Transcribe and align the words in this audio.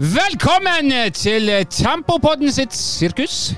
Velkommen 0.00 0.88
til 1.12 1.50
Tempopodden 1.68 2.48
sitt 2.48 2.72
sirkus. 2.72 3.50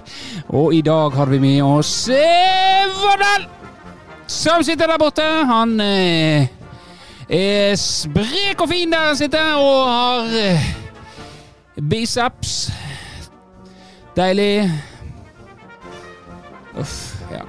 Og 0.51 0.73
i 0.75 0.81
dag 0.83 1.15
har 1.15 1.31
vi 1.31 1.39
med 1.39 1.61
oss 1.63 2.09
eh, 2.11 2.89
Vårdal, 2.99 3.45
som 4.27 4.65
sitter 4.67 4.91
der 4.91 4.99
borte. 4.99 5.23
Han 5.23 5.77
eh, 5.79 6.49
er 7.31 7.77
sprek 7.79 8.59
og 8.59 8.73
fin 8.73 8.91
der 8.91 9.13
han 9.13 9.21
sitter, 9.21 9.55
og 9.55 9.87
har 9.87 10.35
eh, 10.41 10.67
biceps. 11.79 12.73
Deilig. 14.19 14.67
Uff, 16.75 16.99
ja. 17.31 17.47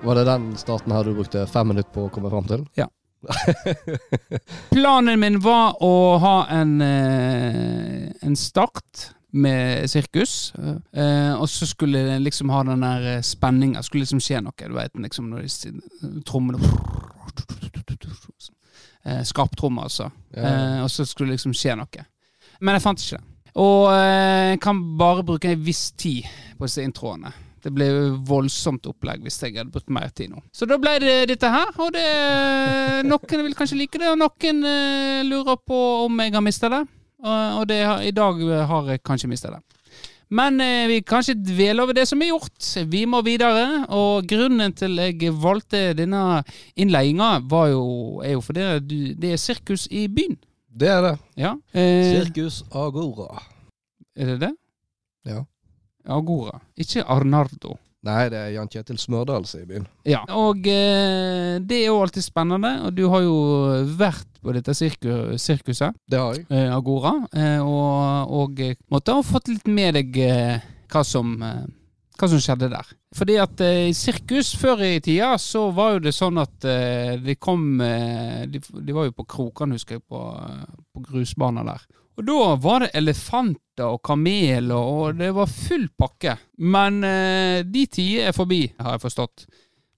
Var 0.00 0.16
det 0.16 0.26
den 0.32 0.48
starten 0.56 0.96
her 0.96 1.04
du 1.04 1.12
brukte 1.20 1.44
fem 1.44 1.74
minutter 1.74 1.92
på 1.92 2.08
å 2.08 2.16
komme 2.16 2.32
fram 2.32 2.48
til? 2.48 2.64
Ja. 2.72 2.88
Planen 4.74 5.20
min 5.20 5.40
var 5.40 5.82
å 5.82 6.18
ha 6.22 6.36
en, 6.50 6.80
eh, 6.80 8.10
en 8.22 8.36
start 8.36 9.10
med 9.32 9.90
sirkus. 9.90 10.52
eh, 10.92 11.32
og 11.34 11.48
så 11.48 11.66
skulle 11.66 11.98
det 12.08 12.18
liksom 12.22 12.50
ha 12.52 12.62
den 12.68 12.84
der 12.84 13.22
spenninga. 13.24 13.82
Skulle 13.82 14.04
liksom 14.04 14.20
skje 14.20 14.42
noe. 14.44 14.68
Du 14.68 14.74
vet 14.76 14.96
liksom 14.98 15.30
når 15.30 15.46
de 15.46 16.22
trommene 16.28 16.60
eh, 19.04 19.22
Skarptromme, 19.24 19.82
altså. 19.82 20.10
Eh, 20.36 20.82
og 20.82 20.90
så 20.90 21.06
skulle 21.08 21.32
det 21.32 21.40
liksom 21.40 21.54
skje 21.56 21.76
noe. 21.80 22.08
Men 22.60 22.76
jeg 22.76 22.84
fant 22.84 23.02
ikke 23.02 23.20
det. 23.20 23.28
Og 23.62 23.88
eh, 23.92 24.50
jeg 24.52 24.60
kan 24.64 24.82
bare 24.98 25.24
bruke 25.28 25.50
en 25.52 25.64
viss 25.64 25.90
tid 25.92 26.28
på 26.58 26.68
disse 26.68 26.84
introene. 26.84 27.32
Det 27.62 27.72
ble 27.74 27.88
voldsomt 28.26 28.86
opplegg 28.90 29.22
hvis 29.22 29.38
jeg 29.42 29.56
hadde 29.56 29.70
brukt 29.74 29.90
mer 29.92 30.10
tid 30.14 30.32
nå. 30.32 30.42
Så 30.54 30.66
da 30.66 30.78
ble 30.82 30.96
det 31.02 31.16
dette 31.30 31.50
her, 31.52 31.70
og 31.78 31.92
det, 31.94 32.06
noen 33.06 33.44
vil 33.46 33.54
kanskje 33.58 33.78
like 33.78 34.00
det, 34.02 34.10
og 34.10 34.18
noen 34.18 34.64
eh, 34.66 35.22
lurer 35.28 35.60
på 35.62 35.78
om 36.06 36.24
jeg 36.24 36.34
har 36.34 36.44
mista 36.44 36.72
det. 36.72 36.82
Og, 37.22 37.60
og 37.60 37.68
det, 37.70 37.78
i 38.08 38.14
dag 38.16 38.42
har 38.72 38.90
jeg 38.90 39.04
kanskje 39.06 39.30
mista 39.30 39.54
det. 39.54 39.62
Men 40.32 40.60
eh, 40.64 40.86
vi 40.88 41.00
kan 41.04 41.20
ikke 41.20 41.44
dvele 41.44 41.84
over 41.84 41.96
det 41.96 42.06
som 42.08 42.22
er 42.24 42.30
gjort. 42.32 42.68
Vi 42.88 43.04
må 43.04 43.20
videre. 43.26 43.84
Og 43.92 44.24
grunnen 44.28 44.72
til 44.76 44.96
jeg 45.02 45.34
valgte 45.42 45.90
denne 45.98 46.40
innledninga, 46.74 47.34
er 47.52 48.32
jo 48.32 48.40
fordi 48.40 48.64
det, 48.88 49.02
det 49.20 49.34
er 49.34 49.42
sirkus 49.42 49.86
i 49.90 50.06
byen. 50.08 50.38
Det 50.72 50.88
er 50.88 51.02
det. 51.04 51.16
Ja. 51.36 51.52
Eh, 51.76 52.24
Sirkus 52.24 52.62
Agora. 52.72 53.42
er 54.16 54.26
det 54.26 54.40
det? 54.40 54.52
Ja. 55.28 55.44
Agora. 56.08 56.58
Ikke 56.76 57.04
Arnardo. 57.06 57.76
Nei, 58.02 58.24
det 58.32 58.38
er 58.40 58.48
Jan 58.56 58.66
Kjetil 58.66 58.96
Smørdal 58.98 59.44
som 59.46 59.60
er 59.60 59.62
i 59.62 59.68
byen. 59.68 59.84
Ja. 60.10 60.24
Og 60.34 60.64
eh, 60.66 61.60
det 61.62 61.76
er 61.84 61.86
jo 61.92 62.00
alltid 62.02 62.24
spennende, 62.26 62.72
og 62.88 62.96
du 62.98 63.04
har 63.12 63.22
jo 63.22 63.36
vært 63.94 64.26
på 64.42 64.50
dette 64.56 64.74
sirku, 64.74 65.36
sirkuset, 65.38 65.94
Det 66.10 66.18
har 66.18 66.34
jeg. 66.34 66.46
eh, 66.50 66.66
Agora, 66.74 67.12
eh, 67.30 67.60
og, 67.62 68.32
og 68.42 68.58
eh, 68.66 68.74
måtte 68.90 69.14
ha 69.14 69.22
fått 69.22 69.52
litt 69.52 69.70
med 69.70 69.94
deg 70.00 70.18
eh, 70.18 70.64
hva 70.90 71.04
som 71.06 71.36
eh, 71.46 71.62
hva 72.18 72.28
som 72.28 72.42
skjedde 72.42 72.72
der. 72.74 72.90
Fordi 73.14 73.36
at 73.38 73.62
i 73.66 73.94
sirkus 73.94 74.50
før 74.58 74.82
i 74.86 74.98
tida 75.02 75.36
så 75.38 75.68
var 75.74 75.94
jo 75.96 76.02
det 76.08 76.12
sånn 76.14 76.38
at 76.42 76.66
de 77.24 77.34
kom 77.40 77.78
de, 77.80 78.60
de 78.60 78.94
var 78.94 79.08
jo 79.08 79.14
på 79.16 79.24
krokene, 79.32 79.74
husker 79.78 79.96
jeg, 79.98 80.04
på, 80.06 80.20
på 80.94 81.02
grusbaner 81.08 81.66
der. 81.66 81.82
Og 82.18 82.24
da 82.28 82.54
var 82.60 82.84
det 82.84 82.90
elefanter 82.98 83.86
og 83.88 84.02
kameler, 84.04 84.76
og 84.76 85.16
det 85.16 85.30
var 85.34 85.48
full 85.48 85.86
pakke. 85.98 86.34
Men 86.58 86.98
eh, 87.08 87.62
de 87.64 87.86
tider 87.88 88.28
er 88.28 88.36
forbi, 88.36 88.66
har 88.78 88.98
jeg 88.98 89.04
forstått. 89.06 89.46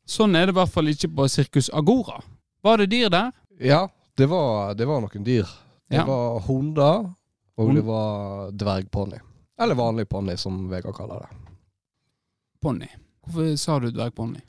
Sånn 0.07 0.37
er 0.37 0.47
det 0.47 0.55
i 0.55 0.59
hvert 0.61 0.71
fall 0.73 0.91
ikke 0.93 1.11
på 1.17 1.27
Sirkus 1.33 1.71
Agora. 1.75 2.21
Var 2.65 2.79
det 2.83 2.91
dyr 2.93 3.11
der? 3.13 3.33
Ja, 3.61 3.83
det 4.17 4.29
var, 4.31 4.75
det 4.79 4.87
var 4.87 5.01
noen 5.03 5.25
dyr. 5.27 5.49
Det 5.91 5.99
Ja. 5.99 6.05
var 6.09 6.41
hunder, 6.47 7.11
og 7.59 7.67
Hund. 7.67 7.77
det 7.79 7.85
var 7.87 8.51
dvergponni. 8.53 9.19
Eller 9.61 9.75
vanlig 9.79 10.09
ponni, 10.11 10.37
som 10.39 10.69
Vegard 10.71 10.95
kaller 10.97 11.21
det. 11.27 11.29
Ponni. 12.63 12.89
Hvorfor 13.27 13.57
sa 13.61 13.79
du 13.81 13.91
dvergponni? 13.91 14.41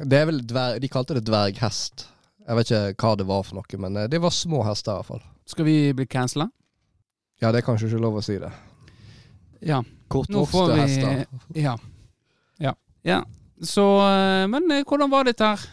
Er 0.00 0.78
De 0.80 0.88
kalte 0.88 1.14
det 1.14 1.24
dverghest. 1.26 2.06
Jeg 2.46 2.56
vet 2.56 2.70
ikke 2.70 2.94
hva 3.04 3.16
det 3.18 3.26
var 3.28 3.42
for 3.46 3.60
noe, 3.60 3.78
men 3.78 3.96
eh, 3.96 4.08
det 4.08 4.20
var 4.22 4.30
små 4.34 4.62
hester 4.66 4.92
i 4.92 4.96
hvert 5.00 5.06
fall. 5.06 5.22
Skal 5.46 5.64
vi 5.66 5.92
bli 5.94 6.06
cancela? 6.06 6.48
Ja, 7.40 7.50
det 7.50 7.62
er 7.62 7.66
kanskje 7.66 7.88
ikke 7.88 8.02
lov 8.02 8.20
å 8.20 8.24
si 8.24 8.36
det. 8.40 8.50
Ja. 9.64 9.80
Får 9.82 10.26
Kortvokste 10.26 10.64
vi 10.74 10.80
hester. 10.80 11.26
Ja. 11.56 11.76
ja. 12.58 12.74
Ja. 13.02 13.20
Så 13.62 13.84
eh, 14.08 14.46
Men 14.48 14.70
eh, 14.70 14.84
hvordan 14.88 15.10
var 15.12 15.28
dette 15.28 15.44
her? 15.44 15.68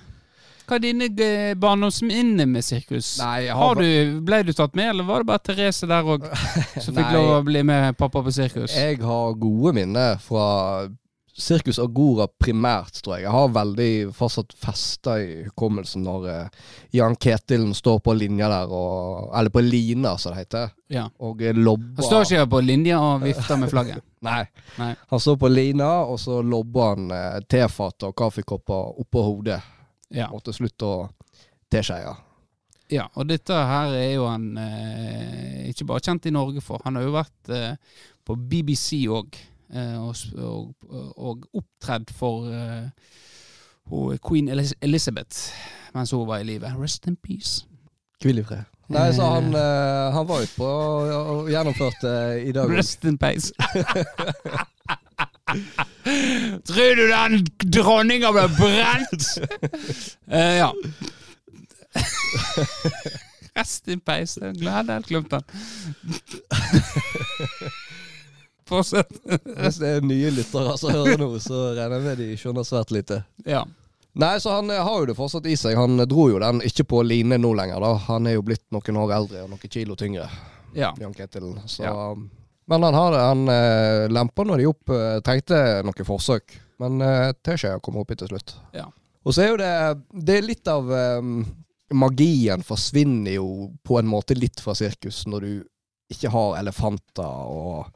Hva 0.68 0.76
er 0.76 0.84
dine 0.84 1.08
eh, 1.24 1.54
barndomsminner 1.56 2.48
med 2.50 2.66
sirkus? 2.68 3.14
Nei, 3.22 3.48
jeg 3.48 3.56
Har 3.56 3.80
du, 3.80 4.20
ble 4.28 4.42
du 4.44 4.52
tatt 4.56 4.76
med, 4.76 4.90
eller 4.92 5.08
var 5.08 5.24
det 5.24 5.30
bare 5.30 5.44
Therese 5.48 5.88
der 5.88 6.10
òg 6.16 6.28
som 6.84 6.92
fikk 6.92 7.14
lov 7.16 7.32
å 7.38 7.44
bli 7.48 7.64
med 7.68 7.96
pappa 8.00 8.24
på 8.24 8.34
sirkus? 8.36 8.76
Jeg 8.76 9.00
har 9.00 9.38
gode 9.40 9.74
minner 9.80 10.20
fra 10.24 10.48
Sirkus 11.38 11.78
Agora 11.80 12.26
primært, 12.28 12.96
tror 13.06 13.18
jeg. 13.20 13.28
Jeg 13.28 13.32
har 13.36 13.52
veldig 13.54 13.90
fortsatt 14.18 14.56
festa 14.58 15.20
i 15.22 15.44
hukommelsen 15.46 16.02
når 16.08 16.24
eh, 16.34 16.62
Jan 16.98 17.14
Ketilen 17.22 17.76
står 17.78 18.00
på 18.08 18.16
linja 18.18 18.48
der, 18.50 18.72
og, 18.74 19.28
eller 19.38 19.54
på 19.54 19.62
lina, 19.62 20.16
som 20.18 20.34
det 20.34 20.40
heter, 20.48 20.72
Ja. 20.90 21.04
og 21.22 21.42
eh, 21.46 21.54
lobber 21.54 22.02
Han 22.02 22.08
står 22.08 22.26
ikke 22.26 22.48
på 22.56 22.62
linja 22.66 22.98
og 23.06 23.22
vifter 23.22 23.60
med 23.62 23.70
flagget. 23.70 24.02
Nei. 24.28 24.40
Nei. 24.80 24.88
Han 25.12 25.22
står 25.22 25.38
på 25.44 25.52
lina, 25.54 25.90
og 26.10 26.18
så 26.24 26.40
lobber 26.42 26.96
han 26.96 27.12
eh, 27.14 27.38
tefat 27.54 28.08
og 28.10 28.16
kaffekopper 28.18 28.98
oppå 29.04 29.26
hodet, 29.28 29.60
Ja. 30.10 30.32
og 30.34 30.42
til 30.48 30.54
slutt 30.58 30.82
og 30.88 31.12
teskeier. 31.70 32.18
ja. 32.90 33.06
Og 33.14 33.28
dette 33.30 33.54
her 33.54 33.94
er 33.94 34.14
jo 34.16 34.26
han 34.26 34.58
eh, 34.58 35.70
ikke 35.70 35.86
bare 35.86 36.02
kjent 36.10 36.26
i 36.26 36.34
Norge 36.34 36.62
for. 36.66 36.82
Han 36.86 36.96
har 36.98 37.04
jo 37.06 37.14
vært 37.14 37.54
på 38.26 38.36
BBC 38.36 39.04
òg. 39.12 39.38
Eh, 39.76 40.08
og, 40.08 40.16
og, 40.38 40.76
og 41.18 41.48
opptredd 41.54 42.14
for 42.16 42.48
eh, 42.48 44.18
queen 44.24 44.48
Elizabeth 44.82 45.52
mens 45.96 46.12
hun 46.12 46.28
var 46.28 46.38
i 46.38 46.44
live. 46.44 46.74
Rest 46.82 47.08
in 47.08 47.16
peace. 47.16 47.66
Hvil 48.22 48.38
i 48.40 48.44
fred. 48.44 48.64
Nei, 48.90 49.14
så 49.14 49.26
han, 49.28 49.46
eh, 49.56 50.14
han 50.14 50.28
var 50.28 50.42
ute 50.42 50.56
på 50.56 50.68
og, 50.68 51.50
gjennomførte 51.52 52.42
i 52.44 52.52
dag. 52.56 52.70
Rest 52.78 53.06
in 53.06 53.18
peace. 53.18 53.54
Tror 56.68 56.96
du 56.96 57.04
den 57.12 57.48
dronninga 57.74 58.32
ble 58.36 58.48
brent? 58.56 59.28
uh, 60.32 60.56
ja. 60.62 60.72
Rest 63.58 63.88
in 63.88 64.00
peace. 64.00 64.40
Jeg 64.42 64.56
glad 64.62 64.74
jeg 64.74 64.94
hadde 64.94 65.04
glemt 65.08 65.32
den. 65.32 65.44
Fortsett. 68.68 69.12
Hvis 69.62 69.80
det 69.82 69.92
er 69.98 70.06
nye 70.06 70.32
lyttere 70.36 70.78
som 70.80 70.94
hører 70.96 71.20
noe, 71.22 71.40
så 71.44 71.70
regner 71.78 71.98
jeg 72.00 72.06
med 72.08 72.22
de 72.24 72.30
skjønner 72.40 72.68
svært 72.68 72.94
lite. 72.96 73.22
Ja. 73.48 73.66
Nei, 74.18 74.34
så 74.42 74.56
han 74.56 74.72
eh, 74.74 74.82
har 74.82 75.02
jo 75.04 75.10
det 75.12 75.18
fortsatt 75.18 75.46
i 75.50 75.56
seg. 75.60 75.78
Han 75.78 76.00
eh, 76.02 76.08
dro 76.10 76.28
jo 76.32 76.40
den 76.42 76.64
ikke 76.66 76.88
på 76.90 77.04
line 77.06 77.38
nå 77.40 77.52
lenger, 77.58 77.84
da. 77.84 77.94
Han 78.08 78.28
er 78.28 78.38
jo 78.40 78.46
blitt 78.48 78.66
noen 78.74 79.02
år 79.04 79.14
eldre 79.20 79.44
og 79.46 79.52
noen 79.54 79.72
kilo 79.72 79.98
tyngre, 80.00 80.26
ja. 80.76 80.94
Jan 81.00 81.16
Ketil. 81.16 81.54
Så, 81.70 81.86
Ja. 81.86 81.96
Men 82.68 82.84
han 82.84 82.98
har 82.98 83.14
det. 83.14 83.20
Han 83.24 83.48
eh, 83.48 84.06
lempa 84.12 84.44
når 84.44 84.60
de 84.60 84.66
opp 84.68 84.92
eh, 84.92 85.20
trengte 85.24 85.60
noen 85.88 86.08
forsøk. 86.08 86.58
Men 86.84 87.00
eh, 87.02 87.30
teskjea 87.46 87.78
opp 87.80 87.96
oppi 88.04 88.18
til 88.20 88.28
slutt. 88.34 88.58
Ja. 88.76 88.90
Og 89.24 89.36
så 89.36 89.44
er 89.46 89.50
jo 89.54 89.60
det 89.60 89.72
Det 90.28 90.36
er 90.38 90.46
litt 90.46 90.68
av 90.72 90.92
eh, 90.92 91.30
Magien 91.96 92.64
forsvinner 92.68 93.38
jo 93.38 93.48
på 93.88 94.00
en 94.02 94.10
måte 94.12 94.36
litt 94.36 94.60
fra 94.60 94.76
sirkus 94.76 95.22
når 95.32 95.46
du 95.48 95.52
ikke 96.12 96.32
har 96.34 96.58
elefanter 96.60 97.48
og 97.48 97.88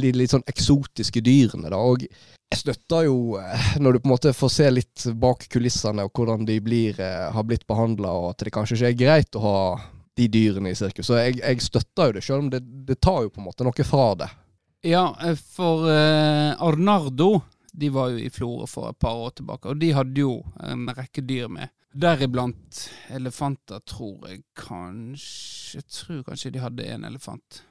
litt, 0.00 0.16
litt 0.18 0.32
sånn 0.32 0.46
eksotiske 0.48 1.22
dyrene, 1.24 1.70
da. 1.72 1.80
Og 1.80 2.04
jeg 2.04 2.60
støtter 2.60 3.06
jo 3.08 3.38
eh, 3.40 3.70
når 3.80 3.96
du 3.96 4.02
på 4.02 4.10
en 4.10 4.14
måte 4.14 4.34
får 4.36 4.52
se 4.52 4.68
litt 4.72 5.06
bak 5.20 5.46
kulissene 5.52 6.04
og 6.06 6.12
hvordan 6.16 6.46
de 6.48 6.58
blir, 6.64 7.00
eh, 7.00 7.30
har 7.32 7.48
blitt 7.48 7.66
behandla, 7.70 8.12
og 8.12 8.30
at 8.32 8.46
det 8.46 8.54
kanskje 8.54 8.78
ikke 8.78 8.92
er 8.92 9.00
greit 9.04 9.38
å 9.38 9.44
ha 9.46 9.58
de 10.16 10.28
dyrene 10.28 10.72
i 10.72 10.76
sirkus. 10.76 11.08
Så 11.08 11.18
jeg, 11.20 11.40
jeg 11.40 11.64
støtter 11.64 12.10
jo 12.10 12.16
det, 12.18 12.24
selv 12.26 12.44
om 12.44 12.52
det, 12.52 12.60
det 12.88 13.00
tar 13.00 13.24
jo 13.24 13.32
på 13.32 13.40
en 13.40 13.48
måte 13.48 13.66
noe 13.66 13.88
fra 13.88 14.12
det. 14.20 14.28
Ja, 14.82 15.16
eh, 15.22 15.36
for 15.36 15.88
eh, 15.90 16.62
Arnardo 16.62 17.40
De 17.72 17.88
var 17.88 18.10
jo 18.12 18.18
i 18.18 18.30
Florø 18.30 18.66
for 18.68 18.90
et 18.90 18.98
par 19.00 19.16
år 19.16 19.30
tilbake, 19.38 19.70
og 19.70 19.78
de 19.80 19.92
hadde 19.96 20.20
jo 20.20 20.42
en 20.60 20.84
rekke 20.92 21.22
dyr 21.24 21.48
med. 21.48 21.72
Deriblant 21.92 22.82
elefanter, 23.12 23.80
tror 23.88 24.28
jeg 24.28 24.42
kanskje 24.56 25.80
Jeg 25.80 25.88
tror 25.88 26.22
kanskje 26.26 26.52
de 26.52 26.60
hadde 26.60 26.88
en 26.92 27.06
elefant. 27.08 27.62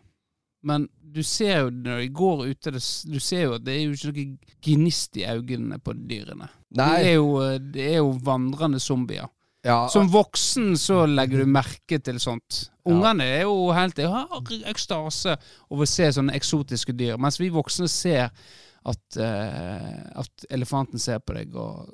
Men 0.68 0.88
du 1.12 1.22
ser 1.26 1.66
jo 1.66 1.70
når 1.74 2.02
de 2.04 2.08
går 2.16 2.46
ute, 2.52 2.74
det, 2.76 2.82
du 3.12 3.20
ser 3.20 3.46
jo 3.48 3.58
at 3.58 3.66
det 3.66 3.76
er 3.76 3.84
jo 3.84 3.94
ikke 3.98 4.12
noe 4.12 4.56
gnist 4.68 5.20
i 5.20 5.28
øynene 5.28 5.80
på 5.84 5.96
dyrene. 5.98 6.50
Det 6.72 6.88
er 7.02 7.14
jo, 7.18 7.30
eh, 7.44 7.60
det 7.60 7.88
er 7.90 7.98
jo 8.00 8.12
vandrende 8.24 8.80
zombier. 8.80 9.28
ja, 9.66 9.88
Som 9.92 10.10
voksen 10.10 10.76
så 10.80 11.04
legger 11.06 11.44
du 11.44 11.52
merke 11.52 12.00
til 12.00 12.20
sånt. 12.20 12.68
Ungene 12.88 13.28
er 13.28 13.42
jo 13.44 13.72
helt 13.76 13.96
de 13.98 14.08
har 14.10 14.28
ekstase 14.72 15.36
over 15.70 15.86
å 15.86 15.90
se 15.90 16.10
sånne 16.16 16.36
eksotiske 16.38 16.96
dyr, 16.98 17.20
mens 17.22 17.40
vi 17.42 17.52
voksne 17.54 17.90
ser 17.92 18.32
at, 18.82 19.18
uh, 19.22 20.22
at 20.24 20.46
elefanten 20.50 21.02
ser 21.02 21.20
på 21.22 21.36
deg 21.38 21.54
og 21.54 21.90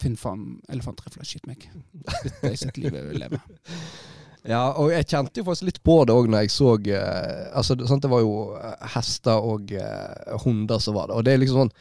Finn 0.00 0.16
faen, 0.16 0.54
elefantrifla, 0.72 1.26
skyt 1.28 1.44
meg. 1.44 1.66
Dette 1.92 2.38
er 2.40 2.54
ikke 2.54 2.70
et 2.70 2.78
liv 2.80 2.94
jeg 2.96 3.08
vil 3.10 3.18
leve. 3.20 3.40
Ja, 4.48 4.72
og 4.80 4.90
jeg 4.92 5.06
kjente 5.10 5.40
jo 5.42 5.44
faktisk 5.44 5.66
litt 5.68 5.82
på 5.84 5.98
det 6.08 6.14
òg 6.16 6.30
når 6.32 6.46
jeg 6.46 6.52
så 6.54 6.70
eh, 6.88 7.50
Altså, 7.52 7.74
det, 7.76 7.88
sant, 7.90 8.02
det 8.02 8.08
var 8.12 8.22
jo 8.24 8.54
eh, 8.56 8.86
hester 8.94 9.36
og 9.52 9.72
eh, 9.76 10.38
hunder 10.44 10.78
som 10.80 10.96
var 10.96 11.10
det. 11.10 11.18
Og 11.18 11.26
det 11.26 11.34
er 11.34 11.42
liksom 11.42 11.66
sånn 11.66 11.74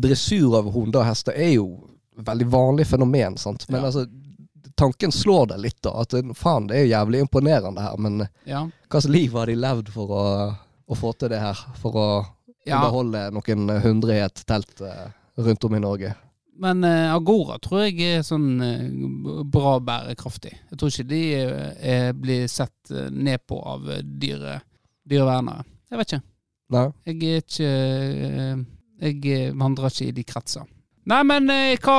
Dressur 0.00 0.56
av 0.58 0.70
hunder 0.74 1.02
og 1.02 1.06
hester 1.10 1.34
er 1.34 1.52
jo 1.56 1.68
veldig 2.20 2.46
vanlig 2.50 2.86
fenomen, 2.86 3.36
sant. 3.38 3.66
Men 3.68 3.80
Ja. 3.80 3.86
altså 3.90 4.06
Tanken 4.80 5.12
slår 5.12 5.46
deg 5.50 5.58
litt, 5.60 5.78
da. 5.84 5.90
At 6.00 6.14
faen, 6.38 6.66
det 6.70 6.76
er 6.78 6.84
jo 6.86 6.92
jævlig 6.94 7.20
imponerende 7.26 7.82
her, 7.84 7.96
men 8.00 8.22
Ja. 8.48 8.62
hva 8.88 9.00
slags 9.00 9.12
liv 9.12 9.34
har 9.36 9.46
de 9.50 9.56
levd 9.58 9.90
for 9.92 10.08
å, 10.08 10.22
å 10.88 10.96
få 10.96 11.12
til 11.18 11.28
det 11.34 11.40
her? 11.42 11.58
For 11.82 11.92
å 12.00 12.06
ja. 12.64 12.78
underholde 12.78 13.26
noen 13.34 13.82
hundre 13.84 14.16
i 14.16 14.22
et 14.24 14.42
telt 14.48 14.80
eh, 14.80 15.10
rundt 15.36 15.64
om 15.68 15.74
i 15.76 15.82
Norge? 15.82 16.14
Men 16.60 16.84
uh, 16.84 17.14
Agora 17.14 17.56
tror 17.62 17.86
jeg 17.86 18.18
er 18.18 18.24
sånn 18.26 18.60
uh, 18.60 19.44
bra 19.48 19.78
bærekraftig. 19.84 20.52
Jeg 20.72 20.80
tror 20.80 20.92
ikke 20.92 21.08
de 21.08 21.22
uh, 21.40 22.10
blir 22.16 22.50
sett 22.52 22.92
ned 23.10 23.46
på 23.48 23.60
av 23.64 23.86
dyre, 24.04 24.58
dyrevernere. 25.08 25.64
Jeg 25.90 26.00
vet 26.00 26.12
ikke. 26.12 26.26
Nei? 26.70 26.84
Jeg 27.08 27.16
er 27.30 27.40
ikke 27.40 27.70
Jeg 29.00 29.54
vandrer 29.58 29.88
ikke 29.90 30.10
i 30.10 30.12
de 30.14 30.24
kretser. 30.28 30.68
Nei, 31.10 31.22
men 31.26 31.48
hva, 31.82 31.96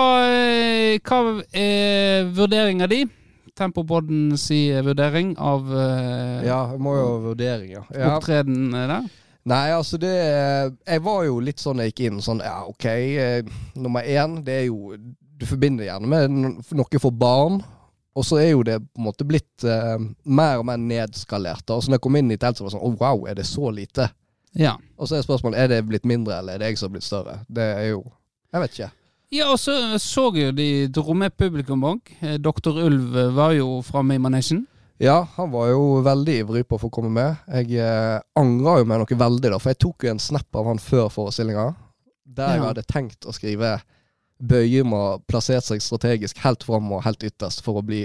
hva 1.01 1.17
er 1.57 2.29
vurderinga 2.31 2.87
di? 2.87 3.01
Tempopodden 3.57 4.37
sier 4.39 4.85
vurdering 4.85 5.33
av 5.41 5.65
Ja, 6.45 6.61
må 6.79 6.93
jo 6.95 7.07
ha 7.09 7.17
vurdering, 7.25 7.73
ja. 7.73 7.83
opptreden 8.13 8.69
der. 8.77 9.09
Nei, 9.49 9.71
altså 9.73 9.97
det 9.97 10.11
Jeg 10.85 11.01
var 11.01 11.23
jo 11.25 11.39
litt 11.41 11.61
sånn 11.61 11.81
jeg 11.81 11.91
gikk 11.91 12.03
inn 12.05 12.21
sånn 12.21 12.43
Ja, 12.45 12.61
OK. 12.69 12.85
Eh, 12.85 13.41
nummer 13.73 14.05
én, 14.05 14.39
det 14.45 14.57
er 14.59 14.65
jo 14.67 14.95
Du 15.39 15.47
forbinder 15.49 15.87
gjerne 15.87 16.09
med 16.09 16.35
noe 16.77 17.01
for 17.01 17.15
barn. 17.15 17.61
Og 18.13 18.25
så 18.27 18.41
er 18.41 18.51
jo 18.51 18.63
det 18.67 18.77
på 18.83 18.99
en 18.99 19.07
måte 19.07 19.25
blitt 19.25 19.63
uh, 19.63 19.95
mer 20.27 20.59
og 20.59 20.65
mer 20.67 20.77
nedskalert. 20.77 21.63
Og 21.71 21.79
så 21.79 21.89
når 21.89 21.97
jeg 21.97 22.03
kom 22.03 22.17
inn 22.19 22.33
i 22.33 22.37
teltet, 22.37 22.59
så 22.59 22.65
var 22.65 22.73
det 22.73 22.75
sånn 22.75 22.89
Å, 22.89 22.95
wow, 22.99 23.21
er 23.31 23.37
det 23.39 23.45
så 23.47 23.71
lite? 23.71 24.09
Ja. 24.59 24.73
Og 24.99 25.07
så 25.07 25.15
er 25.15 25.23
spørsmålet 25.23 25.61
er 25.61 25.69
det 25.71 25.85
blitt 25.87 26.07
mindre, 26.09 26.41
eller 26.41 26.57
er 26.57 26.61
det 26.61 26.73
jeg 26.73 26.81
som 26.81 26.89
har 26.89 26.97
blitt 26.97 27.07
større? 27.07 27.37
Det 27.47 27.69
er 27.77 27.85
jo 27.93 28.03
Jeg 28.51 28.63
vet 28.65 28.75
ikke. 28.75 28.89
Ja, 29.31 29.45
og 29.53 29.61
så 29.63 29.77
så 30.03 30.25
jo 30.35 30.51
de 30.51 30.89
dro 30.91 31.13
med 31.15 31.31
publikum 31.39 31.85
òg. 31.87 32.09
Doktor 32.43 32.75
Ulv 32.83 33.15
eh, 33.15 33.31
var 33.31 33.53
jo 33.55 33.79
framme 33.87 34.17
i 34.17 34.19
manesjen. 34.19 34.65
Ja, 35.01 35.15
han 35.35 35.49
var 35.53 35.71
jo 35.71 36.01
veldig 36.05 36.33
ivrig 36.43 36.61
på 36.69 36.77
å 36.77 36.81
få 36.83 36.89
komme 36.93 37.09
med. 37.09 37.39
Jeg 37.49 37.79
eh, 37.81 38.19
angra 38.37 38.75
jo 38.81 38.85
meg 38.89 38.99
noe 39.01 39.17
veldig, 39.17 39.49
da, 39.55 39.57
for 39.61 39.71
jeg 39.73 39.79
tok 39.81 40.05
jo 40.05 40.11
en 40.13 40.21
snap 40.21 40.59
av 40.59 40.67
han 40.69 40.81
før 40.81 41.07
forestillinga. 41.09 41.71
Der 42.31 42.53
jeg 42.53 42.61
Ja. 42.61 42.67
hadde 42.69 42.83
tenkt 42.87 43.25
å 43.25 43.33
skrive 43.35 43.79
Bøyum 44.41 44.93
har 44.95 45.19
plassert 45.29 45.65
seg 45.67 45.81
strategisk 45.83 46.37
helt 46.45 46.63
fram 46.65 46.91
og 46.93 47.03
helt 47.05 47.21
ytterst 47.27 47.61
for 47.65 47.77
å 47.81 47.85
bli 47.85 48.03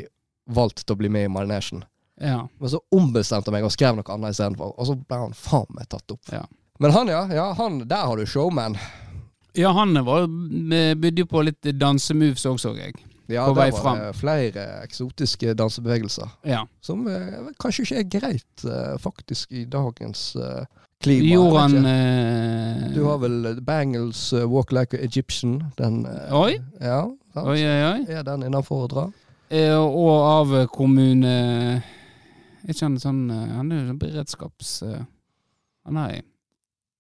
valgt 0.49 0.83
til 0.87 0.95
å 0.97 0.99
bli 0.99 1.09
med 1.13 1.25
i 1.29 1.33
Marination. 1.33 1.85
Ja. 2.21 2.47
Men 2.61 2.73
så 2.73 2.81
ombestemte 2.93 3.49
jeg 3.51 3.57
meg 3.59 3.65
og 3.69 3.73
skrev 3.73 3.97
noe 3.97 4.13
annet 4.15 4.33
istedenfor, 4.35 4.73
og 4.77 4.87
så 4.89 4.97
ble 4.97 5.19
han 5.21 5.33
faen 5.37 5.69
meg 5.77 5.89
tatt 5.93 6.13
opp. 6.17 6.33
Ja. 6.33 6.43
Men 6.81 6.93
han, 6.93 7.09
ja. 7.13 7.23
ja 7.33 7.53
han, 7.57 7.79
Der 7.89 8.05
har 8.09 8.17
du 8.17 8.25
showman. 8.27 8.77
ja, 9.57 9.73
han 9.73 9.95
var, 10.05 10.23
eh, 10.25 10.95
bydde 10.97 11.25
jo 11.25 11.29
på 11.31 11.45
litt 11.45 11.71
dansemoves 11.77 12.45
også, 12.45 12.73
så 12.73 12.77
jeg. 12.77 12.95
Ja, 13.29 13.47
På 13.47 13.55
der 13.55 13.61
vei 13.61 13.71
var 13.73 13.81
fram. 13.83 13.99
det 13.99 14.17
flere 14.17 14.65
eksotiske 14.85 15.55
dansebevegelser. 15.59 16.29
Ja. 16.47 16.65
Som 16.81 17.07
eh, 17.11 17.51
kanskje 17.61 17.83
ikke 17.83 17.99
er 17.99 18.11
greit, 18.21 18.65
eh, 18.65 18.99
faktisk, 19.03 19.53
i 19.53 19.65
dagens 19.65 20.37
eh, 20.37 20.67
klima. 21.03 21.33
Gjorde 21.35 21.65
han 21.65 21.87
eh, 21.91 22.85
Du 22.95 23.03
har 23.05 23.19
vel 23.19 23.61
Bangles 23.67 24.33
uh, 24.33 24.45
Walk 24.53 24.73
Like 24.73 24.99
an 24.99 25.05
Egyptian. 25.05 25.57
Den 25.79 26.05
eh, 26.07 26.35
Oi. 26.39 26.59
Ja, 26.81 27.03
den, 27.35 27.43
Oi, 27.43 27.59
oi, 27.59 27.81
oi. 27.91 28.07
Er 28.09 28.23
den 28.27 28.47
innafor 28.47 28.87
å 28.87 28.91
dra? 28.93 29.07
Og 29.47 30.15
av 30.27 30.53
kommune 30.75 31.33
Jeg 32.67 32.75
kjenner 32.81 32.99
sånn 32.99 33.29
Han 33.31 33.69
er 33.71 33.79
jo 33.79 33.91
sånn 33.93 34.01
beredskaps... 34.01 34.73
Han 35.87 36.01
er 36.03 36.17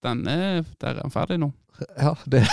Den 0.06 0.20
er 0.30 0.60
Der 0.78 0.92
er 0.92 1.00
han 1.02 1.10
ferdig 1.10 1.40
nå. 1.42 1.48
Ja, 1.98 2.12
det, 2.24 2.44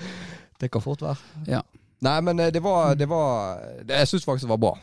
det 0.60 0.68
kan 0.70 0.84
fort 0.84 1.00
være. 1.02 1.16
Ja. 1.48 1.62
Nei, 2.00 2.20
men 2.24 2.40
eh, 2.40 2.50
det 2.52 2.62
var, 2.64 2.94
det 2.96 3.08
var 3.08 3.58
det, 3.84 3.94
Jeg 3.98 4.08
syns 4.08 4.24
faktisk 4.24 4.46
det 4.46 4.52
var 4.54 4.62
bra. 4.62 4.78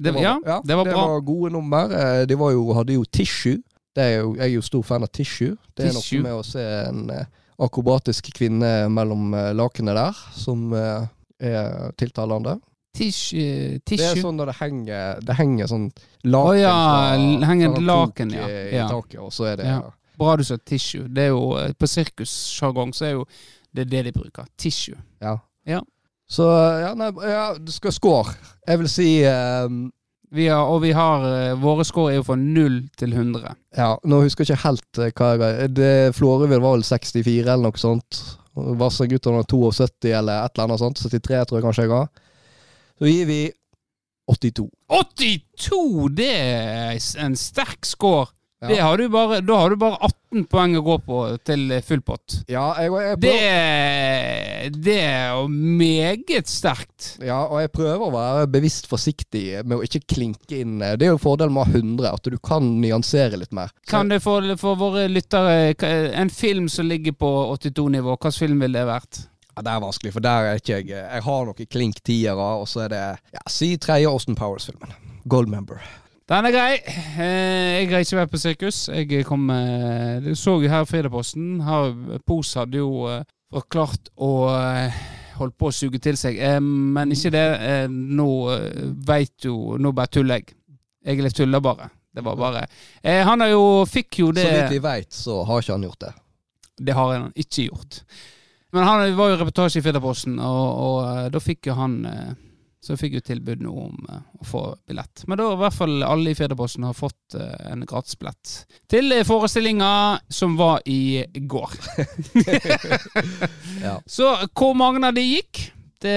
Det, 0.00 0.14
var, 0.14 0.20
ja, 0.22 0.60
det 0.64 0.76
var 0.76 0.84
bra. 0.84 0.92
Det 0.92 1.08
var 1.10 1.20
gode 1.20 1.50
nummer. 1.52 1.92
Eh, 1.92 2.22
De 2.26 2.38
var 2.38 2.50
jo, 2.54 2.72
hadde 2.72 2.94
jo 2.96 3.04
Tissue. 3.04 3.58
Det 3.96 4.04
er 4.04 4.16
jo, 4.22 4.34
jeg 4.38 4.46
er 4.46 4.54
jo 4.54 4.62
stor 4.62 4.82
fan 4.86 5.02
av 5.04 5.10
Tissue. 5.12 5.56
Det 5.76 5.86
er 5.90 5.92
Tissue. 5.98 6.22
noe 6.22 6.28
med 6.30 6.38
å 6.38 6.46
se 6.46 6.64
en 6.88 7.10
eh, 7.10 7.26
akrobatisk 7.60 8.30
kvinne 8.32 8.88
mellom 8.88 9.34
lakenet 9.52 9.98
der, 9.98 10.20
som 10.32 10.70
er 10.72 11.90
tiltalende. 12.00 12.54
Tissue, 12.96 13.78
tissue. 13.84 14.00
Det 14.00 14.06
er 14.16 14.22
sånn 14.24 14.38
når 14.40 14.50
det 14.50 14.54
henger, 14.58 15.20
det 15.22 15.36
henger 15.38 15.68
sånn 15.70 15.84
laken 16.24 16.48
oh, 16.50 16.56
ja, 16.58 16.72
fra, 16.72 17.46
henger 17.50 17.74
fra 17.76 17.84
laken, 17.86 18.32
ja. 18.34 18.48
i 18.48 18.76
Ja. 18.78 18.88
taket, 18.90 19.20
og 19.20 19.30
så 19.32 19.44
er 19.52 19.60
det 19.60 19.66
Ja. 19.68 19.80
Bra 20.20 20.34
du 20.36 20.42
sa 20.44 20.56
tissue. 20.56 21.06
Det 21.08 21.22
er 21.22 21.28
jo 21.30 21.54
På 21.78 21.86
sirkussjargong 21.88 22.90
så 22.96 23.04
er 23.06 23.12
jo 23.14 23.22
det 23.72 23.84
er 23.86 23.90
det 23.90 24.02
de 24.08 24.12
bruker. 24.18 24.48
Tissue. 24.58 24.96
Ja. 25.22 25.36
Ja. 25.64 25.80
Så 26.30 26.46
ja, 26.46 26.92
nei, 26.94 27.10
ja, 27.26 27.46
du 27.58 27.72
skal 27.74 27.94
score. 27.94 28.36
Jeg 28.68 28.78
vil 28.82 28.90
si 28.90 29.08
ehm, 29.26 29.88
Vi 30.30 30.46
har, 30.46 30.68
og 30.70 30.84
vi 30.84 30.92
har 30.94 31.24
eh, 31.26 31.56
Våre 31.58 31.82
score 31.86 32.12
er 32.12 32.20
jo 32.20 32.26
fra 32.28 32.36
0 32.38 32.76
til 32.98 33.16
100. 33.16 33.56
Ja, 33.76 33.96
nå 34.06 34.20
husker 34.22 34.46
jeg 34.46 34.54
ikke 34.54 34.68
helt 34.68 35.00
eh, 35.02 35.10
hva 35.18 35.30
jeg 35.34 35.72
det, 35.74 35.94
Florøvild 36.14 36.62
var 36.62 36.76
vel 36.76 36.86
64 36.86 37.40
eller 37.40 37.64
noe 37.66 37.82
sånt. 37.82 38.20
Vassendgutane 38.54 39.42
72 39.50 40.12
eller 40.14 40.44
et 40.44 40.54
eller 40.54 40.68
annet 40.68 40.84
sånt. 40.84 41.02
73 41.02 41.48
tror 41.50 41.58
jeg 41.58 41.66
kanskje 41.66 41.86
jeg 41.88 41.92
ga. 41.96 42.04
Så 43.00 43.10
gir 43.10 43.26
vi 43.26 43.40
82. 44.30 44.68
82! 44.86 46.10
Det 46.14 46.30
er 46.30 47.24
en 47.24 47.34
sterk 47.38 47.82
score. 47.88 48.30
Ja. 48.60 48.68
Det 48.68 48.78
har 48.84 48.96
du 49.00 49.06
bare, 49.08 49.38
da 49.40 49.56
har 49.56 49.70
du 49.72 49.76
bare 49.80 49.96
18 50.04 50.44
poeng 50.52 50.74
å 50.76 50.82
gå 50.84 50.98
på 51.06 51.20
til 51.48 51.70
full 51.86 52.02
pott. 52.04 52.42
Ja, 52.52 52.66
jeg, 52.76 52.92
jeg 52.92 53.20
Det, 53.22 54.80
det 54.84 54.96
er 55.00 55.30
jo 55.38 55.46
meget 55.48 56.50
sterkt. 56.50 57.14
ja, 57.24 57.38
og 57.46 57.60
jeg 57.62 57.72
prøver 57.72 58.04
å 58.04 58.12
være 58.12 58.50
bevisst 58.52 58.86
forsiktig 58.90 59.62
med 59.64 59.78
å 59.78 59.84
ikke 59.86 60.02
klinke 60.12 60.60
inn 60.60 60.78
Det 60.78 61.06
er 61.08 61.14
jo 61.14 61.18
fordelen 61.22 61.54
med 61.56 61.62
å 61.62 61.70
ha 61.70 61.78
100, 61.80 62.12
at 62.12 62.28
du 62.28 62.36
kan 62.38 62.68
nyansere 62.82 63.38
litt 63.40 63.52
mer. 63.56 63.72
Så- 63.80 63.90
Kan 63.94 64.08
det 64.12 64.20
for, 64.22 64.44
for 64.60 64.76
våre 64.76 65.08
lyttere 65.08 65.74
En 66.14 66.28
film 66.30 66.68
som 66.68 66.86
ligger 66.86 67.12
på 67.12 67.30
82-nivå, 67.56 68.16
hvilken 68.18 68.38
film 68.38 68.60
ville 68.60 68.78
det 68.78 68.86
vært? 68.86 69.22
Ja, 69.56 69.62
Det 69.62 69.72
er 69.72 69.80
vanskelig, 69.80 70.12
for 70.12 70.20
der 70.20 70.50
er 70.52 70.60
ikke 70.60 70.76
jeg 70.84 70.88
Jeg 70.88 71.22
har 71.22 71.44
noen 71.48 71.66
klink 71.66 72.02
tiere, 72.04 72.36
og 72.60 72.68
så 72.68 72.84
er 72.84 72.88
det 72.92 73.02
ja, 73.34 73.40
Si 73.48 73.76
tredje 73.76 74.06
Austin 74.08 74.36
Powers-filmen. 74.36 74.92
Goldmember. 75.26 75.80
Den 76.30 76.46
er 76.46 76.52
grei. 76.54 76.74
Eh, 77.18 77.80
jeg 77.80 77.88
har 77.90 78.04
ikke 78.04 78.18
vært 78.20 78.30
på 78.30 78.38
sirkus. 78.38 78.76
Jeg 78.94 79.24
kom 79.26 79.48
eh, 79.50 80.20
Du 80.22 80.30
så 80.38 80.60
jo 80.62 80.70
her 80.70 80.84
Fredagsposten. 80.86 81.58
Pos 82.22 82.52
hadde 82.54 82.78
jo 82.78 83.08
eh, 83.10 83.24
forklart 83.50 84.12
å 84.14 84.28
holdt 85.40 85.56
på 85.58 85.70
å 85.70 85.74
suge 85.74 85.98
til 85.98 86.18
seg. 86.20 86.38
Men 86.62 87.10
ikke 87.10 87.32
det. 87.34 87.46
Nå 87.90 88.28
veit 89.08 89.48
jo 89.48 89.74
Nå 89.80 89.90
bare 89.96 90.12
tuller 90.14 90.38
jeg. 90.38 90.54
Jeg 91.02 91.32
tuller 91.34 91.64
bare. 91.64 91.88
Det 92.14 92.22
var 92.26 92.36
bare 92.38 92.62
Han 93.26 93.40
har 93.40 93.52
jo 93.52 93.84
Fikk 93.86 94.18
jo 94.18 94.32
det 94.34 94.42
Så 94.42 94.50
vidt 94.50 94.72
vi 94.74 94.80
veit, 94.82 95.12
så 95.14 95.36
har 95.46 95.62
ikke 95.62 95.72
han 95.72 95.86
gjort 95.88 96.04
det. 96.04 96.12
Det 96.78 96.94
har 96.94 97.12
han 97.12 97.32
ikke 97.34 97.66
gjort. 97.66 98.00
Men 98.70 98.86
han 98.86 99.16
var 99.18 99.32
jo 99.32 99.40
reportasje 99.40 99.82
i 99.82 99.82
Firdaposten, 99.82 100.38
og, 100.38 100.66
og 100.86 101.34
da 101.34 101.42
fikk 101.42 101.72
jo 101.72 101.74
han 101.78 101.98
Så 102.80 102.96
fikk 102.96 103.18
jo 103.18 103.20
tilbud 103.20 103.60
nå 103.60 103.70
om 103.76 104.06
uh, 104.08 104.20
å 104.40 104.46
få 104.48 104.60
billett. 104.88 105.26
Men 105.28 105.36
da 105.36 105.50
i 105.52 105.58
hvert 105.60 105.76
fall 105.76 106.00
alle 106.06 106.32
i 106.32 106.36
Firdaposten 106.36 106.86
har 106.88 106.96
fått 106.96 107.36
uh, 107.36 107.42
en 107.68 107.84
gratisbillett 107.84 108.54
til 108.88 109.12
eh, 109.12 109.24
forestillinga 109.28 109.90
som 110.32 110.56
var 110.60 110.80
i 110.88 111.24
går. 111.34 111.76
Ja. 113.80 113.94
Så 114.16 114.26
hvor 114.56 114.74
mange 114.76 115.00
av 115.08 115.14
de 115.16 115.22
gikk, 115.24 115.60
det, 116.04 116.16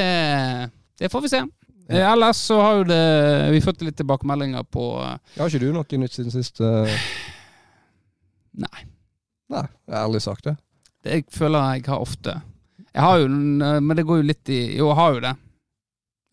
det 1.00 1.12
får 1.12 1.22
vi 1.24 1.30
se. 1.32 1.44
Ja. 1.88 2.14
ellers 2.14 2.40
så 2.40 2.58
har 2.64 2.78
jo 2.80 2.84
det 2.88 3.04
vi 3.52 3.60
fått 3.64 3.82
litt 3.84 3.98
tilbakemeldinger 4.00 4.64
på 4.72 4.86
uh, 5.04 5.16
Har 5.36 5.52
ikke 5.52 5.62
du 5.64 5.74
noe 5.76 6.00
nytt 6.00 6.16
siden 6.16 6.32
sist? 6.32 6.60
Nei. 8.56 8.84
Nei, 9.52 9.66
ærlig 9.92 10.24
sagt 10.24 10.48
det. 10.48 10.56
Det 11.04 11.18
jeg 11.20 11.28
føler 11.32 11.76
jeg 11.76 11.88
har 11.92 12.04
ofte. 12.04 12.38
Jeg 12.88 13.04
har 13.04 13.20
jo, 13.20 13.28
men 13.32 13.96
det 14.00 14.08
går 14.08 14.22
jo 14.22 14.30
litt 14.32 14.52
i 14.52 14.62
Jo, 14.78 14.92
jeg 14.92 15.00
har 15.00 15.18
jo 15.18 15.24
det. 15.28 15.34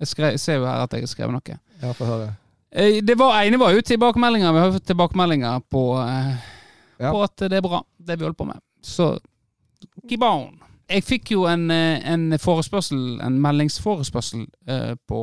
Jeg, 0.00 0.09
skrev, 0.09 0.38
ser 0.40 0.57
jo 0.61 0.64
her 0.66 0.83
at 0.87 0.92
jeg 0.97 1.02
har 1.04 1.11
skrevet 1.12 1.33
noe. 1.37 1.59
Ja, 1.83 1.92
få 1.97 2.07
høre. 2.09 2.30
Eh, 2.73 3.00
Det 3.04 3.16
var 3.19 3.42
ene 3.42 3.59
var 3.61 3.73
jo 3.75 3.80
tilbakemeldinger. 3.85 4.52
Vi 4.52 4.59
har 4.64 4.73
fått 4.73 4.87
tilbakemeldinger 4.88 5.61
på, 5.71 5.83
eh, 6.00 6.35
Ja. 7.00 7.11
på 7.12 7.23
at 7.25 7.37
det 7.37 7.52
er 7.52 7.61
bra, 7.64 7.83
det 7.99 8.19
vi 8.19 8.25
holder 8.25 8.37
på 8.38 8.47
med. 8.47 8.61
Så 8.83 9.19
keep 10.09 10.23
on. 10.23 10.59
Jeg 10.90 11.04
fikk 11.04 11.30
jo 11.33 11.45
en, 11.47 11.71
eh, 11.71 12.00
en 12.12 12.33
forespørsel, 12.38 13.21
en 13.23 13.40
meldingsforespørsel 13.40 14.47
eh, 14.66 14.95
på, 15.09 15.21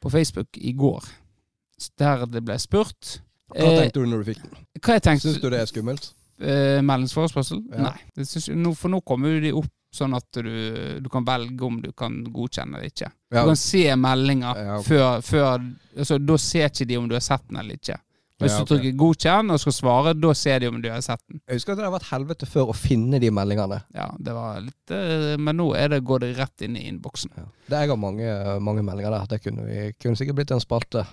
på 0.00 0.10
Facebook 0.10 0.48
i 0.56 0.72
går. 0.72 1.04
Der 1.98 2.24
det 2.26 2.44
ble 2.44 2.56
spurt. 2.58 3.20
Hva 3.54 3.70
tenkte 3.78 4.00
du 4.00 4.06
når 4.06 4.24
du 4.24 4.32
fikk 4.34 4.42
den? 4.42 4.64
hva 4.82 4.92
jeg 4.98 5.02
tenkte 5.02 5.28
Syns 5.30 5.40
du 5.40 5.48
det 5.50 5.60
er 5.60 5.66
skummelt? 5.70 6.10
eh, 6.40 6.80
meldingsforespørsel? 6.82 7.62
Ja. 7.72 7.82
Nei. 7.88 8.24
Synes, 8.24 8.78
for 8.78 8.88
nå 8.92 9.00
kommer 9.06 9.28
jo 9.36 9.40
de 9.40 9.52
opp 9.52 9.70
Sånn 9.94 10.12
at 10.12 10.26
du, 10.44 10.48
du 11.00 11.08
kan 11.08 11.24
velge 11.24 11.64
om 11.64 11.78
du 11.80 11.88
kan 11.96 12.18
godkjenne 12.28 12.76
eller 12.76 12.90
ikke. 12.90 13.08
Ja. 13.32 13.40
Du 13.42 13.52
kan 13.54 13.56
se 13.60 13.84
meldinger 13.96 14.58
Ja, 14.60 14.74
okay. 14.76 14.88
før, 14.90 15.22
før 15.24 15.54
altså, 15.96 16.18
Da 16.20 16.36
ser 16.44 16.68
ikke 16.68 16.86
de 16.90 16.98
om 17.00 17.08
du 17.08 17.16
har 17.16 17.24
sett 17.24 17.46
den 17.48 17.60
eller 17.62 17.78
ikke. 17.80 17.96
Hvis 18.38 18.52
Ja, 18.52 18.60
okay. 18.62 18.66
du 18.66 18.70
trykker 18.70 18.98
'godkjenn' 18.98 19.50
og 19.50 19.58
skal 19.58 19.74
svare, 19.74 20.12
da 20.14 20.32
ser 20.34 20.60
de 20.62 20.68
om 20.68 20.76
du 20.82 20.88
har 20.90 21.00
sett 21.02 21.22
den. 21.26 21.40
Jeg 21.48 21.58
husker 21.58 21.72
at 21.72 21.78
det 21.80 21.86
har 21.88 21.94
vært 21.96 22.10
helvete 22.12 22.46
før 22.46 22.70
å 22.70 22.76
finne 22.76 23.18
de 23.18 23.30
meldingene. 23.34 23.80
Ja, 23.96 24.12
det 24.14 24.34
var 24.36 24.60
litt 24.62 24.92
eh, 24.94 25.34
Men 25.42 25.58
nå 25.58 25.72
det, 25.74 25.98
går 26.06 26.22
det 26.22 26.36
rett 26.38 26.62
inn 26.62 26.76
i 26.78 26.84
innboksen. 26.86 27.32
Det 27.66 27.74
er 27.74 27.88
jeg 27.88 27.90
har 27.90 27.98
mange, 27.98 28.60
mange 28.62 28.84
meldinger 28.86 29.10
der. 29.10 29.26
Det 29.26 29.40
kunne, 29.42 29.64
vi, 29.66 29.92
kunne 29.98 30.20
sikkert 30.20 30.38
blitt 30.38 30.54
en 30.54 30.62
spalte. 30.62 31.06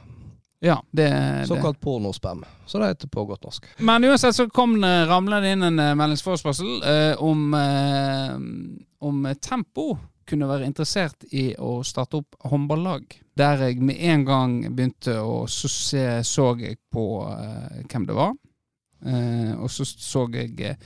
Ja, 0.65 0.83
det. 0.91 1.45
Såkalt 1.47 1.79
pornospam. 1.79 2.43
Så 2.65 2.79
det 2.79 2.87
heter 2.87 3.07
på 3.07 3.25
godt 3.29 3.43
norsk. 3.45 3.65
Men 3.77 4.03
uansett 4.03 4.35
så 4.35 4.47
kom 4.49 4.79
det, 4.81 4.93
ramla 5.05 5.39
det 5.43 5.51
inn 5.53 5.63
en 5.67 5.79
eh, 5.79 5.93
meldingsforespørsel 5.99 6.71
eh, 6.89 7.21
om, 7.21 7.53
eh, 7.53 8.33
om 9.05 9.27
Tempo 9.41 9.91
kunne 10.25 10.49
være 10.49 10.65
interessert 10.65 11.27
i 11.37 11.51
å 11.61 11.77
starte 11.85 12.23
opp 12.23 12.39
håndballag. 12.49 13.05
Der 13.37 13.67
jeg 13.67 13.83
med 13.85 14.01
en 14.09 14.25
gang 14.25 14.55
begynte 14.73 15.19
å 15.21 15.43
så 15.45 15.69
se, 15.69 16.05
så 16.25 16.49
jeg 16.57 16.79
på 16.89 17.05
eh, 17.29 17.83
hvem 17.85 18.09
det 18.09 18.17
var. 18.17 18.33
Eh, 19.05 19.53
og 19.59 19.69
så 19.69 19.85
så 19.85 20.25
jeg 20.33 20.55
eh, 20.65 20.79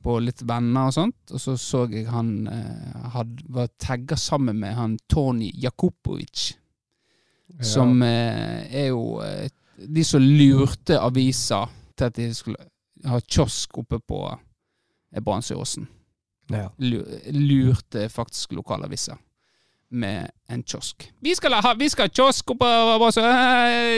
på 0.00 0.16
litt 0.22 0.40
venner 0.48 0.88
og 0.88 0.96
sånt, 0.96 1.18
og 1.34 1.42
så 1.42 1.58
så 1.60 1.84
jeg 1.92 2.08
han 2.08 2.46
eh, 2.48 3.08
had, 3.12 3.36
var 3.52 3.68
tagga 3.76 4.16
sammen 4.16 4.62
med 4.64 4.78
han 4.78 4.96
Tony 5.12 5.50
Jakubovic 5.60 6.54
som 7.64 8.02
eh, 8.02 8.66
er 8.82 8.88
jo 8.90 9.20
eh, 9.24 9.48
de 9.76 10.04
som 10.04 10.20
lurte 10.20 10.98
aviser 11.00 11.68
til 11.96 12.04
at 12.10 12.16
de 12.16 12.30
skulle 12.34 12.56
ha 13.06 13.20
kiosk 13.20 13.78
oppe 13.78 13.98
på 14.00 14.22
eh, 15.12 15.20
Brannsøyåsen. 15.20 15.86
ja. 16.50 16.68
Lurte 16.78 18.08
faktisk 18.08 18.52
lokalaviser 18.52 19.16
med 19.90 20.28
en 20.50 20.62
kiosk. 20.66 21.12
Vi 21.22 21.34
skal 21.34 21.52
ha, 21.62 21.74
vi 21.78 21.88
skal 21.88 22.08
ha 22.08 22.12
kiosk 22.12 22.50
oppe 22.50 22.66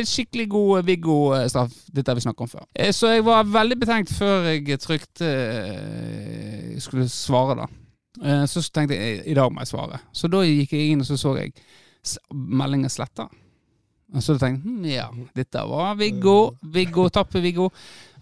Skikkelig 0.07 0.49
god 0.50 0.83
Viggo-straff. 0.85 1.73
Dette 1.93 2.11
har 2.11 2.15
vi 2.19 2.21
snakket 2.27 2.41
om 2.41 2.49
før. 2.49 2.67
Eh, 2.75 2.93
Så 2.93 3.09
jeg 3.15 3.25
var 3.25 3.45
veldig 3.45 3.79
betenkt 3.81 4.12
før 4.12 4.50
jeg 4.53 4.79
trykte 4.81 5.27
eh, 5.27 6.79
skulle 6.79 7.09
svare, 7.09 7.57
da. 7.62 7.67
Så 8.47 8.61
tenkte 8.75 8.97
jeg 8.97 9.23
i 9.31 9.35
dag 9.35 9.53
må 9.53 9.61
jeg 9.62 9.71
svare. 9.71 10.00
Så 10.12 10.29
da 10.29 10.41
gikk 10.43 10.73
jeg 10.75 10.91
inn 10.93 11.00
og 11.00 11.07
så 11.07 11.17
så 11.17 11.37
jeg 11.38 11.53
meldingen 12.35 12.91
sletta. 12.91 13.29
Og 14.15 14.23
så 14.25 14.38
tenkte 14.41 14.65
jeg 14.65 14.79
hm, 14.79 14.85
ja, 14.88 15.09
dette 15.37 15.62
var 15.69 15.95
Viggo. 16.00 16.37
Viggo, 16.73 17.09
tapper 17.12 17.43
Viggo. 17.45 17.69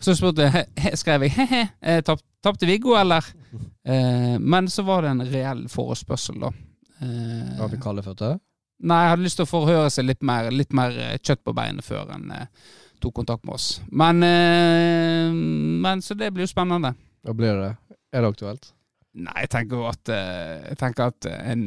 Så 0.03 0.17
spurte 0.19 0.43
jeg, 0.49 0.53
he- 0.53 0.83
he- 0.89 0.97
skrev 0.99 1.23
jeg 1.23 1.31
he-he, 1.37 1.61
eh, 1.81 2.01
tapp- 2.03 2.25
tapte 2.43 2.67
Viggo, 2.69 2.97
eller? 2.99 3.25
Eh, 3.87 4.35
men 4.43 4.67
så 4.67 4.83
var 4.83 5.05
det 5.07 5.11
en 5.13 5.21
reell 5.31 5.61
forespørsel, 5.71 6.41
da. 6.43 6.49
Eh, 6.99 7.53
hadde 7.61 7.79
for 8.03 8.17
det? 8.19 8.33
Nei, 8.83 8.97
jeg 9.05 9.11
hadde 9.13 9.23
lyst 9.23 9.39
til 9.39 9.47
å 9.47 9.49
forhøre 9.53 9.93
seg 9.95 10.09
litt 10.09 10.25
mer, 10.27 10.49
litt 10.51 10.73
mer 10.75 10.91
eh, 10.99 11.13
kjøtt 11.23 11.45
på 11.47 11.55
beinet 11.55 11.87
før 11.87 12.11
en 12.17 12.25
eh, 12.35 12.49
tok 13.01 13.15
kontakt 13.21 13.47
med 13.47 13.55
oss. 13.55 13.69
Men, 13.95 14.25
eh, 14.27 15.31
men 15.87 16.03
Så 16.03 16.17
det 16.19 16.33
blir 16.35 16.49
jo 16.49 16.51
spennende. 16.51 16.97
Hva 17.23 17.37
blir 17.39 17.61
det? 17.63 17.71
Er 18.11 18.27
det 18.27 18.33
aktuelt? 18.35 18.73
Nei, 19.23 19.37
jeg 19.47 19.53
tenker 19.55 19.87
at, 19.89 20.11
eh, 20.13 20.67
jeg 20.73 20.79
tenker 20.83 21.13
at 21.15 21.31
en 21.31 21.63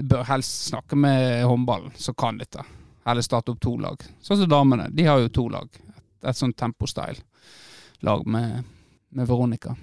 bør 0.00 0.24
helst 0.32 0.70
snakke 0.72 0.96
med 0.96 1.44
håndballen, 1.44 1.92
som 2.00 2.16
kan 2.18 2.40
dette. 2.40 2.64
Eller 3.10 3.22
starte 3.26 3.52
opp 3.54 3.60
to 3.60 3.76
lag. 3.80 4.02
Sånn 4.22 4.38
som 4.42 4.48
damene. 4.50 4.88
De 4.94 5.06
har 5.08 5.18
jo 5.22 5.28
to 5.34 5.48
lag. 5.52 5.68
Et, 5.88 6.02
et 6.30 6.36
sånt 6.36 6.56
tempo-style-lag 6.60 8.26
med, 8.26 8.64
med 9.10 9.26
Veronica, 9.28 9.74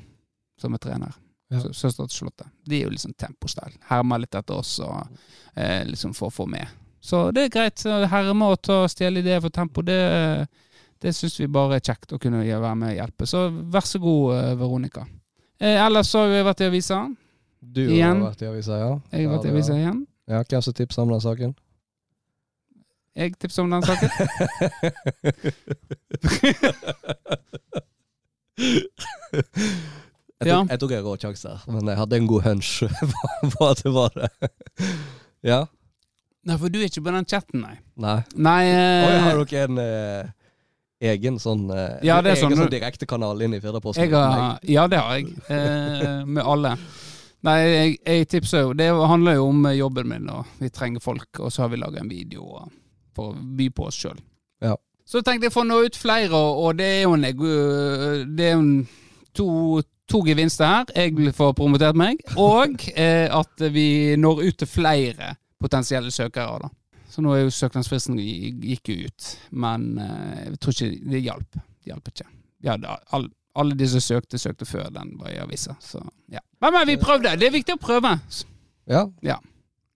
som 0.61 0.73
er 0.77 0.83
trener. 0.83 1.15
Ja. 1.49 1.61
Søstera 1.71 2.07
til 2.07 2.17
Charlotte. 2.17 2.49
De 2.67 2.79
er 2.81 2.87
jo 2.87 2.93
liksom 2.93 3.13
tempo-style. 3.19 3.77
Hermer 3.87 4.19
litt 4.23 4.35
etter 4.35 4.59
oss 4.59 4.77
og 4.83 5.05
eh, 5.55 5.83
liksom 5.87 6.13
for 6.17 6.27
å 6.31 6.35
få 6.41 6.47
med. 6.51 6.67
Så 6.99 7.29
det 7.31 7.45
er 7.47 7.53
greit. 7.53 7.83
Herme 8.11 8.49
og 8.51 8.61
ta 8.67 8.81
stjele 8.91 9.21
ideer 9.23 9.39
for 9.43 9.53
tempo, 9.53 9.83
det, 9.85 9.99
det 10.99 11.13
syns 11.15 11.37
vi 11.39 11.47
bare 11.47 11.77
er 11.77 11.85
kjekt 11.87 12.11
å 12.11 12.19
kunne 12.19 12.41
være 12.43 12.73
med 12.75 12.91
og 12.91 12.97
hjelpe. 12.99 13.29
Så 13.29 13.45
vær 13.71 13.87
så 13.87 14.01
god, 14.03 14.33
eh, 14.41 14.55
Veronica. 14.59 15.05
Eh, 15.59 15.77
ellers 15.85 16.11
så 16.11 16.25
har 16.25 16.33
vi 16.33 16.43
vært 16.49 16.65
i 16.65 16.67
avisa. 16.67 16.99
Du 17.59 17.81
Igjen. 17.85 18.19
har 18.21 18.33
vært 18.33 18.43
i 18.43 18.49
avisa, 18.51 18.77
ja? 18.81 18.91
Jeg 19.13 19.27
har 19.27 19.37
vært 19.37 19.47
i 19.47 19.53
avisa 19.55 19.77
igjen. 19.77 20.03
Ja, 20.27 20.43
Hvem 20.43 20.61
som 20.61 20.75
tipsa 20.75 21.01
om 21.01 21.09
den 21.15 21.23
saken? 21.23 21.55
Jeg 23.17 23.33
tipser 23.41 23.63
om 23.63 23.71
den 23.73 23.81
saken. 23.81 24.09
Jeg 30.37 30.51
tok, 30.53 30.69
jeg 30.69 30.79
tok 30.81 30.91
en 30.93 31.01
rå 31.05 31.13
sjanse 31.17 31.51
men 31.73 31.87
jeg 31.89 31.97
hadde 31.97 32.17
en 32.19 32.27
god 32.29 32.43
hunch 32.45 32.71
på 33.55 33.67
at 33.71 33.79
det 33.83 33.93
var 33.95 34.11
det. 34.17 34.29
Ja? 35.47 35.63
Nei, 36.47 36.55
for 36.59 36.71
du 36.73 36.77
er 36.79 36.87
ikke 36.89 37.01
på 37.05 37.11
den 37.13 37.25
chatten, 37.29 37.61
nei. 37.63 37.75
Nei. 38.01 38.15
Nei 38.41 38.61
eh, 38.71 39.17
har 39.25 39.37
dere 39.41 39.63
en 39.67 39.77
eh, 39.81 40.29
egen 41.13 41.37
sånn 41.41 41.67
eh, 41.73 41.99
Ja, 42.07 42.17
det 42.25 42.31
er 42.33 42.37
egen 42.39 42.49
sånn- 42.51 42.61
sånn 42.63 42.71
direktekanal 42.73 43.41
inn 43.45 43.53
i 43.57 43.61
Firdaposten? 43.63 44.09
Ja, 44.65 44.87
det 44.89 44.99
har 45.01 45.13
jeg. 45.19 45.33
Eh, 45.53 46.23
med 46.25 46.41
alle. 46.43 46.73
Nei, 47.47 47.57
jeg, 47.69 47.93
jeg 48.01 48.27
tipser 48.33 48.63
jo 48.65 48.71
Det 48.77 48.87
handler 48.89 49.37
jo 49.37 49.45
om 49.51 49.67
jobben 49.77 50.09
min, 50.09 50.25
og 50.33 50.49
vi 50.61 50.71
trenger 50.73 51.03
folk, 51.05 51.29
og 51.39 51.53
så 51.53 51.65
har 51.65 51.71
vi 51.73 51.81
laga 51.81 52.01
en 52.01 52.09
video 52.11 52.41
og- 52.61 52.69
for 53.17 53.33
å 53.33 53.47
by 53.57 53.69
på 53.73 53.89
oss 53.89 53.97
sjøl. 53.99 54.19
Ja. 54.63 54.77
Så 55.07 55.21
tenkte 55.23 55.47
jeg 55.47 55.55
å 55.55 55.65
nå 55.67 55.81
ut 55.87 55.97
flere, 55.97 56.35
og, 56.37 56.77
det 56.79 56.87
er 56.97 57.03
jo 57.05 57.13
en 57.15 57.27
Det 58.37 58.47
er 58.47 58.55
jo 58.55 58.63
en 58.63 58.87
to, 59.37 59.49
to 60.09 60.23
gevinster 60.27 60.67
her. 60.67 60.91
Jeg 60.95 61.33
får 61.35 61.53
promotert 61.55 61.97
meg, 61.97 62.23
og 62.35 62.83
eh, 62.95 63.27
at 63.31 63.67
vi 63.73 64.15
når 64.19 64.43
ut 64.47 64.59
til 64.63 64.67
flere 64.67 65.35
potensielle 65.59 66.11
søkere. 66.11 66.59
da. 66.67 66.71
Så 67.09 67.23
nå 67.23 67.33
er 67.33 67.45
jo 67.45 67.53
søknadsfristen 67.55 68.19
gikk 68.19 68.91
jo 68.91 69.07
ut, 69.07 69.31
men 69.57 69.93
eh, 69.97 70.43
jeg 70.51 70.59
tror 70.61 70.75
ikke 70.75 71.11
det 71.13 71.23
hjalp. 71.23 71.57
Det 71.57 71.93
hjalp 71.93 72.11
ikke. 72.11 72.27
Ja, 72.67 72.75
det, 72.77 72.97
all, 73.15 73.29
alle 73.57 73.77
de 73.79 73.87
som 73.89 74.03
søkte, 74.03 74.37
søkte 74.41 74.67
før 74.67 74.91
den 74.93 75.15
var 75.21 75.31
i 75.31 75.39
avisa. 75.41 75.77
Så 75.81 76.01
ja. 76.29 76.43
Men, 76.61 76.73
men 76.75 76.87
vi 76.91 76.97
prøvde. 77.01 77.37
Det 77.39 77.47
er 77.47 77.55
viktig 77.55 77.77
å 77.77 77.81
prøve. 77.81 78.17
Ja. 78.91 79.07
Ja. 79.25 79.39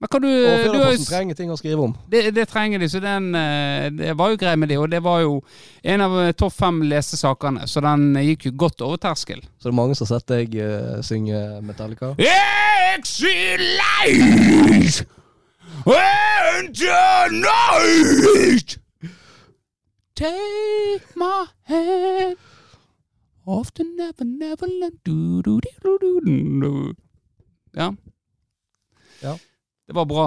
Men 0.01 0.07
kan 0.09 0.21
du, 0.23 0.27
Og 0.27 0.95
s- 0.97 1.05
trenger 1.05 1.35
ting 1.37 1.51
å 1.53 1.57
skrive 1.59 1.83
om. 1.85 1.91
det, 2.09 2.31
det 2.33 2.47
trenger 2.49 2.79
de, 2.81 2.87
så 2.89 2.97
den, 3.03 3.27
eh, 3.37 3.89
det 3.93 4.15
var 4.17 4.31
jo 4.31 4.37
grei 4.41 4.55
med 4.57 4.69
det. 4.73 4.79
Og 4.81 4.89
det 4.89 4.97
var 5.05 5.19
jo 5.21 5.35
en 5.83 6.01
av 6.01 6.15
eh, 6.23 6.31
topp 6.33 6.53
fem 6.57 6.81
lesesakene, 6.89 7.67
så 7.69 7.81
den 7.85 8.15
eh, 8.17 8.25
gikk 8.31 8.45
jo 8.49 8.55
godt 8.65 8.81
over 8.81 8.97
terskel. 8.97 9.41
Så 9.59 9.69
det 9.69 9.73
er 9.75 9.77
mange 9.77 9.93
som 9.95 10.07
har 10.09 10.17
sett 10.17 10.27
deg 10.33 10.57
uh, 10.57 10.97
synge 11.05 11.37
Metallica. 11.61 12.15
Excellent 12.97 15.05
and 15.85 16.75
tonight 16.75 18.77
Take 20.15 21.15
my 21.15 21.45
hand 21.69 22.37
Off 23.45 23.71
the 23.73 23.83
never, 23.83 24.23
never 24.25 24.67
du. 25.03 25.41
Ja. 27.73 27.93
Ja. 29.21 29.37
Det 29.91 29.95
var 29.99 30.05
bra. 30.07 30.25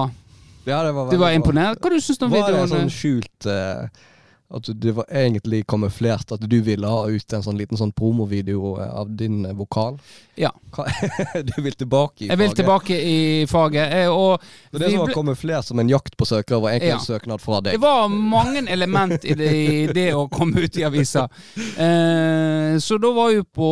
Ja, 0.69 0.83
det 0.85 0.91
var 0.93 1.11
Du 1.11 1.17
var 1.17 1.33
imponert. 1.33 1.79
Hva 1.81 1.91
du 1.93 1.97
syns 2.05 2.19
du 2.21 2.27
om 2.27 2.33
Var 2.35 2.43
det 2.45 2.53
videoen? 2.53 2.69
sånn 2.75 2.91
skjult 2.93 3.47
eh, 3.49 3.87
At 4.55 4.69
det 4.81 4.93
var 4.95 5.05
egentlig 5.11 5.65
kamuflert 5.67 6.31
at 6.37 6.45
du 6.47 6.61
ville 6.63 6.87
ha 6.87 7.09
ut 7.11 7.33
en 7.35 7.43
sånn 7.43 7.57
liten 7.59 7.77
sånn 7.81 7.91
promovideo 7.93 8.77
eh, 8.81 8.93
av 9.01 9.09
din 9.19 9.41
eh, 9.49 9.53
vokal? 9.59 9.99
Ja. 10.39 10.51
Du 11.45 11.53
vil 11.63 11.75
tilbake 11.79 12.25
i 12.25 12.29
Jeg 12.31 12.39
vil 12.39 12.55
tilbake 12.55 12.97
i 12.99 13.17
faget. 13.51 13.93
eh, 13.95 14.09
Og 14.11 14.41
Det 14.71 14.79
er 14.79 14.85
det 14.85 14.91
som 14.93 15.01
var 15.03 15.09
ble- 15.11 15.15
kamuflert 15.19 15.65
som 15.69 15.79
en 15.83 15.89
jakt 15.91 16.17
på 16.17 16.27
søkere, 16.27 16.61
var 16.63 16.71
egentlig 16.77 16.89
Ja. 16.95 17.01
en 17.01 17.07
søknad 17.07 17.41
fra 17.43 17.61
Det 17.61 17.77
var 17.83 18.09
mange 18.09 18.63
element 18.71 19.25
i 19.25 19.35
det, 19.35 19.51
i 19.55 19.87
det 19.99 20.09
å 20.15 20.29
komme 20.31 20.65
ut 20.65 20.77
i 20.79 20.85
avisa. 20.87 21.29
Eh, 21.79 22.79
så 22.79 22.99
da 22.99 23.11
var 23.13 23.31
jeg 23.35 23.47
på, 23.55 23.69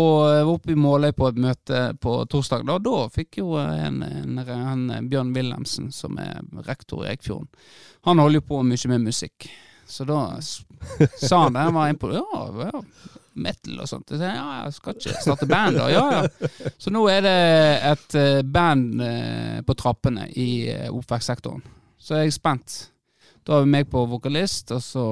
oppe 0.53 0.73
i 0.75 0.79
Måløy 0.79 1.13
på 1.17 1.29
et 1.31 1.39
møte 1.43 1.83
på 2.03 2.17
torsdag. 2.31 2.67
Da, 2.69 2.79
da 2.83 3.07
fikk 3.13 3.39
jo 3.43 3.55
en, 3.61 4.03
en, 4.03 4.39
en 4.39 5.09
Bjørn 5.11 5.33
Wilhelmsen, 5.37 5.91
som 5.95 6.19
er 6.23 6.41
rektor 6.67 7.05
i 7.07 7.13
Eikfjorden, 7.15 7.49
han 8.07 8.19
holder 8.19 8.41
jo 8.41 8.47
på 8.51 8.63
mye 8.67 8.89
med 8.91 9.05
musikk. 9.11 9.47
Så 9.87 10.05
da 10.05 10.41
sa 10.41 11.43
han 11.43 11.53
det. 11.53 11.61
Han 11.61 11.75
var 11.75 11.89
inne 11.89 11.99
på 11.99 12.13
ja, 12.13 12.25
ja, 12.73 12.83
metal 13.33 13.81
og 13.83 13.89
sånt. 13.89 14.13
Jeg 14.13 14.21
sa 14.21 14.31
ja, 14.31 14.47
jeg 14.67 14.77
skal 14.77 14.97
ikke 14.97 15.25
starte 15.25 15.49
band 15.51 15.79
da. 15.79 15.89
Ja, 15.93 16.05
ja. 16.21 16.71
Så 16.81 16.93
nå 16.93 17.05
er 17.11 17.25
det 17.25 17.37
et 17.93 18.17
eh, 18.19 18.41
band 18.45 19.03
eh, 19.05 19.61
på 19.67 19.77
trappene 19.79 20.29
i 20.39 20.49
eh, 20.73 20.89
oppvekstsektoren. 20.93 21.63
Så 22.03 22.19
jeg 22.19 22.33
er 22.33 22.37
spent. 22.37 22.79
Da 23.43 23.57
har 23.57 23.65
vi 23.65 23.73
meg 23.73 23.89
på 23.91 24.05
vokalist, 24.07 24.71
og 24.75 24.83
så 24.85 25.05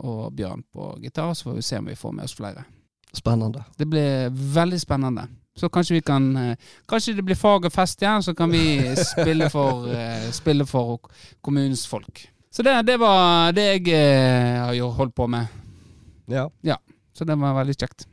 og 0.00 0.32
Bjørn 0.36 0.62
på 0.72 0.94
gitar. 1.02 1.34
Så 1.36 1.50
får 1.50 1.58
vi 1.58 1.66
se 1.66 1.80
om 1.80 1.90
vi 1.90 1.98
får 1.98 2.16
med 2.16 2.28
oss 2.28 2.36
flere. 2.36 2.64
Spennende. 3.12 3.64
Det 3.76 3.88
blir 3.90 4.30
veldig 4.30 4.80
spennende. 4.80 5.26
Så 5.58 5.68
kanskje 5.68 5.96
vi 5.96 6.02
kan 6.06 6.28
Kanskje 6.88 7.16
det 7.18 7.24
blir 7.26 7.36
fag 7.36 7.66
og 7.66 7.72
fest 7.74 8.00
igjen, 8.00 8.22
så 8.22 8.32
kan 8.38 8.52
vi 8.52 8.94
spille 8.96 9.50
for, 9.52 9.88
spille 10.32 10.64
for 10.68 11.10
kommunens 11.42 11.82
folk. 11.90 12.22
Så 12.50 12.64
det, 12.66 12.74
det 12.86 12.96
var 12.98 13.52
det 13.54 13.66
jeg 13.68 13.92
eh, 13.94 14.56
har 14.64 14.74
jo 14.74 14.90
holdt 14.96 15.14
på 15.14 15.26
med. 15.30 15.46
Ja. 16.30 16.48
ja. 16.66 16.76
Så 17.14 17.24
det 17.24 17.36
var 17.38 17.54
veldig 17.60 17.76
kjekt. 17.78 18.06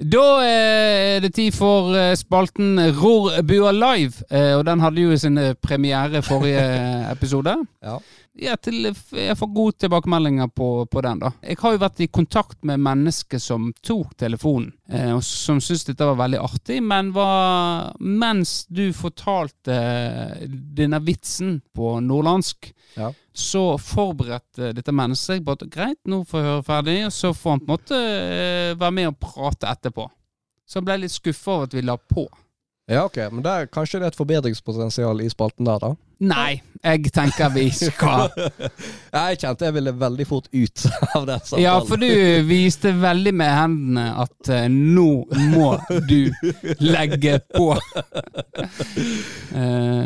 Da 0.00 0.24
eh, 0.44 1.16
er 1.16 1.20
det 1.24 1.34
tid 1.36 1.52
for 1.52 1.92
eh, 1.96 2.14
spalten 2.16 2.78
Rorbua 2.96 3.72
live, 3.76 4.24
eh, 4.32 4.54
og 4.56 4.64
den 4.68 4.80
hadde 4.80 5.04
jo 5.04 5.16
sin 5.20 5.36
eh, 5.40 5.52
premiere 5.60 6.22
forrige 6.24 6.62
episode. 7.14 7.56
Ja. 7.84 7.98
Ja, 8.40 8.54
til, 8.56 8.86
jeg 8.88 9.36
får 9.36 9.50
gode 9.52 9.76
tilbakemeldinger 9.84 10.48
på, 10.56 10.66
på 10.88 11.00
den, 11.04 11.18
da. 11.20 11.28
Jeg 11.44 11.58
har 11.60 11.74
jo 11.74 11.80
vært 11.82 12.00
i 12.00 12.06
kontakt 12.08 12.62
med 12.64 12.80
mennesker 12.80 13.42
som 13.42 13.66
tok 13.84 14.14
telefonen, 14.22 14.70
eh, 14.88 15.10
og 15.12 15.20
som 15.26 15.58
syntes 15.60 15.84
dette 15.90 16.06
var 16.08 16.16
veldig 16.22 16.40
artig, 16.40 16.78
men 16.82 17.10
var, 17.12 17.90
mens 18.00 18.62
du 18.72 18.86
fortalte 18.96 19.76
eh, 19.76 20.46
denne 20.48 21.02
vitsen 21.04 21.58
på 21.76 21.98
nordlandsk, 22.06 22.72
Ja. 22.96 23.12
så 23.36 23.76
forberedte 23.78 24.72
dette 24.74 24.90
mennesket 24.96 25.36
seg 25.36 25.44
på 25.46 25.52
at 25.58 25.66
greit, 25.70 26.00
nå 26.08 26.24
får 26.26 26.40
jeg 26.40 26.48
høre 26.48 26.64
ferdig, 26.66 26.96
og 27.06 27.12
så 27.14 27.34
får 27.36 27.50
han 27.58 27.60
på 27.60 27.68
en 27.68 27.74
måte 27.76 28.00
eh, 28.00 28.72
være 28.80 28.96
med 28.96 29.12
og 29.12 29.20
prate 29.22 29.68
etterpå. 29.70 30.08
Så 30.66 30.80
han 30.80 30.88
ble 30.88 30.96
litt 31.04 31.12
skuffa 31.14 31.58
over 31.58 31.68
at 31.68 31.76
vi 31.76 31.82
la 31.84 31.96
på. 32.00 32.24
Ja, 32.90 33.04
ok, 33.06 33.16
men 33.30 33.44
der, 33.46 33.68
kanskje 33.70 34.00
det 34.00 34.08
er 34.08 34.10
et 34.10 34.18
forbedringspotensial 34.18 35.20
i 35.22 35.28
spalten 35.30 35.68
der, 35.68 35.78
da? 35.78 35.92
Nei, 36.20 36.58
jeg 36.84 37.12
tenker 37.16 37.48
vi 37.54 37.70
skal 37.72 38.28
Jeg 39.20 39.38
kjente 39.40 39.64
jeg 39.64 39.72
ville 39.72 39.92
veldig 39.96 40.26
fort 40.28 40.50
ut 40.52 40.82
av 41.16 41.24
den 41.28 41.38
samtalen. 41.38 41.62
Ja, 41.62 41.78
for 41.86 41.96
du 42.02 42.10
viste 42.48 42.92
veldig 42.98 43.32
med 43.40 43.52
hendene 43.54 44.04
at 44.20 44.50
uh, 44.52 44.66
nå 44.68 45.24
må 45.52 45.70
du 46.10 46.28
legge 46.82 47.38
på. 47.54 47.70
uh, 47.72 47.78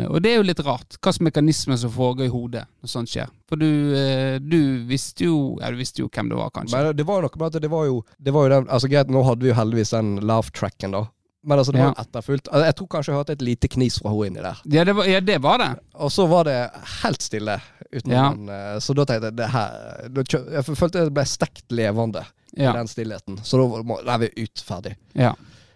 og 0.13 0.21
det 0.21 0.31
er 0.31 0.37
jo 0.37 0.45
litt 0.47 0.63
rart, 0.63 0.95
hva 0.95 1.09
slags 1.09 1.23
mekanismer 1.25 1.81
som 1.81 1.91
foregår 1.91 2.29
i 2.29 2.31
hodet 2.31 2.63
når 2.69 2.93
sånt 2.93 3.11
skjer. 3.11 3.33
For 3.49 3.59
du, 3.59 3.67
uh, 3.97 4.37
du 4.39 4.85
visste 4.87 5.27
jo 5.27 5.57
Ja, 5.57 5.73
du 5.73 5.81
visste 5.81 6.05
jo 6.05 6.07
hvem 6.13 6.29
det 6.31 6.37
var, 6.37 6.53
kanskje. 6.53 6.77
Men 6.77 6.95
det 6.95 7.09
var 7.09 7.19
jo 7.19 7.27
noe 7.27 7.41
med 7.41 7.49
at 7.49 7.59
det 7.65 7.73
var 7.73 7.89
jo, 7.89 7.99
det 8.21 8.37
var 8.37 8.47
jo 8.47 8.55
den 8.55 8.71
Altså 8.71 8.87
greit, 8.93 9.11
nå 9.11 9.25
hadde 9.25 9.43
vi 9.43 9.51
jo 9.51 9.59
heldigvis 9.59 9.97
den 9.97 10.15
laugh-tracken, 10.23 10.95
da. 10.95 11.03
Men 11.45 11.59
altså, 11.61 11.71
det 11.75 11.81
var 11.83 11.91
Ja. 11.93 12.01
etterfulgt. 12.03 12.47
Altså, 12.49 12.65
jeg 12.65 12.75
tror 12.79 12.87
kanskje 12.89 13.11
jeg 13.13 13.17
hørte 13.19 13.33
et 13.37 13.41
lite 13.45 13.67
knis 13.69 13.99
fra 14.01 14.09
henne 14.09 14.27
inni 14.31 14.41
der. 14.41 14.61
Ja, 14.73 14.83
det 14.83 14.95
var, 14.97 15.05
ja, 15.05 15.19
det 15.21 15.35
var 15.43 15.57
det. 15.61 15.67
Og 16.01 16.09
så 16.11 16.25
var 16.27 16.43
det 16.47 16.55
helt 17.03 17.21
stille. 17.21 17.59
Ja. 18.05 18.29
den, 18.33 18.49
eh, 18.49 18.79
så 18.83 18.93
da 18.97 19.05
tenkte 19.05 19.29
jeg 19.29 19.35
det 19.37 19.45
her 19.53 20.09
Jeg 20.11 20.65
følte 20.65 21.03
det 21.05 21.13
ble 21.15 21.23
stekt 21.29 21.71
levende 21.71 22.25
i 22.57 22.65
den 22.65 22.87
stillheten. 22.91 23.37
Så 23.45 23.57
da 23.61 23.83
må, 23.83 23.99
er 24.03 24.17
vi 24.25 24.31
ut 24.43 24.63
ferdig. 24.65 24.95
ja. 25.15 25.33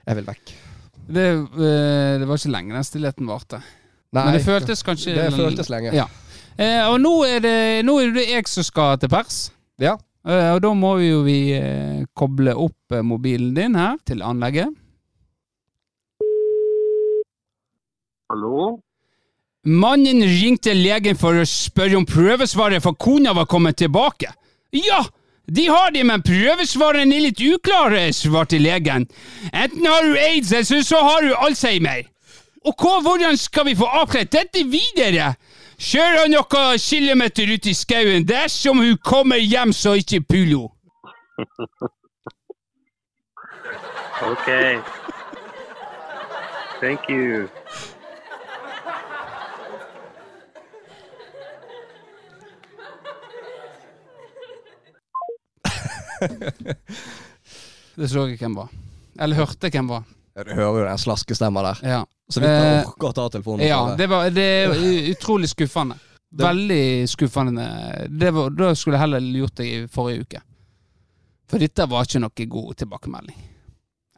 Jeg 0.08 0.16
vil 0.18 0.26
vekk. 0.26 0.52
Det, 1.10 1.24
eh, 1.30 2.18
det 2.20 2.28
var 2.28 2.38
ikke 2.42 2.52
lenge 2.52 2.74
den 2.74 2.84
stillheten 2.84 3.28
varte. 3.30 3.62
Nei, 4.12 4.24
Men 4.26 4.34
det 4.34 4.42
føltes 4.46 4.82
kanskje 4.84 5.14
det 5.16 5.28
føltes 5.38 5.70
lenge. 5.70 5.94
Ja. 5.94 6.08
Eh, 6.58 6.82
og 6.90 7.00
nå 7.00 7.14
er, 7.30 7.40
det, 7.46 7.86
nå 7.86 8.00
er 8.02 8.12
det 8.16 8.26
jeg 8.28 8.48
som 8.50 8.64
skal 8.66 8.98
til 8.98 9.10
pers. 9.10 9.52
Ja. 9.80 9.94
Eh, 10.28 10.50
og 10.56 10.62
da 10.66 10.74
må 10.74 10.96
vi 10.98 11.12
jo 11.12 11.22
vi 11.24 11.38
eh, 11.56 12.02
koble 12.18 12.56
opp 12.58 12.92
eh, 12.98 13.02
mobilen 13.06 13.54
din 13.56 13.76
her 13.78 13.96
til 14.06 14.22
anlegget. 14.26 14.74
Hallo? 18.30 18.80
Mannen 19.66 20.22
ringte 20.22 20.74
legen 20.74 21.18
for 21.20 21.36
å 21.36 21.46
spørre 21.50 21.98
om 21.98 22.06
prøvesvaret 22.08 22.84
for 22.84 22.96
kona 22.96 23.34
var 23.36 23.48
kommet 23.50 23.78
tilbake. 23.82 24.30
Ja, 24.72 25.02
de 25.50 25.66
har 25.68 25.92
det, 25.92 26.04
men 26.06 26.22
prøvesvarene 26.22 27.16
er 27.16 27.26
litt 27.26 27.42
uklare, 27.42 28.14
svarte 28.14 28.60
legen. 28.62 29.08
Enten 29.50 29.88
har 29.90 30.06
du 30.06 30.14
aids, 30.16 30.54
eller 30.54 30.84
så 30.86 31.02
har 31.02 31.26
du 31.26 31.34
alzheimer. 31.34 32.06
Og 32.68 32.76
hva, 32.78 33.00
hvordan 33.02 33.38
skal 33.40 33.66
vi 33.66 33.76
få 33.80 33.88
avklart 34.04 34.32
dette 34.36 34.64
videre? 34.70 35.34
Kjør 35.80 36.22
han 36.22 36.32
noen 36.36 36.80
kilometer 36.84 37.50
ut 37.50 37.66
i 37.72 37.74
skauen 37.74 38.28
dersom 38.28 38.84
hun 38.84 38.98
kommer 39.02 39.42
hjem 39.42 39.74
så 39.74 39.96
ikke 39.98 40.22
pulo. 40.28 40.70
ok. 44.32 44.50
Thank 46.80 47.10
you. 47.10 47.50
Det 58.00 58.08
så 58.08 58.24
jeg 58.30 58.38
hvem 58.40 58.56
var. 58.56 58.70
Eller 59.20 59.36
hørte 59.42 59.70
hvem 59.74 59.90
var. 59.92 60.06
Du 60.40 60.54
hører 60.56 60.78
jo 60.80 60.86
den 60.88 61.02
slaskestemma 61.02 61.64
der. 61.66 61.82
Ja. 61.84 62.04
Så 62.32 62.40
vidt 62.40 62.52
jeg 62.52 62.76
Eh, 62.78 62.88
orker 62.88 63.10
å 63.10 63.16
ta 63.18 63.26
telefonen. 63.34 63.66
Ja, 63.68 63.96
det. 63.98 64.08
var 64.08 64.30
det 64.32 64.46
er 64.46 64.76
utrolig 65.12 65.50
skuffende. 65.52 65.98
Veldig 66.40 67.10
skuffende. 67.10 67.66
Det 68.08 68.32
var, 68.32 68.54
da 68.54 68.70
skulle 68.78 68.96
jeg 68.96 69.04
heller 69.04 69.26
gjort 69.42 69.56
det 69.58 69.66
i 69.68 69.80
forrige 69.92 70.28
uke. 70.28 70.42
For 71.50 71.60
dette 71.60 71.88
var 71.90 72.06
ikke 72.06 72.22
noe 72.22 72.48
god 72.54 72.76
tilbakemelding. 72.84 73.40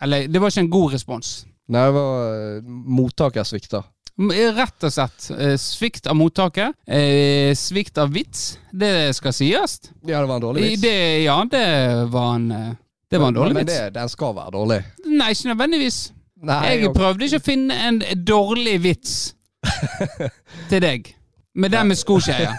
Eller, 0.02 0.28
det 0.28 0.42
var 0.42 0.52
ikke 0.52 0.66
en 0.66 0.74
god 0.74 0.94
respons. 0.98 1.32
Nei, 1.72 1.86
det 1.88 1.96
var 1.96 2.36
uh, 2.36 2.72
mottaker 3.00 3.48
svikta. 3.48 3.84
M- 4.20 4.32
Rett 4.56 4.84
og 4.84 4.92
slett. 4.92 5.30
eh, 5.40 5.56
Svikt 5.58 6.08
av 6.08 6.16
mottaket. 6.16 6.74
eh, 6.88 7.54
Svikt 7.56 7.98
av 7.98 8.12
vits. 8.14 8.58
Det 8.72 9.16
skal 9.16 9.34
sies. 9.34 9.80
Ja, 10.06 10.20
det 10.22 10.28
var 10.28 10.36
en 10.36 10.42
dårlig 10.42 10.64
vits. 10.64 10.82
Det, 10.82 11.24
ja, 11.24 11.44
det 11.50 12.08
var 12.12 12.36
en 12.36 12.52
eh, 12.52 12.74
Det 13.10 13.20
var 13.20 13.28
en 13.28 13.34
dårlig 13.34 13.54
men, 13.54 13.66
vits. 13.66 13.78
Men 13.80 13.94
det, 13.94 13.94
den 14.00 14.10
skal 14.10 14.36
være 14.36 14.52
dårlig. 14.52 14.82
Nei, 15.08 15.32
ikke 15.32 15.50
nødvendigvis. 15.54 16.12
Nei, 16.44 16.60
Jeg 16.70 16.88
og- 16.90 16.96
prøvde 16.96 17.26
ikke 17.26 17.40
å 17.40 17.46
finne 17.46 17.74
en 17.88 18.00
dårlig 18.26 18.80
vits 18.82 19.36
til 20.70 20.82
deg. 20.82 21.16
Med 21.56 21.72
den 21.72 21.88
med 21.88 21.98
skoskeia. 21.98 22.54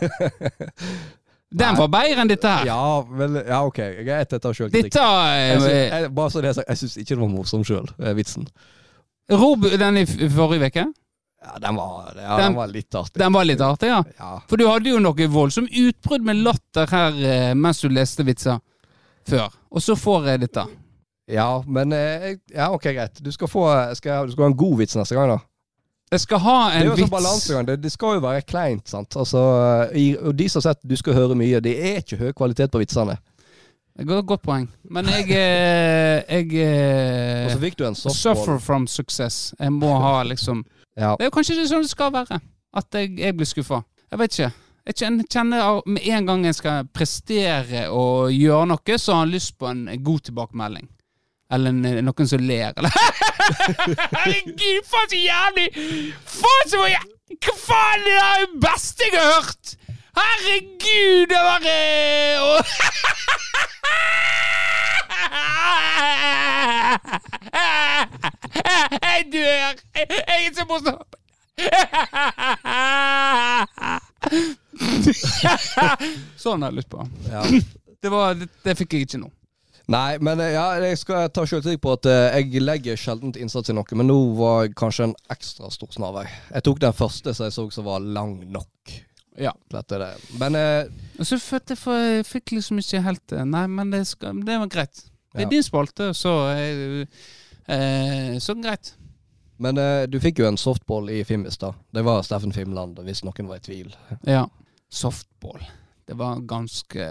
Den 1.53 1.77
var 1.77 1.89
bedre 1.93 2.23
enn 2.23 2.29
dette 2.31 2.49
her. 2.49 2.65
Ja, 2.69 3.01
vel, 3.03 3.35
ja, 3.47 3.59
ok. 3.67 3.77
Greit, 4.07 4.31
sjølkritikk. 4.33 4.93
Dette 4.93 5.03
eh, 5.03 6.01
jeg- 6.03 6.15
Bare 6.15 6.31
så 6.31 6.41
det 6.41 6.49
er 6.51 6.53
sagt, 6.61 6.69
jeg 6.69 6.77
syns 6.83 6.97
ikke 6.97 7.09
det 7.15 7.19
var 7.21 7.29
morsom 7.33 7.65
sjøl, 7.65 7.89
vitsen. 8.17 8.47
Rob 9.31 9.63
den 9.79 9.97
i 10.01 10.05
forrige 10.07 10.67
uke. 10.73 10.87
Ja, 11.43 11.59
den 11.59 11.75
var, 11.77 12.13
ja, 12.17 12.37
Den- 12.37 12.45
den 12.47 12.55
var 12.55 12.67
litt 12.71 12.95
artig. 12.95 13.19
Den 13.19 13.33
var 13.33 13.45
litt 13.45 13.61
artig, 13.61 13.89
ja. 13.91 14.03
Ja. 14.19 14.41
For 14.49 14.57
du 14.57 14.67
hadde 14.69 14.89
jo 14.93 14.99
noe 15.03 15.27
voldsomt 15.29 15.71
utbrudd 15.75 16.23
med 16.25 16.37
latter 16.45 16.87
her 16.91 17.13
eh, 17.25 17.55
mens 17.55 17.81
du 17.83 17.89
leste 17.91 18.23
vitser 18.25 18.61
før. 19.29 19.49
Og 19.71 19.83
så 19.83 19.97
får 19.99 20.27
jeg 20.31 20.41
dette. 20.47 20.67
ja, 21.29 21.63
men 21.67 21.93
eh, 21.93 22.37
Ja, 22.55 22.71
ok, 22.73 22.83
greit. 22.95 23.19
Du 23.23 23.31
skal 23.33 23.49
få 23.49 23.67
skal, 23.97 24.27
Du 24.27 24.33
skal 24.33 24.45
ha 24.45 24.51
en 24.51 24.57
god 24.57 24.79
vits 24.79 24.95
neste 24.97 25.15
gang, 25.19 25.29
da. 25.35 25.39
Jeg 26.13 26.21
skal 26.21 26.39
ha 26.45 26.57
en 26.71 26.73
vits. 26.73 26.79
Det 26.79 26.83
er 26.83 26.85
jo 26.85 26.93
sånn 26.93 27.03
vits. 27.03 27.11
balansegang. 27.17 27.67
Det, 27.67 27.77
det 27.83 27.93
skal 27.93 28.15
jo 28.19 28.21
være 28.21 28.43
kleint, 28.45 28.87
sant. 28.89 29.17
Altså, 29.17 29.43
i, 29.97 30.17
og 30.21 30.35
de 30.37 30.49
som 30.49 30.61
har 30.61 30.75
sett 30.75 30.83
Du 30.87 30.95
skal 30.97 31.15
høre 31.17 31.35
mye, 31.35 31.61
det 31.65 31.73
er 31.79 32.03
ikke 32.03 32.19
høy 32.21 32.33
kvalitet 32.37 32.71
på 32.71 32.79
vitsene. 32.83 33.17
Det 33.97 34.07
går 34.09 34.19
et 34.23 34.27
godt 34.27 34.43
poeng. 34.43 34.69
Men 34.91 35.05
jeg 35.07 35.27
jeg, 35.29 36.53
Jeg 36.53 37.47
Og 37.47 37.51
så 37.51 37.57
eh, 37.57 37.61
fikk 37.65 37.77
du 37.79 37.85
en 37.87 37.95
softball. 37.99 38.37
Suffer 38.37 38.59
from 38.59 38.87
success. 38.87 39.55
Jeg 39.59 39.73
må 39.73 39.99
ha 40.01 40.23
liksom 40.23 40.63
Ja. 40.97 41.15
Det 41.17 41.25
er 41.25 41.31
jo 41.31 41.35
kanskje 41.37 41.57
ikke 41.57 41.69
sånn 41.71 41.87
det 41.87 41.93
skal 41.93 42.13
være. 42.15 42.41
At 42.77 42.97
jeg, 42.97 43.15
jeg 43.21 43.37
blir 43.37 43.49
skuffa. 43.49 43.83
Jeg 44.11 44.21
vet 44.21 44.39
ikke. 44.39 44.53
Jeg 44.83 44.95
kjenner, 45.31 45.83
med 45.87 46.03
en 46.11 46.27
gang 46.27 46.45
jeg 46.45 46.57
skal 46.59 46.89
prestere 46.91 47.85
og 47.95 48.33
gjøre 48.35 48.67
noe, 48.73 48.99
så 48.99 49.15
har 49.15 49.29
jeg 49.29 49.35
lyst 49.37 49.55
på 49.61 49.69
en 49.71 49.87
god 50.03 50.21
tilbakemelding. 50.27 50.89
Eller 51.53 51.73
noen 52.03 52.29
som 52.29 52.43
ler. 52.43 52.73
Eller 52.77 52.91
Herregud, 54.17 54.83
faen 54.89 55.09
så 55.13 55.21
jævlig! 55.21 55.69
Faen 56.25 56.73
så 56.73 56.83
jævlig! 56.89 57.19
Hva 57.43 57.55
faen 57.61 58.01
er 58.11 58.43
det 58.43 58.61
beste 58.65 59.07
jeg 59.07 59.21
har 59.21 59.27
hørt? 59.39 59.77
Herregud, 60.19 61.27
det 61.31 61.41
var 61.47 61.61
eh, 61.69 61.79
Jeg 69.03 69.21
dør! 69.33 69.73
Jeg 69.95 70.07
jeg 70.11 70.47
er 70.47 70.55
så 70.57 70.65
morsom! 70.69 71.03
Sånn 76.53 76.63
har 76.67 76.73
jeg 76.75 76.83
lyst 76.83 76.93
på. 76.93 77.07
Ja. 77.33 77.45
Det, 78.03 78.11
var, 78.11 78.33
det, 78.35 78.49
det 78.65 78.73
fikk 78.75 78.97
jeg 78.97 79.05
ikke 79.07 79.19
nå. 79.23 79.29
Nei, 79.95 80.17
men 80.19 80.41
eh, 80.43 80.57
ja, 80.57 80.65
jeg 80.83 80.99
skal 80.99 81.29
ta 81.31 81.45
selvtillit 81.47 81.79
på 81.83 81.93
at 81.95 82.07
eh, 82.11 82.41
jeg 82.41 82.63
legger 82.63 82.99
sjelden 82.99 83.31
innsats 83.39 83.71
i 83.71 83.75
noe, 83.77 83.95
men 83.99 84.09
nå 84.11 84.17
var 84.39 84.65
jeg 84.65 84.73
kanskje 84.81 85.05
en 85.07 85.13
ekstra 85.31 85.71
stor 85.71 85.91
snarvei. 85.95 86.25
Jeg 86.51 86.65
tok 86.67 86.81
den 86.83 86.97
første 86.99 87.31
som 87.35 87.47
jeg 87.47 87.55
så 87.55 87.65
som 87.75 87.87
var 87.87 88.03
lang 88.03 88.33
nok. 88.51 88.95
Ja. 89.39 89.53
Men 90.41 90.59
eh, 90.59 90.91
så 91.23 91.39
følte 91.41 91.77
jeg 91.77 91.81
for 91.81 91.99
jeg 92.03 92.27
fikk 92.27 92.57
liksom 92.57 92.81
ikke 92.83 93.03
helt 93.07 93.23
det. 93.33 93.45
Nei, 93.49 93.63
men 93.71 93.93
det, 93.95 94.03
skal, 94.11 94.41
det 94.47 94.59
var 94.65 94.73
greit. 94.75 95.05
Det 95.33 95.45
er 95.45 95.47
Ja. 95.47 95.53
din 95.55 95.63
spalte, 95.65 96.09
så 96.19 96.33
eh, 96.53 97.07
eh, 97.71 98.39
Så 98.43 98.57
greit. 98.59 98.97
Men 99.63 99.79
eh, 99.79 100.09
du 100.11 100.19
fikk 100.21 100.43
jo 100.43 100.49
en 100.51 100.59
softball 100.59 101.07
i 101.15 101.23
Fimmis, 101.25 101.55
da. 101.63 101.71
Det 101.95 102.03
var 102.03 102.27
Steffen 102.27 102.53
Fimland, 102.53 102.99
hvis 103.07 103.23
noen 103.23 103.47
var 103.49 103.63
i 103.63 103.65
tvil. 103.71 103.95
Ja. 104.27 104.43
Softball. 104.91 105.63
Det 106.13 106.19
var 106.19 106.41
ganske 106.41 107.05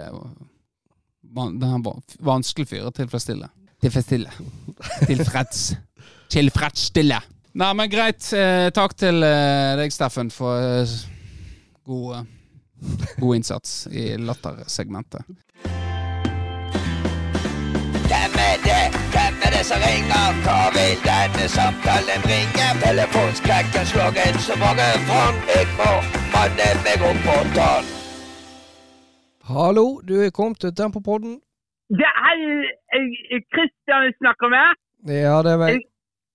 Den 1.60 1.82
var 1.82 2.02
vanskelig 2.22 2.68
fyr 2.70 2.84
å 2.86 2.90
tilfredsstille. 2.94 3.48
Tilfredsstille. 3.82 4.30
Tilfreds. 5.08 5.62
Tilfredsstille. 6.30 7.16
Nei, 7.58 7.70
men 7.74 7.90
greit. 7.90 8.28
Eh, 8.30 8.68
takk 8.70 8.94
til 8.94 9.24
eh, 9.26 9.72
deg, 9.80 9.90
Steffen, 9.90 10.30
for 10.30 10.54
eh, 10.62 10.92
god, 11.88 12.28
god 13.18 13.40
innsats 13.40 13.88
i 13.90 14.12
lattersegmentet. 14.22 15.26
Hvem 18.06 18.38
er 18.44 18.62
det? 18.62 18.84
Hvem 19.16 19.42
er 19.48 19.56
det 19.56 19.64
som 19.66 19.82
ringer. 19.82 20.38
Hva 20.46 20.60
vil 20.76 21.02
denne 21.08 21.48
samtalen 21.56 22.22
bringe? 22.28 22.68
Telefonskrekken 22.84 23.90
slår 23.90 24.22
inn 24.28 24.38
så 24.46 24.60
mange 24.62 24.86
fram. 25.10 25.42
Jeg 25.50 25.66
må 25.80 25.90
manne 26.36 26.70
meg 26.86 27.08
opp 27.10 27.26
på 27.26 27.36
tann. 27.58 27.92
Hallo, 29.58 29.86
du 30.08 30.14
er 30.24 30.30
kommet 30.38 30.58
til 30.60 30.72
Tempopodden. 30.80 31.34
Det 32.00 32.10
er 32.30 32.36
Kristian 32.96 33.42
Christian 33.54 34.02
jeg 34.06 34.14
snakker 34.22 34.48
med. 34.56 34.66
Ja, 35.24 35.36
det 35.44 35.50
er 35.54 35.60
meg. 35.62 35.82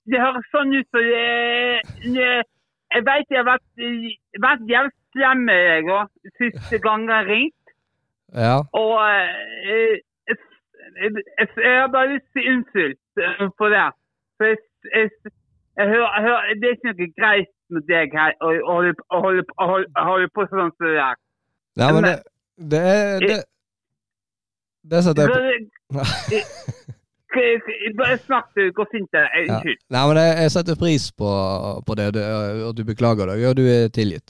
Det 0.10 0.20
høres 0.26 0.46
sånn 0.54 0.76
ut 0.80 0.90
for 0.94 1.04
jeg, 1.04 1.82
eh, 2.26 2.44
Jeg 2.96 3.02
vet 3.10 3.34
jeg 3.34 3.40
har 3.42 3.48
vært, 3.54 3.70
eh, 3.86 4.14
vært 4.48 4.62
jævlig 4.74 4.94
slem 5.16 5.40
med 5.50 5.62
deg 5.72 5.90
òg, 5.98 6.06
siste 6.42 6.78
gang 6.86 7.02
jeg 7.10 7.18
har 7.20 7.28
ringt. 7.34 7.66
Ja. 8.44 8.56
Og 8.84 8.94
eh, 9.08 9.98
jeg, 10.30 10.38
jeg, 11.02 11.10
jeg, 11.40 11.48
jeg 11.66 11.76
har 11.82 11.92
bare 11.98 12.14
lyst 12.14 12.30
til 12.36 12.50
unnskyld 12.54 12.96
eh, 13.26 13.44
for 13.58 13.68
det. 13.76 13.90
For 14.38 14.46
jeg, 14.52 14.58
jeg, 14.96 15.10
jeg, 15.80 15.88
hører, 15.94 16.42
jeg 16.48 16.56
Det 16.62 16.70
er 16.70 16.78
ikke 16.78 16.90
noe 16.92 17.12
greit 17.20 17.54
med 17.74 17.84
deg 17.92 18.18
her 18.22 18.32
å 18.46 18.54
holde, 18.72 19.46
å 19.58 20.18
på 20.38 20.50
sånn 20.54 20.74
som 20.76 20.86
det 20.88 20.98
der. 21.02 21.24
Nei, 21.82 21.92
men 21.94 22.04
det, 22.08 22.18
det 22.58 22.80
er 22.80 23.20
det, 23.22 23.44
det 24.92 25.04
setter 25.04 25.22
jeg 25.22 25.30
på. 25.94 25.98
Bare 28.00 28.18
snakk, 28.18 28.46
du 28.56 28.72
hvor 28.74 28.86
det. 28.90 29.02
Eh, 29.14 29.46
Unnskyld. 29.46 29.78
Nei, 29.94 30.04
men 30.10 30.18
jeg, 30.18 30.52
setter 30.56 30.76
pris 30.80 31.12
på, 31.14 31.30
på 31.88 31.94
det, 32.00 32.06
og 32.66 32.72
du 32.78 32.84
beklager 32.88 33.26
det. 33.30 33.36
og 33.50 33.56
du 33.60 33.66
er 33.68 33.88
tilgitt. 33.94 34.30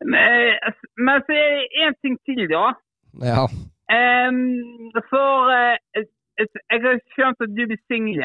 Men, 0.00 0.20
men 0.98 1.16
så 1.26 1.32
er 1.38 1.48
det 1.54 1.66
én 1.84 1.94
ting 2.02 2.16
til, 2.26 2.42
da. 2.50 2.64
Ja. 3.22 3.46
Um, 4.26 4.38
for 5.10 5.30
uh, 5.54 5.76
jeg, 5.94 6.04
har 6.82 6.98
skjønt 7.14 7.40
at 7.46 7.50
du 7.54 7.62
blir 7.70 7.80
singel. 7.86 8.20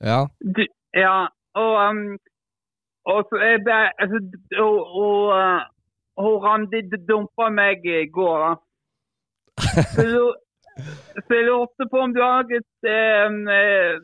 Ja. 0.00 0.20
Du, 0.56 0.62
ja, 0.96 1.18
og 1.54 1.72
um, 1.88 2.18
og 3.04 3.20
så 3.28 3.36
er 3.50 3.56
det 3.68 3.80
altså, 4.02 4.18
og, 4.58 4.76
og, 5.02 5.18
og 6.20 6.44
Randi 6.44 6.82
dumpa 7.08 7.48
meg 7.50 7.86
i 7.86 8.06
går. 8.12 8.56
Så, 9.96 10.34
jeg 11.30 11.46
lurte 11.46 11.88
på 11.90 12.00
om 12.00 12.12
du 12.14 12.20
har 12.24 12.48
et 12.48 12.86
um, 13.28 13.40
eh, 13.52 13.98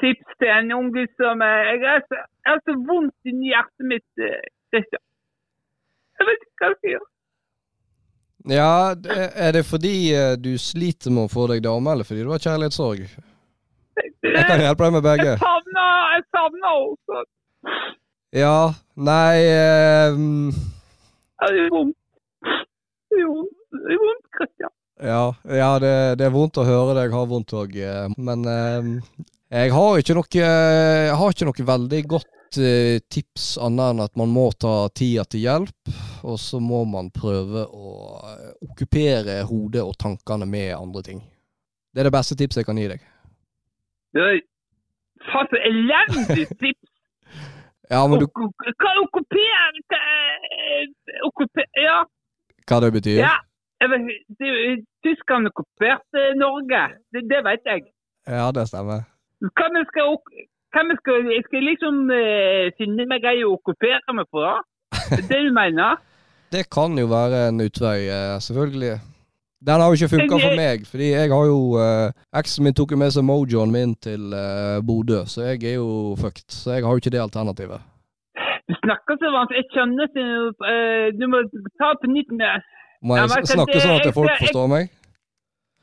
tips 0.00 0.38
til 0.40 0.52
en 0.52 0.72
ung 0.78 0.88
gutt 0.94 1.12
som 1.20 1.42
eh, 1.44 1.74
Jeg 1.74 1.82
har 1.84 2.00
så, 2.08 2.22
så 2.64 2.76
vondt 2.88 3.28
inni 3.28 3.52
hjertet 3.52 3.90
mitt, 3.90 4.22
Kristian. 4.72 5.04
Jeg 6.18 6.30
vet 6.30 6.46
ikke 6.46 6.62
hva 6.62 6.70
jeg 6.70 6.78
skal 6.78 6.90
gjøre. 6.94 7.10
ja 8.54 8.72
er 9.46 9.52
det 9.56 9.64
fordi 9.68 9.94
eh, 10.16 10.34
du 10.40 10.54
sliter 10.60 11.12
med 11.14 11.28
å 11.28 11.32
få 11.32 11.46
deg 11.52 11.64
dame, 11.64 11.92
eller 11.92 12.08
fordi 12.08 12.24
du 12.24 12.32
har 12.32 12.44
kjærlighetssorg? 12.44 13.06
Jeg 14.24 14.46
kan 14.48 14.64
hjelpe 14.64 14.86
deg 14.86 14.96
med 14.96 15.04
begge. 15.04 15.32
Jeg 15.36 16.24
savner 16.34 16.70
henne. 16.72 17.24
Ja, 18.34 18.74
nei 18.98 19.44
eh, 19.46 20.16
mm, 21.42 21.92
Det 23.10 23.20
er 23.20 23.28
vondt. 23.30 23.58
Det 23.74 23.92
er 23.94 24.02
vondt, 24.02 24.26
Christian. 24.38 24.74
Ja, 25.02 25.34
ja 25.50 25.70
det, 25.82 25.94
det 26.20 26.28
er 26.28 26.34
vondt 26.34 26.60
å 26.60 26.66
høre 26.66 26.94
det. 26.94 27.08
Jeg 27.08 27.16
har 27.16 27.30
vondt 27.30 27.56
òg. 27.58 27.74
Men 28.18 28.46
eh, 28.50 28.92
jeg 29.54 29.74
har 29.74 29.98
ikke 30.00 30.16
noe 30.18 30.40
Jeg 30.40 31.18
har 31.18 31.34
ikke 31.34 31.48
noe 31.48 31.66
veldig 31.68 32.02
godt 32.10 32.60
eh, 32.62 33.02
tips 33.10 33.54
annet 33.62 33.94
enn 33.94 34.04
at 34.06 34.14
man 34.18 34.32
må 34.34 34.48
ta 34.52 34.88
tida 34.94 35.26
til 35.28 35.44
hjelp. 35.46 35.94
Og 36.24 36.38
så 36.40 36.60
må 36.62 36.84
man 36.88 37.10
prøve 37.14 37.66
å 37.66 37.94
eh, 38.30 38.50
okkupere 38.68 39.42
hodet 39.50 39.84
og 39.84 39.98
tankene 40.00 40.48
med 40.48 40.72
andre 40.76 41.04
ting. 41.06 41.22
Det 41.94 42.02
er 42.02 42.10
det 42.10 42.16
beste 42.16 42.38
tipset 42.38 42.62
jeg 42.62 42.70
kan 42.70 42.80
gi 42.80 42.90
deg. 42.94 43.04
Det 44.14 44.24
er 44.30 44.42
faen 45.30 45.50
så 45.50 45.62
elendig 45.70 46.48
tips. 46.62 46.90
Ja, 47.90 48.06
men 48.08 48.18
du, 48.22 48.26
Hva 48.26 48.92
okkupere 49.02 49.64
hva- 51.28 51.82
Ja. 51.82 51.98
hva 52.68 52.80
det 52.80 52.92
betyr? 52.92 53.18
ja. 53.20 53.34
Tyskerne 55.04 55.50
okkuperte 55.52 56.22
Norge. 56.40 56.82
Det, 57.12 57.24
det 57.28 57.42
vet 57.44 57.66
jeg. 57.68 57.82
Ja, 58.26 58.50
det 58.56 58.68
stemmer. 58.70 59.04
Hva 59.44 59.66
vi 59.74 59.82
skal, 59.90 60.16
hva 60.72 60.84
vi 60.88 60.96
skal, 61.02 61.26
jeg 61.28 61.44
skal 61.48 61.66
liksom 61.68 61.98
uh, 62.08 62.70
finne 62.78 63.04
meg 63.10 63.26
ei 63.28 63.42
å 63.44 63.52
okkupere 63.58 64.14
meg 64.16 64.30
på, 64.32 64.40
da? 64.40 64.54
Det 65.10 65.26
det 65.28 65.42
du 65.48 65.52
mener? 65.52 66.00
Det 66.54 66.68
kan 66.70 66.94
jo 66.94 67.08
være 67.10 67.48
en 67.48 67.58
utvei, 67.64 68.06
eh, 68.14 68.36
selvfølgelig. 68.38 68.92
Den 69.66 69.80
har 69.80 69.88
jo 69.88 69.96
ikke 69.96 70.12
funka 70.12 70.36
for 70.42 70.56
meg, 70.58 70.82
fordi 70.92 71.06
jeg 71.14 71.30
har 71.32 71.44
jo 71.48 71.60
uh, 71.80 72.08
Eksen 72.40 72.66
min 72.66 72.76
tok 72.76 72.90
jo 72.92 72.98
med 73.00 73.14
seg 73.14 73.24
mojoen 73.24 73.70
min 73.72 73.94
til 74.06 74.34
uh, 74.36 74.80
Bodø, 74.84 75.22
så 75.24 75.46
jeg 75.48 75.64
er 75.70 75.78
jo 75.78 76.12
fucked. 76.20 76.48
Så 76.52 76.74
jeg 76.74 76.84
har 76.84 76.92
jo 76.92 77.00
ikke 77.00 77.14
det 77.14 77.22
alternativet. 77.22 77.80
Du 78.68 78.74
snakker 78.84 79.16
så 79.20 79.30
vanskelig. 79.32 79.62
Jeg 79.62 79.70
skjønner 79.72 80.10
ikke 80.10 80.26
uh, 80.68 81.06
Du 81.20 81.24
må 81.32 81.40
ta 81.80 81.94
på 82.00 82.12
nytt 82.12 82.30
med 82.36 82.68
Må 83.04 83.16
jeg 83.20 83.32
snakke 83.32 83.80
sånn 83.80 83.98
at 84.00 84.12
folk 84.16 84.36
forstår 84.44 84.68
meg? 84.74 84.92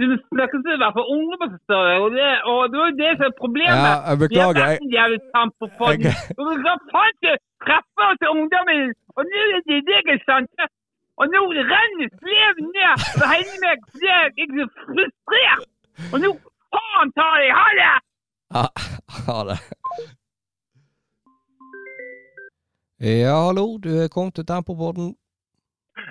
Du 0.02 0.06
snakker 0.34 0.58
så 0.66 0.70
i 0.74 0.82
hvert 0.82 0.96
fall 0.98 1.10
ungdommer 1.14 1.50
forstår 1.56 1.84
jeg, 1.92 1.98
og 2.04 2.10
det, 2.18 2.30
og 2.52 2.60
det 2.72 2.78
var 2.82 2.88
jo 2.90 2.98
det 3.02 3.12
som 3.18 3.26
er 3.30 3.36
problemet. 3.44 3.82
Ja, 3.86 3.98
jeg 4.10 4.18
beklager. 4.24 4.54
Vi 4.58 4.62
har 4.62 4.72
Jeg, 4.72 4.72
vært 4.72 4.86
en 4.88 4.96
jævlig 4.98 5.20
på 5.62 5.68
folk. 5.82 6.02
Jeg- 6.08 6.66
kan 6.66 6.80
faen 6.94 7.12
ikke 7.18 7.34
treffe 7.66 8.06
til 8.22 8.30
ungdommen, 8.36 8.80
og 9.16 9.22
nå 9.30 9.36
er 9.42 9.62
det 9.70 9.82
deg 9.90 10.00
ikke 10.02 10.18
sant. 10.30 10.50
Og 11.20 11.26
nå 11.34 11.42
renner 11.74 12.10
sleven 12.20 12.72
ned 12.76 13.06
og 13.22 13.28
hele 13.34 13.58
meg 13.64 13.84
fordi 13.90 14.08
jeg 14.08 14.48
er 14.64 14.72
frustrert. 14.88 15.70
Og 16.14 16.18
nå 16.24 16.32
faen 16.74 17.14
tar 17.20 17.38
jeg 17.44 17.54
ha 17.60 17.68
det! 17.80 17.94
ja, 18.56 18.66
ha 19.26 19.38
det. 19.50 19.60
Ja, 23.02 23.36
hallo, 23.48 23.66
du 23.84 23.90
er 24.04 24.14
kommet 24.16 24.36
til 24.36 24.46
Tempopodden. 24.46 25.16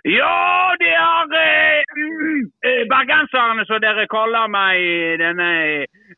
Ja, 0.05 0.39
det 0.83 0.93
er 1.11 1.25
eh, 1.45 1.85
mm, 1.97 2.43
eh, 2.69 2.83
bergenserne, 2.93 3.63
som 3.69 3.81
dere 3.85 4.07
kaller 4.17 4.47
meg 4.59 4.73
i 4.81 5.17
denne 5.23 5.51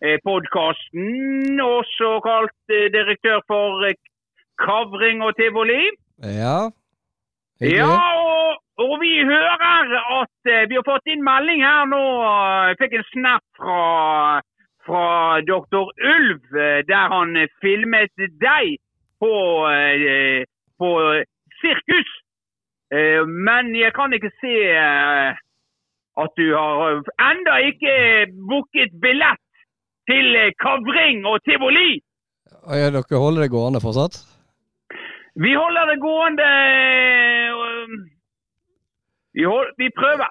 eh, 0.05 0.19
podkasten. 0.27 1.61
Også 1.61 2.11
kalt 2.29 2.75
eh, 2.77 2.89
direktør 2.97 3.39
for 3.51 3.85
eh, 3.89 3.99
Kavring 4.65 5.23
og 5.27 5.37
tivoli. 5.41 5.83
Ja. 6.41 6.59
Ja, 7.61 7.93
og, 8.19 8.42
og 8.81 8.95
vi 9.03 9.13
hører 9.25 9.93
at 10.21 10.49
eh, 10.49 10.65
vi 10.69 10.79
har 10.79 10.87
fått 10.87 11.11
inn 11.13 11.25
melding 11.25 11.61
her 11.65 11.85
nå. 11.91 12.01
eh, 12.25 12.71
Jeg 12.73 12.79
fikk 12.81 12.97
en 12.97 13.09
snap 13.11 13.45
fra, 13.59 14.41
fra 14.87 15.07
doktor 15.45 15.93
Ulv, 16.01 16.41
eh, 16.57 16.81
der 16.89 17.13
han 17.13 17.37
filmet 17.61 18.13
deg 18.17 18.79
på, 19.23 19.33
på 20.83 20.91
sirkus. 21.61 22.09
Men 23.47 23.71
jeg 23.79 23.95
kan 23.95 24.13
ikke 24.13 24.33
se 24.43 24.57
at 26.21 26.33
du 26.37 26.49
har 26.51 26.99
enda 27.23 27.55
ikke 27.71 27.95
booket 28.51 28.91
billett 29.01 29.47
til 30.11 30.35
Kavring 30.61 31.23
og 31.25 31.39
tivoli. 31.47 32.03
Ja, 32.67 32.91
dere 32.91 33.23
holder 33.23 33.47
det 33.47 33.53
gående 33.55 33.81
fortsatt? 33.81 34.19
Vi 35.39 35.55
holder 35.55 35.95
det 35.95 36.01
gående 36.03 36.51
Vi, 39.35 39.45
hold, 39.45 39.73
vi 39.79 39.89
prøver. 39.97 40.29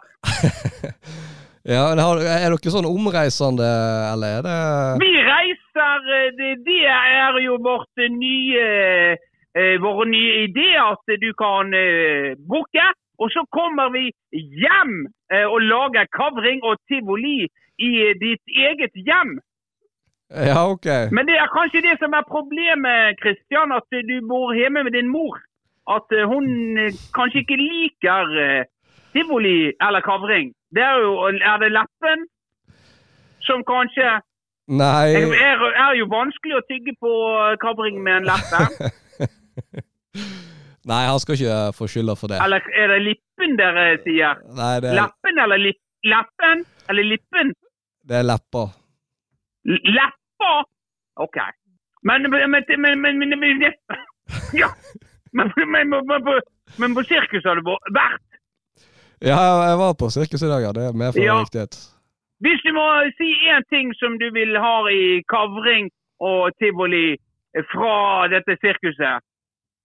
ja, 1.74 1.84
har, 1.98 2.22
Er 2.22 2.54
dere 2.54 2.74
sånn 2.74 2.90
omreisende, 2.90 3.68
eller 4.12 4.38
er 4.38 4.46
det 4.46 4.58
Vi 5.02 5.12
reiser 5.26 6.10
øh, 6.18 6.28
Det, 6.38 6.52
det 6.68 6.82
er 6.86 7.40
jo 7.46 7.60
vårt 7.66 8.08
nye 8.22 8.66
våre 9.52 9.84
vår 9.84 10.06
nye 10.08 10.36
ideer 10.46 10.94
at 10.94 11.12
du 11.20 11.32
kan 11.36 11.74
uh, 11.76 12.38
booke. 12.48 12.86
Og 13.20 13.28
så 13.34 13.44
kommer 13.52 13.92
vi 13.92 14.06
hjem 14.32 14.94
og 15.52 15.58
lager 15.62 16.08
kavring 16.16 16.64
og 16.66 16.80
tivoli 16.90 17.44
i 17.78 17.92
ditt 18.18 18.56
eget 18.64 18.96
hjem. 18.96 19.36
Ja, 20.32 20.64
ok. 20.72 20.88
Men 21.12 21.28
det 21.28 21.36
er 21.36 21.52
kanskje 21.52 21.84
det 21.88 21.98
som 22.00 22.16
er 22.16 22.32
problemet, 22.36 23.20
Kristian, 23.22 23.76
at 23.76 23.88
du 24.10 24.16
bor 24.32 24.56
hjemme 24.56 24.84
med 24.88 24.96
din 24.96 25.12
mor. 25.12 25.36
At 25.96 26.08
eh, 26.16 26.28
hun 26.32 26.78
eh, 26.80 26.96
kanskje 27.16 27.44
ikke 27.44 27.58
liker 27.60 28.36
eh, 28.46 28.64
tivoli 29.13 29.71
eller 29.82 30.02
kavring. 30.06 30.52
Det 30.76 30.84
er 30.84 31.00
jo 31.04 31.12
Er 31.28 31.58
det 31.63 31.71
leppen 31.76 32.28
som 33.43 33.63
kanskje 33.67 34.19
Nei 34.71 35.12
Det 35.17 35.39
er, 35.41 35.63
er 35.86 35.95
jo 36.00 36.06
vanskelig 36.08 36.56
å 36.60 36.65
tygge 36.69 36.93
på 37.02 37.12
eh, 37.52 37.56
kavring 37.60 37.97
med 38.04 38.21
en 38.21 38.30
leppe. 38.30 38.91
Nei, 40.88 41.02
han 41.06 41.19
skal 41.21 41.36
ikke 41.38 41.58
få 41.78 41.88
skylda 41.91 42.15
for 42.17 42.32
det. 42.32 42.39
Eller 42.41 42.63
er 42.80 42.88
det 42.93 43.00
lippen 43.06 43.58
dere 43.60 43.84
sier? 44.06 44.39
Nei, 44.58 44.74
det 44.82 44.89
er, 44.93 44.97
Leppen 44.97 45.41
eller 45.43 45.60
lipp, 45.62 45.78
leppen? 46.08 46.63
Eller 46.89 47.06
lippen? 47.12 47.52
det 48.10 48.17
er 48.17 48.26
lepper. 48.26 48.71
L- 49.69 49.84
Leppa? 49.93 50.54
OK. 51.21 51.38
Men 52.04 52.26
men, 52.32 52.47
men, 52.50 52.63
men, 52.82 53.02
men, 53.02 53.19
men, 53.19 53.39
men 53.39 53.62
Ja! 54.58 54.71
Men, 55.34 55.52
men, 55.56 55.89
men, 55.93 56.08
men, 56.80 56.95
på- 56.97 57.04
sirkus 57.08 57.45
har 57.45 57.60
du 57.62 57.69
vært? 57.93 58.24
Ja, 59.22 59.40
jeg 59.70 59.78
var 59.78 59.94
på 60.02 60.10
sirkus 60.10 60.42
i 60.44 60.50
dag, 60.50 60.62
ja. 60.66 60.72
Det 60.74 60.84
er 60.90 60.94
mer 60.98 61.12
for 61.14 61.22
Ja. 61.24 61.36
riktighet. 61.42 61.76
Hvis 62.42 62.62
du 62.66 62.72
må 62.74 62.86
si 63.18 63.28
én 63.54 63.62
ting 63.70 63.94
som 64.02 64.18
du 64.18 64.32
vil 64.34 64.56
ha 64.58 64.76
i 64.90 65.22
kavring 65.30 65.92
og 66.20 66.50
tivoli 66.58 67.18
fra 67.74 68.28
dette 68.34 68.58
sirkuset 68.62 69.22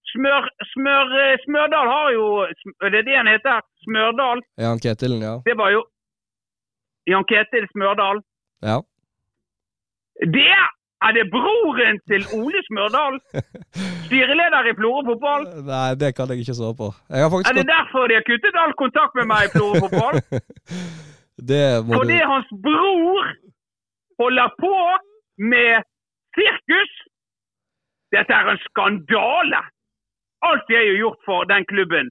Smør, 0.06 0.44
smør, 0.72 1.08
Smørdal 1.44 1.88
har 1.90 2.10
jo 2.14 2.26
Er 2.84 2.88
det 2.94 3.04
det 3.06 3.16
han 3.16 3.26
heter? 3.26 3.60
Smørdal? 3.84 4.40
Jan 4.58 4.78
Ketilen, 4.80 5.20
ja. 5.20 5.34
Det 5.44 5.56
var 5.58 5.70
jo 5.70 5.84
Jan 7.06 7.24
Ketil 7.24 7.66
Smørdal. 7.74 8.22
ja. 8.62 8.78
Det 10.32 10.56
er 11.04 11.12
det 11.16 11.24
broren 11.34 11.98
til 12.10 12.22
Ole 12.38 12.60
Smørdal? 12.68 13.16
Styreleder 14.06 14.70
i 14.70 14.74
Florø 14.78 15.02
fotball? 15.10 15.42
Nei, 15.72 15.90
det 16.00 16.10
kan 16.16 16.30
jeg 16.30 16.38
ikke 16.42 16.58
svare 16.60 16.76
på. 16.82 16.88
Er 17.10 17.28
det 17.28 17.54
det 17.60 17.68
derfor 17.76 18.08
de 18.08 18.18
har 18.18 18.26
kuttet 18.30 18.56
all 18.62 18.74
kontakt 18.82 19.12
med 19.18 19.28
meg 19.32 19.48
i 19.48 19.52
Florø 19.56 19.84
fotball? 19.84 20.20
Det 21.50 21.84
må 21.84 21.92
du 21.92 21.98
Fordi 21.98 22.18
hans 22.32 22.50
bror 22.66 23.24
holder 24.20 24.48
på 24.64 24.76
med 25.52 25.72
sirkus. 26.36 26.92
Dette 28.14 28.32
er 28.32 28.46
en 28.52 28.62
skandale. 28.68 29.60
Alt 30.48 30.72
jeg 30.72 30.84
har 30.88 31.00
gjort 31.02 31.20
for 31.28 31.44
den 31.52 31.64
klubben. 31.72 32.08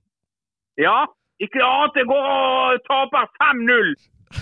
Ja, 0.78 0.98
ikke 1.44 1.64
annet 1.64 1.98
enn 2.02 2.12
går 2.12 2.28
og 2.36 2.84
taper 2.90 3.26
5-0 3.42 3.90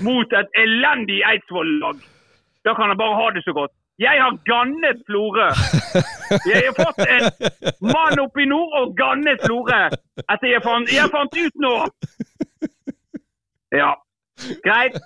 mot 0.07 0.35
et 0.39 0.49
elendig 0.63 1.19
Eidsvoll-lag. 1.29 1.97
Da 2.65 2.75
kan 2.75 2.91
han 2.91 2.99
bare 3.03 3.19
ha 3.21 3.29
det 3.35 3.43
så 3.47 3.53
godt. 3.59 3.73
Jeg 4.01 4.21
har 4.21 4.37
gannet 4.49 5.03
Florø. 5.05 5.49
Jeg 6.49 6.63
har 6.65 6.73
fått 6.77 7.01
en 7.05 7.27
mann 7.93 8.21
oppe 8.23 8.41
i 8.41 8.47
nord 8.49 8.73
og 8.79 8.95
gannet 8.97 9.43
Florø. 9.45 9.83
Etter 10.23 10.49
jeg 10.49 10.63
fant, 10.65 10.89
jeg 10.89 11.11
fant 11.13 11.37
ut 11.37 11.61
nå. 11.61 11.75
Ja, 13.73 13.93
greit. 14.65 14.97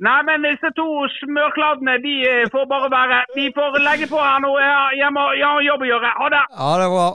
Nei, 0.00 0.18
men 0.24 0.44
disse 0.48 0.70
to 0.76 0.86
smørkladdene, 1.18 1.98
de 2.00 2.14
eh, 2.28 2.46
får 2.52 2.64
bare 2.68 2.88
være. 2.92 3.18
De 3.36 3.50
får 3.56 3.80
legge 3.84 4.06
på 4.08 4.20
her 4.20 4.38
nå. 4.40 4.54
Jeg, 4.60 5.00
jeg, 5.00 5.12
må, 5.12 5.26
jeg 5.36 5.48
har 5.48 5.66
jobb 5.66 5.84
å 5.84 5.90
gjøre. 5.90 6.12
Ha 6.20 6.28
det. 6.32 6.44
Ja, 6.56 6.70
det 6.80 6.86
bra. 6.94 7.08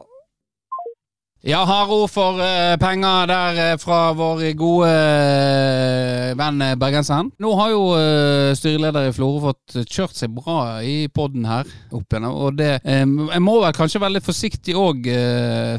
Ja, 1.45 1.60
harde 1.67 1.93
ord 1.93 2.10
for 2.10 2.39
uh, 2.41 2.74
penger 2.82 3.28
der 3.30 3.60
uh, 3.60 3.74
fra 3.78 4.00
vår 4.17 4.39
gode 4.58 4.88
uh, 4.89 6.32
venn 6.39 6.63
eh, 6.65 6.74
bergenseren. 6.80 7.30
Nå 7.38 7.52
har 7.60 7.69
jo 7.69 7.84
uh, 7.93 8.50
styreleder 8.58 9.12
i 9.12 9.13
Florø 9.13 9.43
fått 9.43 9.76
kjørt 9.86 10.17
seg 10.17 10.34
bra 10.34 10.80
i 10.82 11.06
podden 11.13 11.45
her 11.45 11.69
opp 11.93 12.10
igjen. 12.10 12.26
Og 12.32 12.58
det 12.58 12.71
um, 12.82 13.28
Jeg 13.30 13.43
må 13.45 13.60
vel 13.62 13.78
kanskje 13.78 14.02
være 14.02 14.17
litt 14.17 14.26
forsiktig 14.26 14.74
òg, 14.80 15.06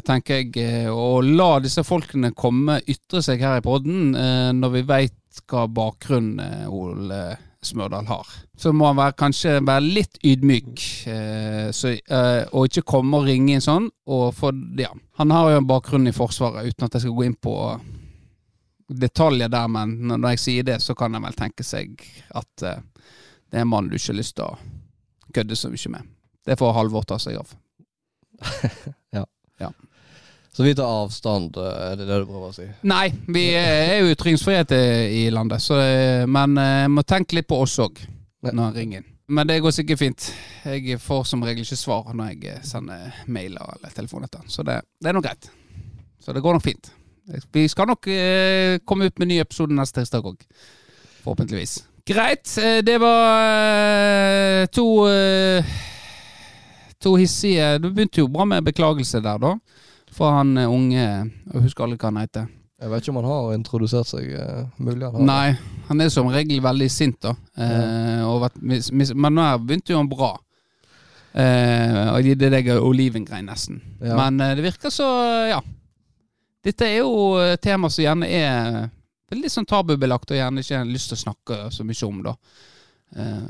tenker 0.07 0.39
jeg, 0.45 0.87
å 0.87 1.19
la 1.25 1.57
disse 1.63 1.83
folkene 1.83 2.31
komme 2.31 2.79
ytre 2.87 3.25
seg 3.25 3.43
her 3.43 3.59
i 3.59 3.65
podden 3.65 4.15
eh, 4.15 4.51
når 4.55 4.77
vi 4.77 4.87
veit 4.87 5.43
hva 5.51 5.67
bakgrunn 5.69 6.39
eh, 6.41 6.65
Ole 6.71 7.21
Smørdal 7.67 8.07
har. 8.09 8.31
Så 8.57 8.71
må 8.73 8.87
han 8.89 8.97
være, 8.99 9.15
kanskje 9.19 9.57
være 9.59 9.83
litt 9.85 10.17
ydmyk, 10.25 10.83
eh, 11.11 11.67
så, 11.75 11.93
eh, 11.93 12.43
og 12.51 12.69
ikke 12.69 12.85
komme 12.93 13.19
og 13.19 13.27
ringe 13.27 13.55
inn 13.55 13.63
sånn. 13.63 13.89
Og 14.13 14.31
for, 14.37 14.55
ja, 14.79 14.89
han 15.19 15.33
har 15.35 15.51
jo 15.51 15.61
en 15.61 15.69
bakgrunn 15.69 16.09
i 16.09 16.15
Forsvaret, 16.15 16.67
uten 16.71 16.87
at 16.87 16.97
jeg 16.97 17.05
skal 17.05 17.17
gå 17.17 17.27
inn 17.27 17.37
på 17.41 17.55
detaljer 18.87 19.51
der, 19.51 19.67
men 19.67 19.97
når 20.13 20.35
jeg 20.35 20.43
sier 20.43 20.67
det, 20.67 20.79
så 20.83 20.95
kan 20.95 21.15
en 21.15 21.27
vel 21.27 21.35
tenke 21.37 21.65
seg 21.67 21.99
at 22.35 22.67
eh, 22.67 22.83
det 23.47 23.59
er 23.59 23.65
en 23.65 23.71
mann 23.71 23.89
du 23.91 23.97
ikke 23.99 24.13
har 24.13 24.21
lyst 24.21 24.37
til 24.39 24.47
å 24.47 25.33
kødde 25.35 25.59
så 25.59 25.71
mye 25.71 25.95
med. 25.97 26.13
Det 26.47 26.59
får 26.59 26.75
Halvor 26.75 27.07
ta 27.07 27.19
seg 27.19 27.39
av. 27.41 27.51
Så 30.57 30.63
vi 30.65 30.71
tar 30.75 30.89
avstand, 30.89 31.57
eh, 31.61 31.91
er 31.91 31.99
det 31.99 32.07
det 32.09 32.15
du 32.23 32.25
prøver 32.25 32.47
å 32.49 32.55
si? 32.55 32.65
Nei, 32.89 33.11
vi 33.29 33.43
er 33.53 33.99
jo 34.01 34.09
ytringsfrihet 34.15 34.71
i 34.73 35.27
landet, 35.29 35.61
så, 35.61 35.77
eh, 35.83 36.23
men 36.25 36.57
jeg 36.57 36.89
må 36.95 37.03
tenke 37.05 37.37
litt 37.37 37.47
på 37.47 37.59
oss 37.61 37.75
òg 37.83 37.99
når 38.47 38.63
han 38.63 38.73
ringer 38.73 38.97
inn. 39.03 39.11
Men 39.29 39.45
det 39.49 39.59
går 39.61 39.73
sikkert 39.75 39.99
fint. 39.99 40.25
Jeg 40.65 40.97
får 41.03 41.25
som 41.27 41.41
regel 41.43 41.65
ikke 41.65 41.75
svar 41.77 42.13
når 42.15 42.29
jeg 42.31 42.45
eh, 42.55 42.61
sender 42.65 43.13
mailer 43.27 43.73
eller 43.75 43.93
telefoner 43.93 44.31
til 44.31 44.39
han, 44.41 44.49
så 44.49 44.63
det, 44.65 44.79
det 45.03 45.11
er 45.11 45.17
nok 45.19 45.27
greit. 45.27 45.49
Så 46.23 46.33
det 46.33 46.41
går 46.41 46.57
nok 46.57 46.63
fint. 46.65 46.89
Vi 47.53 47.65
skal 47.67 47.89
nok 47.91 48.07
eh, 48.07 48.79
komme 48.87 49.09
ut 49.11 49.19
med 49.19 49.27
ny 49.27 49.41
episode 49.43 49.75
neste 49.75 49.99
tirsdag 50.01 50.25
òg. 50.31 50.41
Forhåpentligvis. 51.25 51.81
Greit. 52.07 52.47
eh, 52.63 52.79
Det 52.87 52.95
var 53.03 53.43
eh, 53.43 54.65
to 54.71 54.85
eh, 55.11 55.65
To 57.03 57.11
hissige 57.19 57.75
Du 57.83 57.89
begynte 57.91 58.23
jo 58.23 58.29
bra 58.31 58.45
med 58.47 58.63
beklagelse 58.65 59.19
der, 59.21 59.37
da. 59.43 59.51
For 60.17 60.33
han 60.33 60.55
er 60.57 60.71
unge 60.73 60.97
Jeg 61.03 61.61
husker 61.61 61.85
aldri 61.85 61.99
hva 62.01 62.09
han 62.09 62.23
heter. 62.23 62.47
Jeg 62.77 62.91
vet 62.91 63.03
ikke 63.03 63.13
om 63.13 63.19
han 63.21 63.29
har 63.31 63.53
introdusert 63.55 64.09
seg. 64.09 64.25
eh, 64.37 64.65
mulig 64.77 65.05
han 65.05 65.15
har. 65.15 65.23
Nei, 65.25 65.77
han 65.87 66.01
er 66.01 66.11
som 66.13 66.29
regel 66.29 66.61
veldig 66.61 66.89
sint, 66.93 67.17
da. 67.25 67.33
Eh, 67.57 68.25
vært 68.43 68.59
men 68.61 69.33
nå 69.33 69.47
begynte 69.63 69.93
jo 69.95 70.01
han 70.01 70.09
bra. 70.11 70.35
Eh, 71.37 72.03
og 72.13 72.25
gitt 72.25 72.41
deg 72.41 72.69
olivengrein, 72.77 73.49
nesten. 73.49 73.81
Ja. 74.01 74.13
Men 74.17 74.41
eh, 74.41 74.53
det 74.57 74.65
virker 74.65 74.93
så, 74.93 75.07
ja. 75.49 75.61
Dette 76.65 76.85
er 76.85 76.99
jo 76.99 77.57
tema 77.61 77.89
som 77.89 78.03
gjerne 78.03 78.29
er 78.29 78.77
veldig 79.31 79.51
sånn 79.51 79.67
tabubelagt, 79.69 80.31
og 80.31 80.39
gjerne 80.39 80.63
ikke 80.63 80.81
har 80.81 80.89
lyst 80.89 81.11
til 81.11 81.17
å 81.17 81.23
snakke 81.25 81.59
så 81.73 81.85
mye 81.87 82.09
om, 82.09 82.21
da. 82.25 82.35
Eh, 83.17 83.49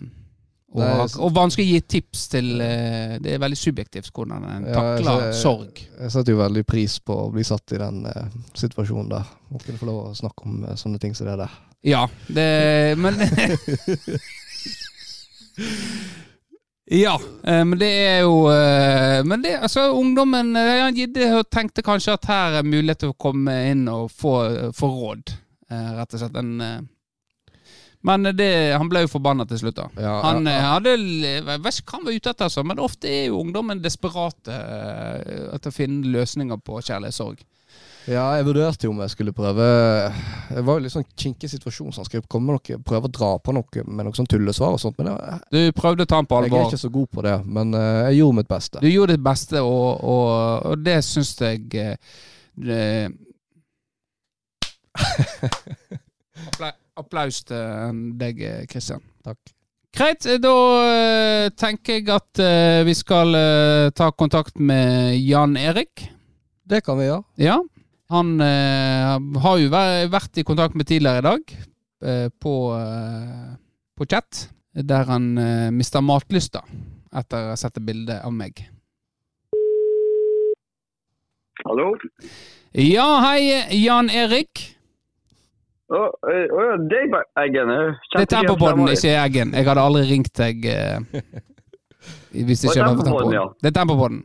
og, 0.76 0.82
er, 0.84 1.14
og 1.24 1.32
vanskelig 1.32 1.64
å 1.64 1.70
gi 1.78 1.84
tips 1.96 2.26
til 2.34 2.48
eh, 2.60 3.14
Det 3.24 3.32
er 3.34 3.40
veldig 3.40 3.58
subjektivt 3.60 4.10
hvordan 4.12 4.44
en 4.44 4.66
Ja, 4.68 4.74
takler 4.76 5.12
altså, 5.14 5.40
sorg. 5.40 5.80
Jeg 5.80 6.12
setter 6.12 6.36
jo 6.36 6.42
veldig 6.42 6.64
pris 6.68 6.98
på 7.00 7.16
å 7.24 7.30
bli 7.32 7.46
satt 7.48 7.72
i 7.72 7.80
den 7.80 8.02
eh, 8.12 8.34
situasjonen 8.58 9.14
der. 9.14 9.30
Og 9.48 9.64
kunne 9.64 9.80
få 9.80 9.88
lov 9.88 10.00
å 10.10 10.18
snakke 10.18 10.44
om 10.44 10.66
eh, 10.68 10.76
sånne 10.80 11.00
ting 11.00 11.16
som 11.16 11.30
det 11.30 11.38
der. 11.40 11.54
Ja, 11.88 12.04
det 12.28 12.50
Men 13.00 13.16
Ja, 16.98 17.16
eh, 17.48 17.64
men 17.64 17.80
det 17.80 17.92
er 18.04 18.20
jo 18.26 18.36
Men 19.28 19.42
det, 19.46 19.56
altså, 19.64 19.88
ungdommen 19.96 20.52
Gidde 20.98 21.44
tenkte 21.48 21.86
kanskje 21.86 22.18
at 22.20 22.28
her 22.28 22.60
er 22.60 22.68
mulighet 22.68 23.06
til 23.06 23.16
å 23.16 23.20
komme 23.20 23.56
inn 23.72 23.88
og 23.92 24.12
få, 24.12 24.36
få 24.76 24.92
råd, 25.00 25.32
rett 25.72 26.14
og 26.14 26.20
slett. 26.22 26.38
En, 26.44 26.88
men 28.06 28.24
det, 28.38 28.50
han 28.78 28.88
ble 28.90 29.02
jo 29.06 29.10
forbanna 29.12 29.46
til 29.50 29.58
slutt, 29.60 29.76
da. 29.80 29.88
Ja, 29.98 30.22
Han 30.24 30.46
ja, 30.46 30.52
eh, 30.52 30.62
ja. 30.62 30.72
hadde 30.76 30.92
Jeg 30.98 31.44
vet 31.64 31.80
ikke 31.82 31.92
hva 31.92 31.98
han 31.98 32.06
var 32.06 32.14
ute 32.18 32.30
etter, 32.30 32.46
altså, 32.46 32.64
men 32.64 32.80
ofte 32.80 33.10
er 33.10 33.26
jo 33.32 33.40
ungdommen 33.42 33.82
desperate 33.84 34.54
eh, 34.54 35.54
etter 35.58 35.70
å 35.74 35.76
finne 35.76 36.08
løsninger 36.14 36.58
på 36.64 36.82
kjærlighetssorg. 36.86 37.42
Ja, 38.08 38.30
jeg 38.40 38.46
vurderte 38.48 38.88
jo 38.88 38.94
om 38.94 39.02
jeg 39.04 39.12
skulle 39.12 39.34
prøve 39.36 39.66
Det 40.54 40.62
var 40.64 40.78
jo 40.78 40.84
litt 40.86 40.94
sånn 40.94 41.04
kinkig 41.20 41.50
situasjon, 41.52 41.90
så 41.92 42.00
han 42.00 42.08
skulle 42.08 42.24
komme 42.32 42.54
med 42.54 42.56
noe, 42.62 42.78
prøve 42.88 43.10
å 43.10 43.12
dra 43.12 43.34
på 43.44 43.52
noe 43.58 43.84
med 43.84 44.08
noe 44.08 44.16
sånn 44.16 44.30
tullesvar 44.32 44.78
og 44.78 44.80
sånt. 44.80 44.96
Men 45.02 45.10
jeg, 45.12 45.42
Du 45.52 45.60
prøvde 45.82 46.06
å 46.06 46.08
ta 46.08 46.22
ham 46.22 46.30
på 46.30 46.38
alvor? 46.40 46.56
jeg 46.56 46.70
er 46.70 46.72
ikke 46.72 46.80
så 46.86 46.94
god 46.96 47.10
på 47.18 47.26
det. 47.28 47.36
Men 47.44 47.76
eh, 47.76 48.06
jeg 48.08 48.22
gjorde 48.22 48.38
mitt 48.40 48.48
beste. 48.54 48.80
Du 48.80 48.88
gjorde 48.88 49.18
ditt 49.18 49.26
beste, 49.28 49.60
og, 49.60 50.00
og, 50.08 50.32
og 50.72 50.86
det 50.88 51.02
syns 51.04 51.34
jeg 51.44 51.68
eh, 51.76 51.96
det- 52.56 53.12
Applaus 56.98 57.44
til 57.46 58.02
deg, 58.18 58.42
Kristian. 58.72 59.04
Takk. 59.26 59.54
Greit, 59.98 60.28
da 60.44 60.54
eh, 60.86 61.48
tenker 61.58 61.98
jeg 61.98 62.10
at 62.14 62.42
eh, 62.44 62.84
vi 62.86 62.94
skal 62.98 63.34
eh, 63.38 63.88
ta 63.98 64.12
kontakt 64.14 64.60
med 64.60 65.16
Jan 65.18 65.56
Erik. 65.58 66.04
Det 66.68 66.84
kan 66.86 67.00
vi 67.00 67.08
gjøre. 67.08 67.24
Ja. 67.42 67.56
Han 68.14 68.36
eh, 68.44 69.16
har 69.42 69.58
jo 69.58 69.72
vært 69.72 70.38
i 70.38 70.46
kontakt 70.48 70.78
med 70.78 70.88
tidligere 70.88 71.24
i 71.24 71.26
dag, 71.26 71.56
eh, 72.06 72.28
på, 72.30 72.54
eh, 72.78 73.58
på 73.98 74.08
chat, 74.12 74.46
der 74.78 75.10
han 75.10 75.32
eh, 75.42 75.68
mista 75.74 76.04
matlysta 76.04 76.62
etter 77.18 77.48
å 77.48 77.52
ha 77.56 77.60
sett 77.60 77.80
et 77.80 77.88
bilde 77.88 78.20
av 78.22 78.36
meg. 78.36 78.62
Hallo? 81.66 81.96
Ja, 82.78 83.08
hei, 83.26 83.64
Jan 83.82 84.12
Erik. 84.14 84.77
Å 85.88 86.00
ja, 86.28 86.72
Eggen. 86.78 86.82
Det 86.90 86.98
er 87.00 87.48
kjente 87.48 88.18
igjen 88.18 88.32
Tempopodden, 88.32 88.58
stemmen 88.58 88.90
din. 88.90 88.98
ikke 88.98 89.14
Eggen. 89.24 89.54
Jeg 89.56 89.68
hadde 89.70 89.86
aldri 89.88 90.02
ringt 90.10 90.34
deg 90.42 90.66
eh, 90.68 90.98
hvis 92.48 92.64
Det 92.66 92.72
ikke 92.74 92.74
er 92.74 92.82
det 92.82 92.90
var 92.90 92.98
for 92.98 93.08
Tempopodden. 93.08 93.38
ja. 93.38 93.46
Det 93.62 93.72
er 93.72 93.78
Tempopodden. 93.80 94.20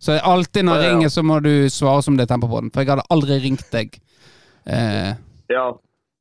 Så 0.00 0.16
alltid 0.24 0.64
når 0.64 0.80
jeg 0.80 0.92
ringer, 0.94 1.10
så 1.12 1.22
må 1.26 1.40
du 1.44 1.52
svare 1.68 2.02
som 2.06 2.16
det 2.16 2.24
er 2.24 2.30
Tempopodden. 2.34 2.70
For 2.72 2.80
jeg 2.84 2.92
hadde 2.94 3.08
aldri 3.10 3.40
ringt 3.42 3.66
deg 3.74 3.98
eh, 4.66 5.12
Ja. 5.50 5.66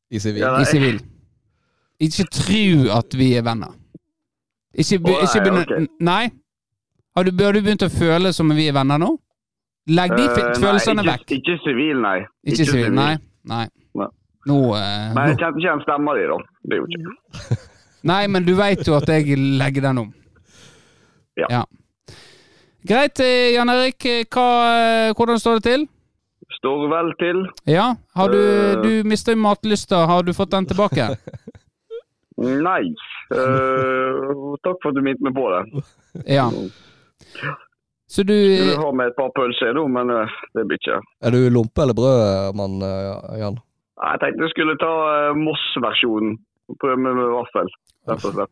I 0.09 0.19
sivil. 0.19 0.41
Ja, 0.41 0.55
i 0.57 0.65
sivil. 0.65 0.99
Ikke 2.01 2.25
tru 2.33 2.89
at 2.95 3.13
vi 3.13 3.33
er 3.37 3.45
venner. 3.45 3.75
Ikke, 4.73 4.99
be, 4.99 5.11
nei, 5.11 5.25
ikke 5.25 5.41
begynne 5.43 5.61
okay. 5.67 5.87
Nei? 6.05 6.23
Har 7.17 7.25
du, 7.27 7.31
har 7.43 7.53
du 7.53 7.61
begynt 7.61 7.83
å 7.85 7.89
føle 7.93 8.31
som 8.33 8.49
vi 8.55 8.69
er 8.71 8.75
venner 8.77 9.01
nå? 9.01 9.09
Legg 9.89 10.13
de 10.17 10.25
uh, 10.29 10.39
følelsene 10.57 11.03
nei, 11.03 11.13
vekk. 11.13 11.25
ikke, 11.25 11.39
Ikke 11.39 11.57
sivil, 11.63 12.01
nei. 12.03 12.17
Ikke 12.47 12.65
sivil. 12.69 12.91
Nei. 12.95 13.13
Nei. 13.49 13.65
Nå, 14.49 14.59
eh, 14.75 15.09
Men 15.15 15.29
jeg 15.31 15.37
kjente 15.39 15.59
ikke 15.59 15.65
igjen 15.67 15.83
stemma 15.85 16.15
di, 16.17 16.25
da. 16.31 16.37
Det 16.65 16.77
er 16.77 16.81
jo 16.81 16.87
ikke 16.89 17.57
Nei, 18.09 18.21
men 18.31 18.45
du 18.47 18.53
veit 18.55 18.81
jo 18.87 18.95
at 18.95 19.09
jeg 19.11 19.35
legger 19.59 19.83
den 19.89 19.97
om. 20.05 20.09
Ja. 21.39 21.63
Greit, 22.87 23.19
eh, 23.19 23.53
Jan 23.57 23.69
Erik. 23.73 24.05
eh, 24.07 24.23
Hva, 24.31 24.45
eh, 24.79 25.13
hvordan 25.17 25.39
står 25.41 25.59
det 25.59 25.65
til? 25.67 25.83
Står 26.59 26.85
vel 26.91 27.11
til. 27.19 27.41
Ja, 27.69 27.89
har 28.15 28.31
du, 28.31 28.39
Eh. 28.39 28.81
du 28.81 29.03
mista 29.07 29.35
matlysta. 29.35 30.05
Har 30.07 30.23
du 30.23 30.31
fått 30.33 30.51
den 30.55 30.65
tilbake? 30.65 31.09
Nei. 32.39 32.83
Uh, 33.29 34.55
takk 34.63 34.79
for 34.81 34.89
at 34.89 34.95
du 34.95 35.01
minte 35.05 35.21
meg 35.21 35.35
på 35.35 35.43
det. 35.51 35.83
Ja. 36.25 36.47
Så 38.09 38.23
du 38.25 38.33
Skulle 38.33 38.79
ha 38.79 38.91
med 38.95 39.11
et 39.11 39.17
par 39.19 39.29
pølser 39.35 39.75
nå, 39.77 39.83
men 39.91 40.07
det 40.55 40.63
blir 40.65 40.79
ikke. 40.79 40.97
Er 41.21 41.35
du 41.35 41.49
lompe- 41.53 41.83
eller 41.83 41.93
brød, 41.93 42.55
mann 42.57 42.79
Jan? 43.37 43.59
Jeg 43.99 44.19
tenkte 44.21 44.45
jeg 44.45 44.53
skulle 44.53 44.75
ta 44.79 44.91
eh, 45.13 45.33
Moss-versjonen. 45.39 46.37
Prøve 46.79 46.99
med, 47.01 47.17
vaffel, 47.33 47.69
rett 48.07 48.25
og 48.29 48.35
slett. 48.35 48.51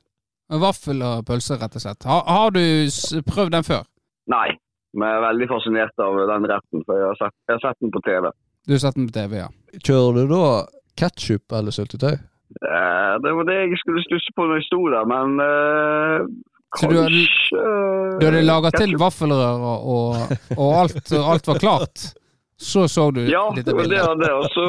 Vaffel 0.64 1.02
og 1.06 1.26
pølse, 1.28 1.58
rett 1.62 1.76
og 1.78 1.84
slett. 1.84 2.08
Har, 2.10 2.24
har 2.26 2.50
du 2.56 2.64
prøvd 3.28 3.54
den 3.54 3.66
før? 3.68 3.84
Nei, 4.32 4.48
men 4.98 5.08
jeg 5.12 5.20
er 5.20 5.26
veldig 5.28 5.48
fascinert 5.52 6.04
av 6.04 6.18
den 6.32 6.48
retten, 6.50 6.82
for 6.88 6.98
jeg 6.98 7.08
har 7.12 7.20
sett, 7.22 7.36
jeg 7.48 7.60
har 7.60 7.64
sett 7.68 7.80
den 7.86 7.94
på 7.94 8.02
TV. 8.08 8.32
Du 8.68 8.74
har 8.74 8.82
sett 8.84 8.98
den 8.98 9.08
på 9.12 9.16
TV, 9.20 9.38
ja. 9.44 9.48
Kjører 9.86 10.18
du 10.18 10.34
da 10.34 10.42
ketsjup 10.98 11.56
eller 11.60 11.76
syltetøy? 11.76 12.16
Eh, 12.18 13.14
Det 13.24 13.34
var 13.38 13.48
det 13.52 13.58
jeg 13.62 13.80
skulle 13.84 14.04
stusse 14.08 14.34
på 14.36 14.48
når 14.50 14.60
jeg 14.62 14.68
sto 14.72 14.82
der, 14.96 15.06
men 15.14 15.38
eh, 15.46 16.28
Så 16.80 16.90
du 16.90 16.96
hadde- 16.98 17.12
kanskje 17.12 17.66
Du 18.20 18.26
hadde 18.32 18.42
laga 18.48 18.72
til 18.76 18.96
vaffelrører 19.00 19.68
og, 19.94 20.32
og, 20.58 20.72
alt, 20.82 21.12
alt 21.22 21.52
var 21.54 21.62
klart. 21.64 22.08
Så 22.60 22.88
så 22.90 23.12
du 23.14 23.22
Ja, 23.30 23.54
litt 23.56 23.66
det 23.66 23.74
var 23.76 23.84
det 23.84 23.90
bildet. 23.90 24.06
hadde. 24.08 24.30
Og 24.34 24.46
så 24.54 24.68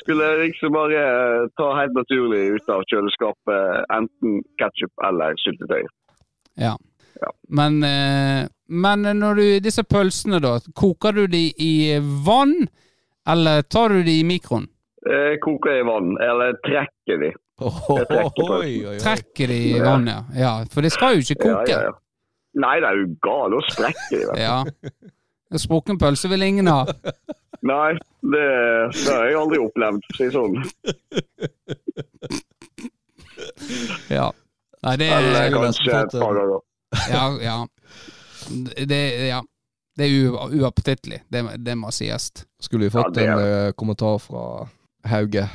skulle 0.00 0.24
jeg 0.24 0.38
liksom 0.48 0.72
bare 0.72 1.02
eh, 1.04 1.48
ta 1.60 1.66
helt 1.76 1.92
naturlig 1.96 2.44
ut 2.56 2.70
av 2.72 2.84
kjøleskapet 2.88 3.84
enten 3.92 4.38
ketsjup 4.60 5.04
eller 5.08 5.36
syltetøy. 5.44 5.82
Ja. 6.56 6.76
Ja. 7.20 7.32
Men, 7.48 7.82
eh, 7.84 8.46
men 8.68 9.02
når 9.18 9.34
du 9.34 9.60
Disse 9.60 9.84
pølsene, 9.84 10.40
da. 10.40 10.58
Koker 10.74 11.12
du 11.12 11.26
de 11.26 11.52
i 11.58 11.98
vann, 12.24 12.68
eller 13.28 13.62
tar 13.62 13.92
du 13.92 14.02
de 14.06 14.20
i 14.20 14.24
mikroen? 14.24 14.68
Jeg 15.08 15.40
Koker 15.44 15.80
i 15.80 15.84
vann, 15.86 16.16
eller 16.22 16.56
trekker 16.64 17.20
de. 17.22 17.32
Trekker 17.58 18.52
oi, 18.54 18.58
oi, 18.62 18.90
oi. 18.94 18.98
Trekker 19.02 19.50
de 19.50 19.58
i 19.74 19.80
vann, 19.82 20.06
ja. 20.06 20.20
ja. 20.36 20.52
For 20.72 20.84
det 20.86 20.92
skal 20.94 21.18
jo 21.18 21.26
ikke 21.26 21.42
koke. 21.44 21.70
ja, 21.70 21.88
ja. 21.90 21.94
Nei, 22.58 22.78
det 22.82 22.88
er 22.88 22.98
jo 23.02 23.08
gal. 23.22 23.52
nå 23.52 23.60
sprekker 23.68 24.24
de. 24.32 24.40
Ja. 24.40 24.62
En 25.52 25.58
Sprukken 25.62 25.98
pølse 25.98 26.28
vil 26.28 26.42
ingen 26.44 26.66
ha. 26.68 26.82
Nei, 27.68 27.94
det, 28.22 28.42
det 28.94 29.08
har 29.12 29.24
jeg 29.30 29.38
aldri 29.40 29.58
opplevd, 29.64 30.02
for 30.04 30.12
å 30.12 30.18
si 30.18 30.24
det 30.28 30.34
sånn. 30.36 30.54
Ja. 34.12 34.28
Nei, 34.82 34.96
det 35.00 35.08
er 35.10 35.18
Eller 35.24 35.50
kanskje 35.56 35.94
et 36.04 36.12
par 36.20 36.34
ganger. 36.36 36.60
Ja, 37.10 37.24
ja. 37.42 37.56
Det, 38.88 39.00
ja. 39.28 39.40
det 39.98 40.04
er 40.06 40.12
u- 40.28 40.60
uappetittlig. 40.62 41.22
Det, 41.28 41.42
det 41.64 41.74
må 41.76 41.90
sies. 41.94 42.30
Skulle 42.62 42.86
vi 42.88 42.94
fått 42.94 43.18
Ja, 43.18 43.34
en 43.34 43.66
eh, 43.66 43.72
kommentar 43.76 44.18
fra 44.22 44.44
Hauge. 45.10 45.48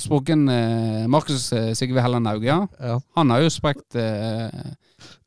Sprukken 0.00 0.48
eh, 0.48 1.06
Markus 1.10 1.50
eh, 1.52 1.72
Sigve 1.78 2.02
Helland 2.04 2.28
Hauge, 2.30 2.46
ja. 2.48 2.60
Ja. 2.80 2.98
Han 3.18 3.30
har 3.34 3.44
jo 3.44 3.50
sprekt 3.52 3.96
eh, 3.98 4.48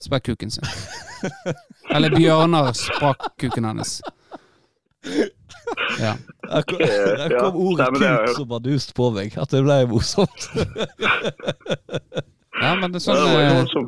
sprekkkuken 0.03 0.51
sin. 0.53 0.65
Eller 1.93 2.13
Bjørnar 2.15 2.73
sprakk 2.77 3.31
kuken 3.41 3.69
hennes. 3.69 3.99
Ja. 5.99 6.15
Der 6.49 6.61
kom, 6.67 6.81
Eh, 6.81 6.87
der 7.17 7.37
kom 7.39 7.55
ordet 7.55 7.87
ja, 8.01 8.17
kuk 8.25 8.35
som 8.37 8.47
bardust 8.49 8.93
på 8.97 9.09
meg. 9.15 9.37
At 9.39 9.51
det 9.53 9.63
ble 9.65 9.77
morsomt. 9.91 10.49
ja, 12.61 12.73
men 12.79 12.91
det 12.93 13.01
er 13.01 13.05
sånn 13.05 13.87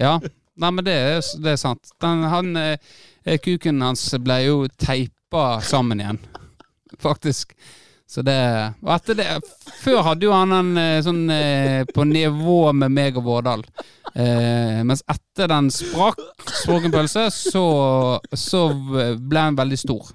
Ja. 0.00 0.16
Nei, 0.54 0.70
men 0.70 0.84
det 0.86 0.94
er, 0.94 1.22
det 1.42 1.54
er 1.56 1.58
sant. 1.58 1.90
Den, 2.02 2.22
han, 2.30 2.52
eh, 2.60 3.38
kuken 3.42 3.82
hans 3.82 4.06
ble 4.22 4.36
jo 4.44 4.58
teipa 4.78 5.58
sammen 5.66 6.02
igjen, 6.02 6.20
faktisk. 7.02 7.56
Så 8.14 8.22
det 8.22 8.38
Og 8.84 8.92
etter 8.94 9.18
det 9.18 9.26
Før 9.82 10.04
hadde 10.06 10.28
jo 10.28 10.34
han 10.34 10.54
en 10.54 10.76
eh, 10.78 11.00
sånn 11.02 11.24
eh, 11.34 11.82
på 11.90 12.06
nivå 12.06 12.60
med 12.76 12.94
meg 12.94 13.18
og 13.18 13.26
Vårdal. 13.26 13.64
Eh, 14.14 14.80
mens 14.86 15.02
etter 15.10 15.50
den 15.50 15.70
sprakk, 15.74 16.20
språken 16.62 16.94
pølse, 16.94 17.26
så, 17.34 17.64
så 18.30 18.68
ble 19.18 19.42
han 19.48 19.58
veldig 19.58 19.80
stor. 19.80 20.14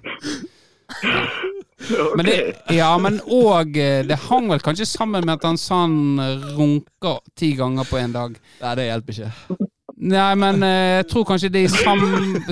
Men 2.16 2.26
det, 2.28 2.34
ja, 2.76 2.90
men 3.00 3.14
òg 3.24 3.72
Det 4.04 4.16
hang 4.26 4.50
vel 4.50 4.60
kanskje 4.60 4.84
sammen 4.84 5.24
med 5.24 5.38
at 5.38 5.46
han 5.48 5.56
sa 5.58 5.78
han 5.86 6.20
runka 6.58 7.14
ti 7.40 7.54
ganger 7.56 7.88
på 7.88 7.96
en 7.96 8.12
dag. 8.12 8.34
Nei, 8.60 8.74
det 8.76 8.84
hjelper 8.90 9.16
ikke. 9.16 9.70
Nei, 10.00 10.34
men 10.40 10.62
eh, 10.64 11.00
jeg 11.00 11.08
tror 11.10 11.26
kanskje 11.28 11.50
det 11.52 11.64
er 11.64 11.68
i 11.68 11.72
sam, 11.72 12.04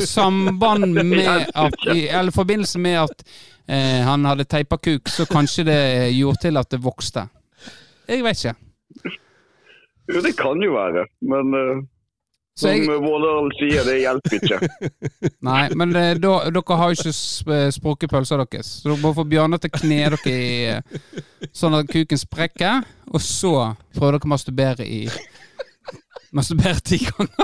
samband 0.05 0.99
med 1.13 1.49
at 1.55 1.77
i, 1.95 2.09
Eller 2.09 2.35
forbindelse 2.35 2.81
med 2.83 2.99
at 3.07 3.25
eh, 3.69 4.01
han 4.07 4.25
hadde 4.29 4.45
teipa 4.49 4.79
kuk, 4.81 5.09
så 5.13 5.27
kanskje 5.29 5.65
det 5.69 5.81
gjorde 6.17 6.41
til 6.47 6.57
at 6.61 6.71
det 6.73 6.81
vokste. 6.85 7.27
Jeg 8.09 8.25
vet 8.25 8.45
ikke. 8.45 8.57
Jo, 10.09 10.21
det 10.25 10.33
kan 10.39 10.63
jo 10.65 10.73
være, 10.73 11.03
men 11.29 11.51
uh, 11.53 11.83
som 12.57 12.71
jeg, 12.73 12.89
Vårdal 13.05 13.51
sier, 13.59 13.85
det 13.85 13.99
hjelper 14.01 14.39
ikke. 14.39 14.59
nei, 15.49 15.65
men 15.77 15.93
uh, 15.93 16.15
da, 16.17 16.31
dere 16.49 16.79
har 16.81 16.95
jo 16.95 16.97
ikke 16.97 17.13
sp- 17.13 17.69
sprukket 17.77 18.15
pølsa 18.15 18.39
deres. 18.41 18.71
Så 18.81 18.89
dere 18.89 19.03
må 19.03 19.13
få 19.15 19.27
Bjørnar 19.29 19.61
til 19.61 19.69
å 19.69 19.77
kne 19.83 20.01
dere 20.17 20.33
i 20.33 20.81
sånn 21.53 21.77
at 21.77 21.93
kuken 21.93 22.23
sprekker, 22.25 22.89
og 23.13 23.21
så 23.23 23.53
prøver 23.93 24.17
dere 24.17 24.31
å 24.31 24.33
masturbere 24.33 24.89
i 24.89 25.05
Masturbere 26.33 26.81
ti 26.85 26.99
ganger. 27.05 27.33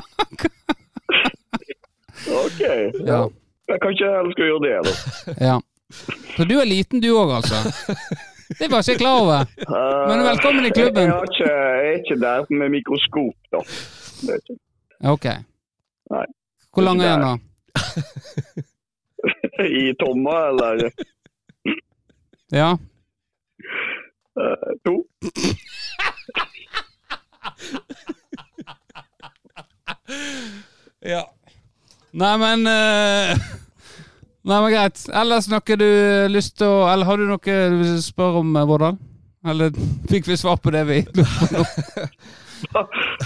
OK. 2.45 2.61
Ja. 3.07 3.23
Jeg 3.69 3.79
kan 3.81 3.91
ikke 3.95 4.11
skal 4.35 4.47
gjøre 4.51 4.63
det, 4.65 4.73
da. 4.85 4.93
ja. 5.41 5.57
Så 6.37 6.45
du 6.45 6.55
er 6.61 6.65
liten 6.69 7.01
du 7.03 7.11
òg, 7.17 7.31
altså? 7.39 7.59
Det 8.59 8.69
var 8.71 8.81
ikke 8.83 8.93
jeg 8.93 8.99
klar 9.01 9.21
over. 9.21 9.45
Uh, 9.69 10.09
Men 10.11 10.25
velkommen 10.27 10.67
i 10.67 10.71
klubben. 10.75 11.11
Jeg, 11.11 11.29
ikke, 11.31 11.49
jeg 11.51 11.89
er 11.89 11.99
ikke 12.01 12.17
der 12.21 12.47
med 12.59 12.69
mikroskop, 12.75 13.35
da. 13.53 13.61
Ok. 15.13 15.25
Nei. 16.15 16.25
Hvor 16.75 16.83
lang 16.83 17.03
er 17.03 17.19
den, 17.19 17.23
da? 17.25 17.35
I 19.83 19.85
tommer, 20.01 20.49
eller 20.51 20.91
Ja. 22.53 22.73
uh, 24.37 24.73
to. 24.87 24.97
Ja. 31.01 31.23
Nei, 32.15 32.37
men 32.39 32.67
eh, 32.71 33.39
Nei, 34.45 34.59
men 34.61 34.73
greit. 34.75 35.01
Ellers 35.17 35.47
noe 35.49 35.77
du 35.81 35.87
lyst 36.29 36.59
til 36.61 36.69
å 36.69 36.83
Eller 36.93 37.09
har 37.09 37.17
du 37.17 37.25
noe 37.29 37.41
du 37.41 37.77
vil 37.81 37.95
spørre 38.05 38.43
om, 38.43 38.51
eh, 38.61 38.67
Vårdal? 38.69 38.99
Eller 39.45 39.71
fikk 40.11 40.27
vi 40.29 40.37
svar 40.41 40.57
på 40.61 40.73
det 40.75 40.83
vi 40.89 40.99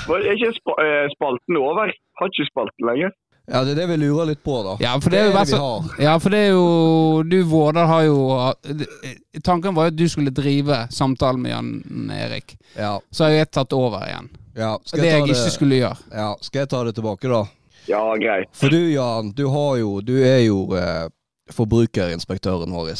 Var 0.08 0.24
ikke 0.34 0.50
eh, 0.50 1.06
spalten 1.14 1.58
over? 1.60 1.90
Har 2.18 2.30
ikke 2.32 2.46
spalten 2.50 2.86
lenger. 2.90 3.12
ja, 3.48 3.62
det 3.64 3.72
er 3.72 3.78
det 3.82 3.86
vi 3.92 3.96
lurer 4.02 4.26
litt 4.32 4.42
på, 4.44 4.56
da. 4.66 4.74
Ja, 4.82 4.96
for 5.00 5.10
det 5.14 5.20
er 5.22 5.28
jo 5.30 5.36
det 5.36 5.44
så. 5.48 5.60
Ja, 6.02 6.16
for 6.20 6.34
det 6.34 6.40
er 6.48 6.50
jo 6.52 7.22
Du, 7.30 7.38
Vårdal, 7.48 7.86
har 7.88 8.02
jo 8.08 8.18
eh, 8.34 9.14
Tanken 9.46 9.74
var 9.76 9.88
jo 9.88 9.94
at 9.94 9.98
du 9.98 10.06
skulle 10.10 10.34
drive 10.34 10.82
samtalen 10.94 11.40
med 11.42 11.54
Jan 11.54 12.10
Erik. 12.14 12.56
Ja. 12.76 12.96
Så 13.10 13.24
har 13.26 13.30
jo 13.34 13.40
jeg 13.42 13.50
tatt 13.54 13.72
over 13.78 14.04
igjen. 14.08 14.28
ja. 14.58 14.74
Skal, 14.84 15.00
Det 15.00 15.06
jeg 15.06 15.14
jeg 15.14 15.22
ta 15.22 15.30
ikke 15.32 15.44
det, 15.44 15.54
skulle 15.54 15.80
gjøre. 15.82 15.98
ja. 16.14 16.30
Skal 16.42 16.64
jeg 16.64 16.68
ta 16.74 16.84
det 16.88 16.94
tilbake, 16.98 17.30
da? 17.30 17.44
Ja, 17.88 18.16
greit. 18.16 18.48
For 18.52 18.68
du, 18.68 18.92
Jan, 18.92 19.30
du 19.32 19.46
har 19.46 19.76
jo 19.80 20.00
Du 20.04 20.14
er 20.20 20.42
jo 20.44 20.66
eh, 20.76 21.08
forbrukerinspektøren 21.52 22.72
vår. 22.72 22.90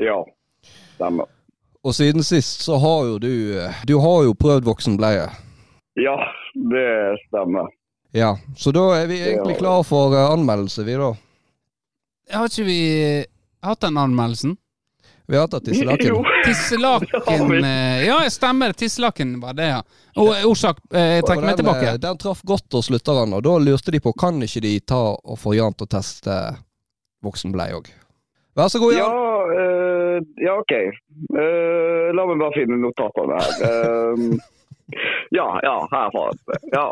Ja, 0.00 0.16
stemmer. 0.94 1.28
Og 1.84 1.94
siden 1.94 2.24
sist 2.24 2.62
så 2.64 2.78
har 2.80 3.04
jo 3.10 3.18
du 3.20 3.58
eh, 3.60 3.82
Du 3.84 3.98
har 4.00 4.22
jo 4.24 4.34
prøvd 4.34 4.64
voksenbleie. 4.64 5.28
Ja, 6.00 6.16
det 6.54 6.88
stemmer. 7.26 7.68
Ja, 8.12 8.36
så 8.56 8.72
da 8.72 8.86
er 8.96 9.06
vi 9.10 9.20
egentlig 9.20 9.58
klar 9.60 9.84
for 9.84 10.16
eh, 10.16 10.30
anmeldelse, 10.32 10.84
vi 10.88 10.96
da. 10.96 11.12
Har 12.32 12.48
ikke 12.48 12.64
vi 12.64 12.80
hatt 13.64 13.84
den 13.84 14.00
anmeldelsen? 14.00 14.56
Vi 15.28 15.36
har 15.38 15.46
tatt 15.48 15.64
tisselaken. 15.64 16.24
Tisselaken 16.44 17.64
eh, 17.68 18.04
Ja, 18.06 18.18
stemmer. 18.30 18.72
Tisselaken 18.76 19.36
var 19.40 19.54
det, 19.54 19.68
ja. 19.70 19.82
Og 20.18 20.32
orsak 20.50 20.80
eh, 20.92 21.18
Jeg 21.18 21.24
trekker 21.28 21.46
meg 21.46 21.56
tilbake. 21.60 21.88
eh, 21.94 21.98
Den 22.02 22.18
traff 22.20 22.42
godt 22.44 22.72
hos 22.74 22.90
lytterne, 22.92 23.38
og 23.38 23.42
da 23.46 23.56
lurte 23.62 23.94
de 23.94 24.00
på 24.02 24.12
kan 24.18 24.42
ikke 24.42 24.60
de 24.64 24.74
ta 24.80 25.00
og 25.14 25.38
få 25.40 25.54
Jan 25.56 25.72
til 25.78 25.86
å 25.86 25.92
teste 25.94 26.38
voksenbleie 27.22 27.76
òg. 27.78 27.92
Vær 28.58 28.68
så 28.68 28.80
god, 28.82 28.92
Ja, 28.98 29.06
Jan. 29.06 29.52
eh, 29.56 30.18
ja 30.44 30.56
OK. 30.60 30.72
Uh, 31.32 32.10
la 32.12 32.26
meg 32.28 32.40
bare 32.42 32.52
finne 32.58 32.76
notatene 32.82 33.38
her. 33.38 33.52
Uh, 33.62 34.34
ja, 35.32 35.46
ja, 35.64 35.76
her 35.94 36.10
var 36.12 36.34
det. 36.36 36.58
Ja. 36.74 36.82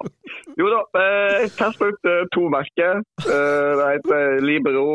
Jo 0.56 0.70
da, 0.72 0.78
eh, 1.02 1.34
jeg 1.42 1.50
testa 1.58 1.90
ut 1.90 2.08
eh, 2.08 2.22
to 2.32 2.46
merker. 2.52 3.02
Eh, 3.26 3.72
det 3.76 3.88
heter 3.90 4.38
Libero, 4.40 4.86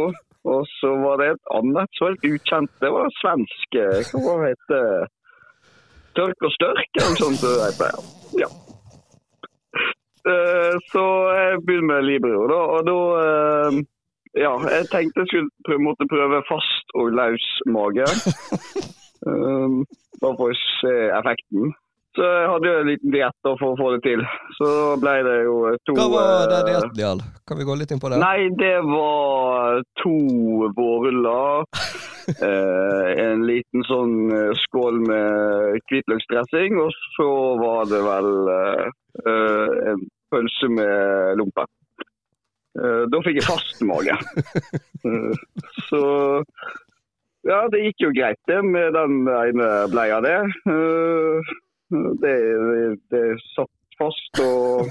og 0.45 0.67
så 0.77 0.91
var 1.01 1.19
det 1.21 1.27
et 1.33 1.51
annet 1.57 1.89
som 1.97 2.05
var 2.07 2.13
helt 2.15 2.27
ukjent. 2.35 2.71
Det 2.83 2.91
var 2.93 3.13
svensk. 3.21 3.77
eh, 3.81 4.11
Hva 4.11 4.21
var 4.27 4.43
det 4.45 4.51
heter 4.53 5.07
Tørk 6.15 6.45
og 6.47 6.51
størk, 6.55 6.91
eller 7.01 7.17
sånt. 7.19 7.41
Jeg 7.43 7.75
pleier. 7.75 8.05
Ja. 8.39 8.47
Eh, 10.31 10.75
så 10.91 11.03
jeg 11.35 11.59
begynner 11.65 11.89
med 11.91 12.07
Libro, 12.07 12.45
da. 12.49 12.59
Og 12.75 12.85
da 12.87 12.97
eh, 13.25 13.79
ja, 14.45 14.53
jeg 14.75 14.87
tenkte 14.93 15.25
jeg 15.25 15.29
skulle 15.33 15.83
måtte 15.83 16.07
prøve 16.11 16.39
fast 16.49 16.95
og 16.99 17.11
løs 17.19 17.47
mage. 17.75 18.07
um, 19.27 19.83
bare 20.21 20.37
for 20.39 20.51
å 20.53 20.57
se 20.79 20.95
effekten. 21.19 21.75
Så 22.15 22.23
jeg 22.23 22.47
hadde 22.47 22.69
jo 22.69 22.75
en 22.79 22.87
liten 22.87 23.11
diett 23.11 23.47
for 23.59 23.73
å 23.73 23.77
få 23.79 23.89
det 23.95 24.01
til. 24.05 24.21
Så 24.55 24.69
ble 25.01 25.15
det 25.27 25.35
jo 25.43 25.55
to 25.83 25.95
Hva 25.97 26.05
var 26.13 26.45
det 26.47 26.59
eh, 26.61 26.67
dietten, 26.69 26.99
Jarl? 27.01 27.23
Kan 27.47 27.59
vi 27.59 27.67
gå 27.67 27.75
litt 27.75 27.91
inn 27.91 27.99
på 27.99 28.11
det? 28.11 28.19
Nei, 28.21 28.47
det 28.55 28.77
var 28.87 29.81
to 29.99 30.15
vårruller. 30.77 31.67
eh, 32.47 33.09
en 33.25 33.43
liten 33.49 33.83
sånn 33.89 34.15
eh, 34.31 34.53
skål 34.63 35.01
med 35.09 35.81
hvitløksdressing, 35.91 36.79
og 36.85 36.95
så 37.17 37.29
var 37.59 37.91
det 37.91 37.99
vel 38.07 38.31
eh, 38.55 38.85
en 39.91 40.07
pølse 40.31 40.71
med 40.71 41.35
lompe. 41.41 41.67
Eh, 42.79 43.03
da 43.11 43.21
fikk 43.27 43.41
jeg 43.41 43.47
fast 43.47 43.83
mage. 43.87 44.15
Så 45.89 46.01
ja, 47.45 47.59
det 47.71 47.83
gikk 47.83 48.07
jo 48.07 48.15
greit 48.15 48.39
det 48.49 48.63
med 48.65 48.95
den 48.95 49.27
ene 49.29 49.69
bleia 49.91 50.17
der. 50.23 50.47
Eh, 51.93 52.11
det, 52.21 52.35
det 53.13 53.23
satt 53.53 53.71
fast 53.99 54.41
og 54.43 54.89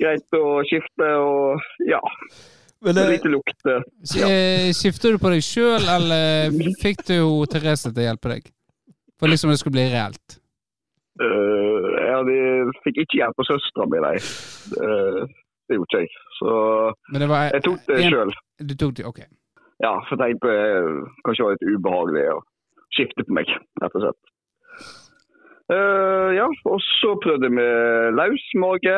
greit 0.00 0.36
å 0.38 0.62
skifte 0.68 1.08
og 1.20 1.64
ja, 1.88 2.00
Men 2.84 2.96
det, 2.98 3.04
lite 3.16 3.32
lukt. 3.32 3.66
eh. 3.68 3.82
Eh, 4.28 4.70
Skifter 4.76 5.14
du 5.14 5.20
på 5.22 5.32
deg 5.32 5.44
sjøl, 5.44 5.84
eller 5.96 6.54
fikk 6.82 7.04
du 7.08 7.18
Therese 7.52 7.90
til 7.90 8.02
å 8.02 8.08
hjelpe 8.08 8.32
deg? 8.34 8.48
For 9.20 9.30
liksom 9.30 9.52
det 9.52 9.60
skulle 9.60 9.76
bli 9.78 9.86
reelt. 9.92 10.40
Uh, 11.22 11.92
ja, 12.02 12.16
de 12.26 12.36
fikk 12.82 13.04
ikke 13.04 13.20
hjelp 13.20 13.38
av 13.38 13.46
søstera 13.46 13.86
mi, 13.86 14.00
nei. 14.02 14.16
Uh, 14.74 15.22
det 15.70 15.76
gjorde 15.78 15.86
ikke 15.86 16.00
jeg. 16.02 16.10
Så 16.40 16.54
Men 17.14 17.22
det 17.22 17.28
var 17.30 17.44
jeg 17.52 17.62
tok 17.68 17.84
det 17.86 18.00
sjøl. 18.10 18.32
Du 18.58 18.74
tok 18.80 18.96
det, 18.98 19.04
ok. 19.06 19.20
Ja, 19.84 19.92
for 20.08 20.18
jeg 20.18 20.34
tenkte 20.34 20.50
eh, 20.54 20.88
kanskje 21.26 21.38
det 21.40 21.46
var 21.46 21.54
litt 21.54 21.78
ubehagelig 21.78 22.24
å 22.34 22.36
skifte 22.94 23.24
på 23.26 23.34
meg, 23.38 23.50
rett 23.82 23.96
og 23.98 24.04
slett. 24.04 24.33
Eh, 25.72 26.30
ja, 26.36 26.46
og 26.68 26.80
så 26.84 27.14
prøvde 27.24 27.48
jeg 27.48 27.56
med 27.56 28.16
løs 28.18 28.46
mage. 28.60 28.96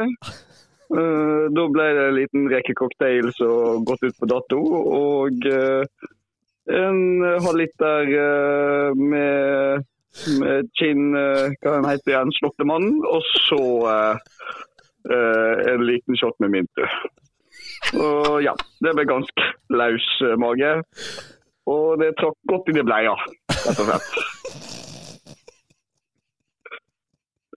Eh, 0.86 1.44
da 1.54 1.66
ble 1.74 1.88
det 1.98 2.06
en 2.08 2.18
liten 2.18 2.48
rekke 2.50 2.74
cocktails 2.78 3.40
og 3.46 3.86
gått 3.88 4.06
ut 4.06 4.18
på 4.22 4.28
dato, 4.30 4.60
og 5.00 5.46
uh, 5.50 5.82
en 6.70 7.00
halvliter 7.42 8.10
uh, 8.14 8.90
med, 8.98 9.86
med 10.42 10.70
gin, 10.78 11.10
uh, 11.14 11.50
hva 11.58 11.76
den 11.76 11.90
heter 11.90 12.14
igjen, 12.14 12.34
Slåttemannen, 12.38 12.98
og 13.06 13.22
så 13.46 13.62
en 15.06 15.84
liten 15.86 16.18
shot 16.18 16.34
med 16.42 16.50
mintu. 16.50 16.82
Og 17.94 18.40
ja, 18.42 18.54
det 18.82 18.94
ble 18.96 19.06
ganske 19.08 19.46
eh, 19.46 20.36
mage. 20.40 20.72
Og 21.66 21.98
det 22.00 22.14
trakk 22.18 22.36
godt 22.50 22.70
i 22.70 22.82
bleia, 22.82 23.14
rett 23.50 23.82
og 23.82 23.88
slett. 23.88 24.10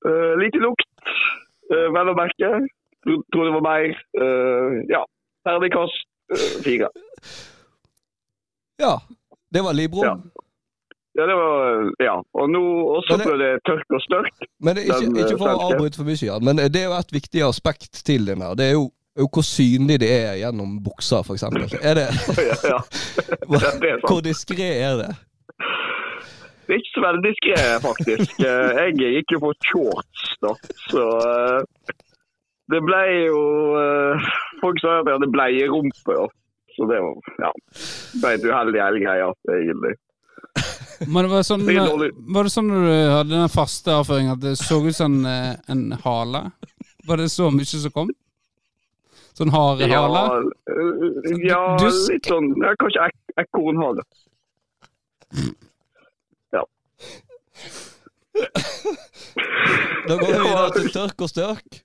Eh, 0.08 0.34
lite 0.40 0.60
lukt, 0.64 0.86
uh, 1.74 1.88
vel 1.96 2.12
å 2.12 2.16
merke. 2.16 2.50
Tro- 3.04 3.24
Tror 3.34 3.48
det 3.50 3.54
var 3.58 3.66
mer. 3.66 3.96
Uh, 4.20 4.80
ja, 4.92 5.02
terningkast 5.48 6.06
uh, 6.32 6.62
fire. 6.64 6.88
ja, 8.80 8.94
det 9.54 9.64
var 9.64 9.74
Libro. 9.74 10.04
Ja. 10.06 10.18
Ja, 11.18 11.26
det 11.28 11.36
var 11.36 11.92
Ja. 12.00 12.14
Og 12.34 12.50
nå 12.50 12.62
også 12.96 13.18
det- 13.18 13.26
ble 13.28 13.38
det 13.42 13.60
tørk 13.68 13.86
og 13.92 14.02
størk. 14.02 14.34
Men 14.62 14.76
det 14.76 14.84
ikke, 14.86 15.00
Den, 15.06 15.18
eh, 15.18 15.24
ikke 15.26 15.38
for 15.42 15.50
å 15.50 15.74
avbryte 15.74 15.96
for 16.00 16.08
mye, 16.08 16.22
Jan, 16.26 16.46
men 16.46 16.56
det 16.58 16.76
er 16.80 16.86
jo 16.88 16.94
et 17.00 17.12
viktig 17.12 17.42
aspekt 17.44 17.92
til 18.06 18.26
den 18.26 18.42
her. 18.42 18.54
Det 18.56 18.66
er 18.70 18.72
jo, 18.78 18.86
hvor 19.20 19.44
synlig 19.44 20.00
det 20.00 20.12
er 20.12 20.38
gjennom 20.40 20.78
buksa, 20.84 21.20
eksempel. 21.28 21.68
Er 21.84 21.94
det, 22.00 22.08
ja, 22.52 22.56
ja. 22.72 22.80
Hvor 24.08 24.22
diskré 24.24 24.70
er 24.80 24.96
det? 25.02 25.10
Det 26.70 26.76
er 26.76 26.82
ikke 26.84 26.94
så 26.94 27.02
veldig 27.02 27.22
diskré, 27.26 27.62
faktisk. 27.82 28.34
Eh, 28.46 28.82
Jeg 29.02 29.14
gikk 29.16 29.32
jo 29.34 29.40
på 29.42 29.54
shorts, 29.66 30.26
da. 30.46 30.52
Så 30.92 31.06
eh, 31.26 31.94
det 32.70 32.82
ble 32.86 33.00
jo 33.26 33.40
eh, 33.80 34.28
Folk 34.62 34.78
sa 34.78 35.00
at 35.00 35.10
jeg 35.10 35.18
hadde 35.18 35.32
bleierumpe. 35.34 36.14
da. 36.14 36.28
Så 36.76 36.86
det 36.92 37.00
var 37.02 37.42
ja, 37.42 37.50
ble 38.22 38.36
et 38.38 38.46
uheldig 38.46 38.84
hele 38.84 39.02
greia, 39.02 39.32
egentlig. 39.56 39.96
Men 41.10 41.26
det 41.26 41.32
var, 41.32 41.44
sånn, 41.48 41.66
var 41.66 42.46
det 42.46 42.54
sånn 42.54 42.70
når 42.70 42.86
du 42.86 42.94
hadde 43.16 43.34
den 43.34 43.52
faste 43.52 43.96
avføringen 43.96 44.36
at 44.36 44.42
det 44.44 44.54
så 44.60 44.78
ut 44.86 44.96
som 44.96 45.18
en, 45.26 45.58
en 45.74 45.84
hale? 46.04 46.44
Var 47.10 47.24
det 47.24 47.30
så 47.34 47.50
mye 47.56 47.66
som 47.66 47.96
kom? 47.96 48.14
Sånn 49.40 49.52
hare 49.56 49.88
hale? 49.90 50.24
Ja, 51.48 51.56
ja 51.56 51.62
litt 51.80 52.28
sånn 52.28 52.52
ja, 52.60 52.76
Kanskje 52.80 53.08
ek 53.08 53.44
ekornhale. 53.46 54.04
Da 60.10 60.16
går 60.18 60.28
vi 60.32 60.40
videre 60.42 60.72
til 60.78 60.90
tørk 60.96 61.24
og 61.26 61.30
størk. 61.32 61.80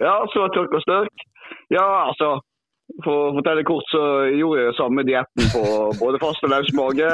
Ja, 0.00 0.14
så 0.32 0.46
tørk 0.54 0.72
og 0.76 0.82
størk. 0.84 1.26
Ja, 1.72 1.86
altså 2.08 2.38
For 3.04 3.28
å 3.30 3.34
fortelle 3.36 3.62
kort, 3.68 3.86
så 3.92 4.00
gjorde 4.34 4.64
jeg 4.64 4.74
samme 4.74 5.04
dietten 5.06 5.50
på 5.52 5.60
både 6.00 6.18
fast 6.22 6.42
og 6.42 6.50
løs 6.50 6.72
mage. 6.74 7.06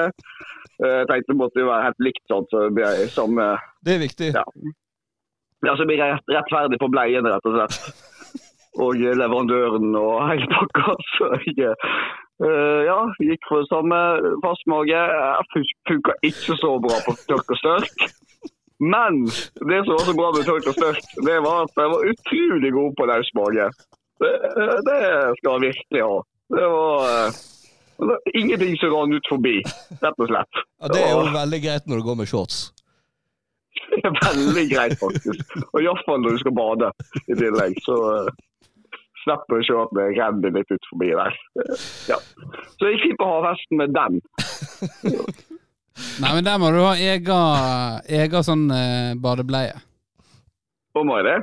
Eh, 0.81 0.95
Jeg 1.03 1.09
tenkte 1.11 1.33
det 1.35 1.37
måtte 1.41 1.61
jo 1.61 1.69
være 1.69 1.85
helt 1.91 2.01
likt, 2.07 2.23
sånn, 2.33 2.47
så 2.51 2.63
det 2.65 2.73
ble 2.79 2.89
samme 3.13 3.45
Det 3.85 3.95
er 3.97 4.01
viktig. 4.07 4.31
Ja. 4.39 4.45
Ja, 5.67 5.75
så 5.77 5.85
blir 5.89 6.01
jeg 6.01 6.15
rett, 6.15 6.33
rettferdig 6.33 6.79
på 6.81 6.89
bleiene, 6.93 7.29
rett 7.35 7.49
og 7.49 7.59
slett. 7.59 7.77
Og 8.81 8.97
leverandøren 9.01 9.93
og 10.01 10.17
hele 10.31 10.49
pakka. 10.53 10.97
Så 11.17 11.31
jeg 11.45 11.71
eh, 12.45 12.83
ja, 12.89 13.01
gikk 13.23 13.49
for 13.49 13.63
det 13.63 13.71
samme 13.73 13.99
fast 14.45 14.65
mage. 14.71 15.03
Funka 15.89 16.17
ikke 16.27 16.57
så 16.61 16.77
bra 16.85 17.01
på 17.07 17.17
tørk 17.31 17.57
og 17.57 17.61
størk. 17.63 18.07
Men 18.79 19.25
det 19.71 19.83
som 19.85 19.95
var 19.97 20.05
så 20.05 20.15
bra 20.17 20.31
med 20.37 20.49
tørk 20.49 20.71
og 20.71 20.77
størk, 20.77 21.05
det 21.29 21.37
var 21.47 21.65
at 21.65 21.83
jeg 21.83 21.93
var 21.95 22.09
utrolig 22.13 22.73
god 22.79 22.97
på 22.99 23.11
løs 23.11 23.31
mage. 23.39 23.69
Det, 24.21 24.33
det 24.89 25.03
skal 25.39 25.53
jeg 25.53 25.65
virkelig 25.69 26.03
ha. 26.09 26.17
Det 26.57 26.67
var, 26.73 26.97
uh, 27.27 28.09
ingenting 28.35 28.77
som 28.81 28.93
rant 28.95 29.17
ut 29.17 29.31
forbi, 29.33 29.57
rett 30.03 30.21
og 30.21 30.29
slett. 30.31 30.65
Ja, 30.81 30.91
det 30.93 31.05
er 31.05 31.15
jo 31.15 31.23
veldig 31.37 31.61
greit 31.65 31.89
når 31.89 32.01
du 32.01 32.07
går 32.09 32.19
med 32.21 32.31
shorts. 32.31 32.59
Det 33.91 34.05
er 34.09 34.17
veldig 34.19 34.67
greit, 34.73 34.97
faktisk. 35.01 35.57
Og 35.73 35.81
iallfall 35.83 36.21
når 36.23 36.37
du 36.37 36.43
skal 36.45 36.57
bade 36.57 36.93
i 37.25 37.39
tillegg. 37.39 37.81
Så 37.85 37.97
uh, 37.97 38.31
slipper 39.27 39.59
å 39.59 39.67
se 39.67 39.77
at 39.83 39.95
det 39.99 40.07
renner 40.17 40.55
litt 40.55 40.73
ut 40.73 40.89
forbi 40.93 41.13
der. 41.19 41.39
Ja. 42.13 42.19
Så 42.79 42.91
jeg 42.91 43.03
gikk 43.03 43.19
på 43.21 43.29
festen 43.45 43.81
med 43.83 43.95
den. 43.97 44.21
Nei, 46.23 46.31
men 46.31 46.45
der 46.45 46.59
må 46.61 46.71
du 46.75 46.83
ha 46.85 46.93
egen, 47.01 48.03
egen 48.21 48.45
sånn 48.45 48.67
eh, 48.73 49.15
badebleie. 49.21 49.79
Å, 50.97 51.05
må 51.05 51.19
jeg 51.21 51.29
det? 51.29 51.39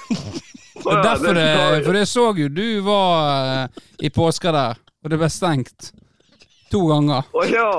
Og 0.86 1.00
derfor 1.04 1.36
det, 1.36 1.48
for 1.84 1.96
det 1.96 2.06
så 2.08 2.30
jo 2.36 2.48
du 2.48 2.80
var 2.86 3.40
eh, 3.40 3.82
i 4.06 4.10
påska 4.12 4.52
der, 4.54 4.78
og 5.04 5.12
det 5.12 5.18
ble 5.20 5.28
stengt 5.32 5.90
to 6.72 6.86
ganger. 6.88 7.26
Å 7.36 7.44
ja. 7.50 7.72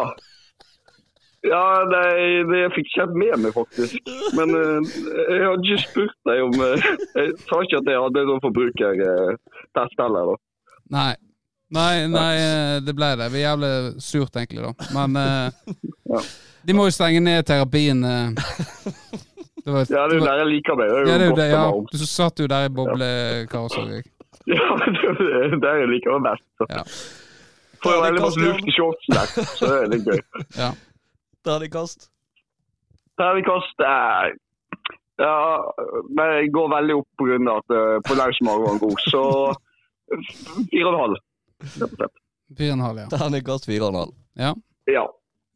Ja, 1.41 1.61
nei, 1.89 2.43
det 2.45 2.59
fikk 2.75 2.85
ikke 2.91 3.01
helt 3.01 3.15
med 3.17 3.39
meg, 3.41 3.53
faktisk. 3.55 3.95
Men 4.37 4.51
uh, 4.53 4.91
jeg 5.31 5.41
hadde 5.47 5.65
ikke 5.65 5.81
spurt 5.87 6.17
deg 6.29 6.43
om 6.45 6.53
uh, 6.61 6.85
Jeg 7.17 7.31
sa 7.47 7.61
ikke 7.65 7.79
at 7.81 7.89
jeg 7.89 8.03
hadde 8.03 8.25
noen 8.29 8.43
forbrukertest 8.43 10.03
heller, 10.03 10.29
da. 10.33 10.35
Nei. 10.93 11.13
Nei, 11.71 12.03
nei, 12.11 12.31
eh, 12.35 12.77
det 12.83 12.91
ble 12.97 13.13
det. 13.15 13.29
Vi 13.31 13.39
er 13.39 13.45
jævlig 13.53 13.71
surt, 14.03 14.35
egentlig, 14.35 14.65
da. 14.67 14.89
Men 14.93 15.15
uh, 15.15 15.75
Ja. 16.11 16.19
de 16.67 16.75
må 16.75 16.85
jo 16.89 16.93
stenge 16.93 17.21
ned 17.23 17.45
terapien. 17.47 18.01
Det 18.03 19.71
var, 19.71 19.85
Ja, 19.87 20.03
det 20.09 20.17
er 20.17 20.19
jo 20.19 20.25
der 20.25 20.41
jeg 20.43 20.49
liker 20.51 20.75
meg. 20.77 20.91
Det 20.91 20.97
er 20.97 21.01
jo 21.01 21.07
ja, 21.07 21.17
det 21.17 21.25
er 21.25 21.29
jo 21.29 21.39
det, 21.39 21.49
ja. 21.53 21.63
Du 21.93 22.05
satt 22.11 22.43
jo 22.43 22.47
der 22.51 22.67
i 22.67 22.73
boblekaoset. 22.75 24.11
Ja, 24.51 24.67
det 24.83 25.27
er 25.41 25.57
der 25.63 25.81
jeg 25.85 25.89
liker 25.95 26.19
meg 26.19 26.27
best. 26.33 26.45
så. 26.59 26.67
Ja. 26.69 26.83
Får 27.81 27.95
jo 27.97 28.01
veldig 28.05 28.21
masse 28.27 28.41
luft 28.45 28.67
i 28.67 28.73
shortsen 28.75 29.15
der, 29.17 29.27
så 29.57 29.69
det 29.71 29.77
er 29.79 29.91
litt 29.95 30.05
gøy. 30.11 30.19
Ja. 30.59 30.71
Terningkast. 31.45 32.09
Terningkast 33.17 33.79
eh, 33.85 34.31
Ja, 35.21 35.35
men 36.09 36.31
jeg 36.37 36.51
går 36.55 36.69
veldig 36.75 36.95
opp 37.01 37.07
på 37.21 37.27
grunn 37.29 37.49
av 37.51 37.61
at 37.61 37.75
eh, 37.77 37.97
på 38.07 38.17
mage 38.17 38.45
var 38.47 38.67
han 38.71 38.81
god, 38.81 39.03
så 39.11 39.23
fire 40.71 40.85
og 40.87 40.93
en 40.93 40.99
halv. 41.01 41.19
Fire 42.57 42.71
og 42.71 42.77
en 42.77 42.85
halv, 42.87 43.03
ja. 43.03 43.07
Terningkast 43.13 43.67
fire 43.69 43.85
og 43.87 43.93
en 43.93 43.99
halv. 44.03 44.15
ja. 44.41 44.53
Ja, 44.89 45.03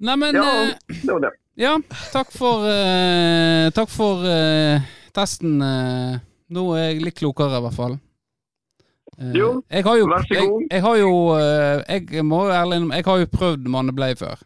Nei, 0.05 0.15
men 0.19 0.36
ja, 0.36 0.43
eh, 0.69 0.95
det 1.01 1.11
var 1.13 1.21
det. 1.23 1.31
Ja, 1.55 1.71
takk 2.11 2.31
for 2.36 2.65
uh, 2.67 3.69
Takk 3.73 3.89
for 3.89 4.25
uh, 4.27 4.83
testen. 5.15 5.55
Uh, 5.63 6.17
nå 6.51 6.65
er 6.75 6.89
jeg 6.91 7.05
litt 7.05 7.17
klokere, 7.21 7.57
i 7.61 7.63
hvert 7.63 7.77
fall. 7.77 7.95
Eh, 9.15 9.31
Jo, 9.39 9.47
jeg 9.71 9.86
har 9.88 9.97
jo, 9.97 10.09
vær 10.11 10.27
så 10.27 10.36
jeg, 10.36 10.49
god. 10.51 10.65
jeg 10.75 10.83
har 10.83 10.97
jo 10.99 11.11
Jeg 12.19 12.25
må 12.27 12.41
jo 12.45 12.51
ærlig 12.53 12.77
innrømme, 12.81 12.99
jeg 12.99 13.07
har 13.07 13.23
jo 13.23 13.31
prøvd 13.33 13.71
mannebleie 13.71 14.19
før. 14.19 14.43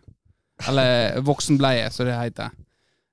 Eller 0.68 1.22
voksenbleie, 1.22 1.89
som 1.91 2.05
det 2.10 2.18
heter. 2.20 2.49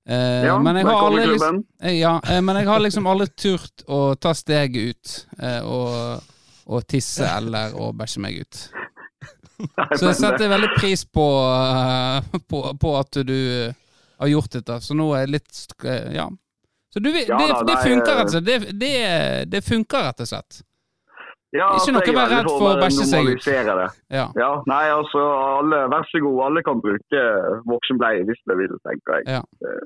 Eh, 0.08 0.44
Ja, 0.46 0.58
men 0.62 0.76
jeg 0.76 0.86
har 0.86 1.02
aldri 1.06 1.26
liksom, 1.26 1.60
ja, 1.98 2.20
eh, 2.30 2.40
men 2.42 2.56
jeg 2.56 2.66
har 2.66 2.80
liksom 2.80 3.06
aldri 3.10 3.26
turt 3.38 3.82
å 3.90 4.14
ta 4.18 4.32
steget 4.34 4.76
ut 4.90 5.14
eh, 5.42 5.60
og, 5.66 6.22
og 6.66 6.86
tisse 6.86 7.26
eller 7.26 7.74
å 7.74 7.92
bæsje 7.92 8.20
meg 8.22 8.40
ut. 8.42 8.60
Så 9.96 10.10
jeg 10.10 10.16
setter 10.18 10.50
veldig 10.52 10.68
pris 10.76 11.04
på, 11.08 11.26
eh, 11.50 12.40
på, 12.50 12.62
på 12.78 12.94
at 12.98 13.18
du 13.26 13.72
har 14.18 14.28
gjort 14.28 14.50
dette. 14.58 14.80
Så 14.84 14.94
nå 14.94 15.10
er 15.14 15.24
jeg 15.26 15.34
litt 15.38 15.62
Ja. 16.14 16.28
Så 16.92 17.00
du, 17.00 17.10
det, 17.12 17.26
det 17.28 17.76
funker 17.82 18.14
rett 18.16 18.26
og 18.26 18.30
slett. 18.32 18.44
Det, 18.46 18.58
det, 18.80 18.92
det 19.52 19.60
funker 19.64 20.06
rett 20.06 20.20
og 20.24 20.28
slett. 20.30 20.62
Ja, 21.54 21.68
Ikke 21.78 21.92
noe 21.94 22.02
å 22.10 22.14
være 22.16 22.30
redd 22.32 22.48
for 22.50 22.68
å 22.72 22.78
bæsje 22.80 23.04
seg 23.06 23.28
ut. 23.30 23.46
Ja. 24.10 24.24
Ja, 24.34 24.48
nei, 24.66 24.84
altså, 24.90 25.20
alle, 25.60 25.84
vær 25.92 26.08
så 26.10 26.20
god, 26.24 26.40
alle 26.48 26.62
kan 26.66 26.80
bruke 26.82 27.22
voksenbleie 27.70 28.24
hvis 28.26 28.42
de 28.50 28.56
vil, 28.58 28.74
tenker 28.86 29.20
jeg. 29.20 29.38
Ja. 29.38 29.42
Eh, 29.62 29.84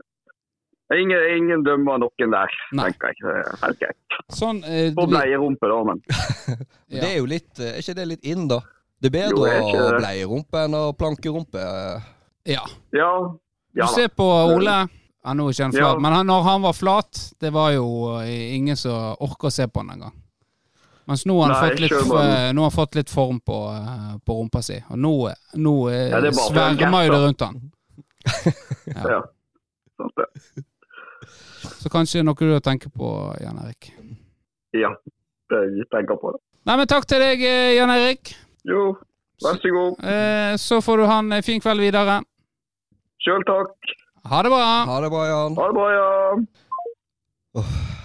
Ingen, 0.90 1.20
ingen 1.36 1.60
dømmer 1.62 2.00
noen 2.02 2.32
der, 2.34 2.54
Nei. 2.74 2.88
tenker 2.90 3.12
jeg. 3.14 3.44
Det 3.70 3.86
er 3.86 3.92
Sånn 4.34 4.58
eh, 4.66 4.88
På 4.96 5.04
bleierumpe, 5.06 5.68
da, 5.70 5.76
men 5.86 6.00
Det 6.90 7.04
er 7.06 7.20
jo 7.20 7.28
litt 7.30 7.60
eh, 7.62 7.76
Er 7.76 7.84
ikke 7.84 7.94
det 7.94 8.06
litt 8.10 8.26
inn, 8.26 8.48
da? 8.50 8.58
Det 8.98 9.12
er 9.14 9.30
Jo, 9.30 9.36
bedre 9.38 9.52
er 9.52 9.60
ikke 9.62 9.84
å 9.84 9.92
bleierumpe 10.00 10.64
enn 10.66 10.74
å 10.76 10.82
plankerumpe. 10.98 11.62
rumpe 11.62 12.50
Ja. 12.50 12.64
ja. 12.90 13.12
Du 13.78 13.86
ser 13.94 14.10
på 14.10 14.26
Ole. 14.26 14.80
Ja, 15.22 15.34
nå 15.36 15.46
er 15.46 15.54
ikke 15.54 15.68
han 15.68 15.76
flat, 15.76 15.94
Ja. 15.94 15.98
men 16.02 16.12
han, 16.16 16.26
når 16.26 16.42
han 16.42 16.62
var 16.66 16.74
flat, 16.74 17.22
det 17.40 17.52
var 17.54 17.70
jo 17.76 17.86
eh, 18.24 18.56
ingen 18.56 18.76
som 18.76 19.14
orker 19.20 19.46
å 19.48 19.54
se 19.54 19.68
på 19.70 19.84
han 19.84 19.94
engang. 19.94 20.16
Mens 21.10 21.24
nå 21.26 21.34
har 21.40 21.50
han, 21.50 21.56
Nei, 21.56 21.70
fått, 21.72 21.80
litt, 21.82 21.94
nå 22.54 22.62
har 22.62 22.68
han 22.68 22.70
fått 22.70 22.94
litt 22.94 23.10
form 23.10 23.40
på, 23.42 23.56
eh, 23.74 24.10
på 24.22 24.34
rumpa 24.38 24.60
si. 24.62 24.76
Og 24.94 24.98
nå, 25.02 25.10
nå 25.58 25.72
eh, 25.90 26.04
Ja, 26.12 26.20
er 26.22 26.36
svermer 26.36 27.08
jo 27.08 27.14
det 27.16 27.20
rundt 27.24 27.46
han. 27.48 27.60
Ja. 28.86 29.02
Ja. 29.10 29.18
Sant 29.98 30.20
det. 30.20 30.28
Så 31.82 31.90
kanskje 31.92 32.22
noe 32.24 32.38
du 32.38 32.52
har 32.54 32.62
tenkt 32.64 32.86
på, 32.94 33.10
Jan 33.42 33.58
Erik. 33.64 33.90
Ja, 34.76 34.92
det 35.50 35.60
jeg 35.80 35.88
tenker 35.92 36.16
på 36.22 36.30
det. 36.36 36.40
Nei, 36.70 36.76
men 36.78 36.88
takk 36.94 37.10
til 37.10 37.20
deg, 37.26 37.42
eh, 37.42 37.74
Jan 37.74 37.90
Erik. 37.96 38.32
Jo, 38.70 38.86
vær 39.42 39.58
så 39.58 39.74
god. 39.74 39.98
Eh, 40.14 40.54
Så 40.62 40.78
får 40.84 41.02
du 41.02 41.08
ha 41.10 41.18
en 41.24 41.42
fin 41.42 41.60
kveld 41.60 41.82
videre. 41.82 42.20
Sjøl 43.20 43.42
takk. 43.50 43.94
Ha 44.30 44.42
det 44.46 44.54
bra. 44.54 44.64
Ha 44.94 45.00
det 45.02 45.10
bra, 45.10 45.26
Jan. 45.26 45.58
Ha 45.58 45.68
det 45.72 45.78
bra, 45.80 45.90
ja. 45.98 47.62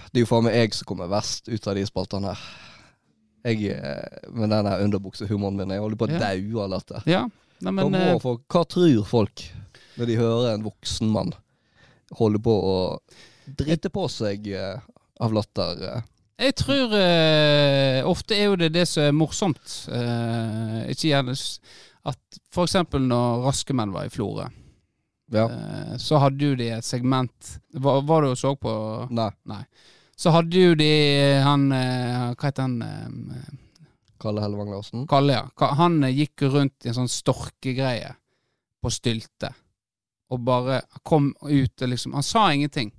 Det 0.10 0.22
er 0.24 0.24
jo 0.26 0.30
faen 0.32 0.48
meg 0.48 0.56
jeg 0.58 0.74
som 0.74 0.88
kommer 0.90 1.12
verst 1.12 1.52
ut 1.52 1.68
av 1.70 1.76
de 1.78 1.86
spaltene 1.86 2.34
her. 2.34 2.46
Jeg, 3.46 3.62
eh, 3.78 4.30
med 4.34 4.50
den 4.50 4.66
der 4.66 4.82
underbuksehumoren 4.82 5.60
min, 5.60 5.74
jeg 5.76 5.84
holder 5.84 6.00
på 6.02 6.08
å 6.08 6.14
Ja. 6.16 6.20
daue 6.24 6.64
av 6.64 6.72
dette. 6.74 7.02
Ja, 7.06 7.22
nei, 7.62 7.72
men 7.78 7.94
eh, 7.96 8.18
folk, 8.20 8.42
hva 8.50 8.64
tror 8.66 9.06
folk 9.06 9.44
når 10.00 10.10
de 10.10 10.18
hører 10.18 10.54
en 10.56 10.66
voksen 10.66 11.12
mann 11.14 11.32
holde 12.18 12.42
på 12.42 12.52
å 12.52 12.76
drite 13.46 13.92
på 13.94 14.08
seg 14.10 14.50
uh, 14.50 14.82
av 15.22 15.34
latter? 15.34 15.78
Uh? 15.78 16.02
Jeg 16.42 16.56
tror 16.58 16.96
uh, 16.98 18.02
ofte 18.10 18.36
er 18.36 18.50
jo 18.50 18.58
det 18.60 18.72
det 18.74 18.88
som 18.90 19.06
er 19.06 19.16
morsomt. 19.16 19.78
Ikke 20.90 21.12
gjerne 21.14 21.38
at 22.06 22.40
eksempel 22.66 23.06
når 23.06 23.46
Raske 23.46 23.78
menn 23.78 23.94
var 23.94 24.10
i 24.10 24.14
Florø, 24.14 24.50
Ja. 25.34 25.46
så 25.98 26.20
hadde 26.22 26.46
jo 26.46 26.56
de 26.56 26.68
et 26.70 26.86
segment 26.86 27.56
Var, 27.74 28.02
var 28.06 28.22
du 28.22 28.28
og 28.30 28.38
så 28.38 28.52
på 28.62 28.74
Nei. 29.10 29.32
Nei. 29.50 29.64
Så 30.16 30.32
hadde 30.32 30.62
jo 30.62 30.76
de 30.80 30.90
han 31.44 31.72
eh, 31.76 32.34
Hva 32.36 32.48
heter 32.50 32.64
han? 32.68 32.76
eh, 32.82 33.50
Kalle 34.22 34.42
Hellevang 34.42 34.72
Larsen? 34.72 35.04
Kalle, 35.12 35.36
ja. 35.42 35.72
Han 35.76 36.00
eh, 36.04 36.14
gikk 36.16 36.46
rundt 36.54 36.86
i 36.86 36.92
en 36.92 36.98
sånn 37.02 37.12
storkegreie 37.12 38.14
på 38.84 38.92
stylte. 38.94 39.52
Og 40.32 40.42
bare 40.46 40.80
kom 41.06 41.34
ut 41.44 41.82
og 41.84 41.92
liksom 41.92 42.16
Han 42.18 42.24
sa 42.26 42.48
ingenting. 42.54 42.94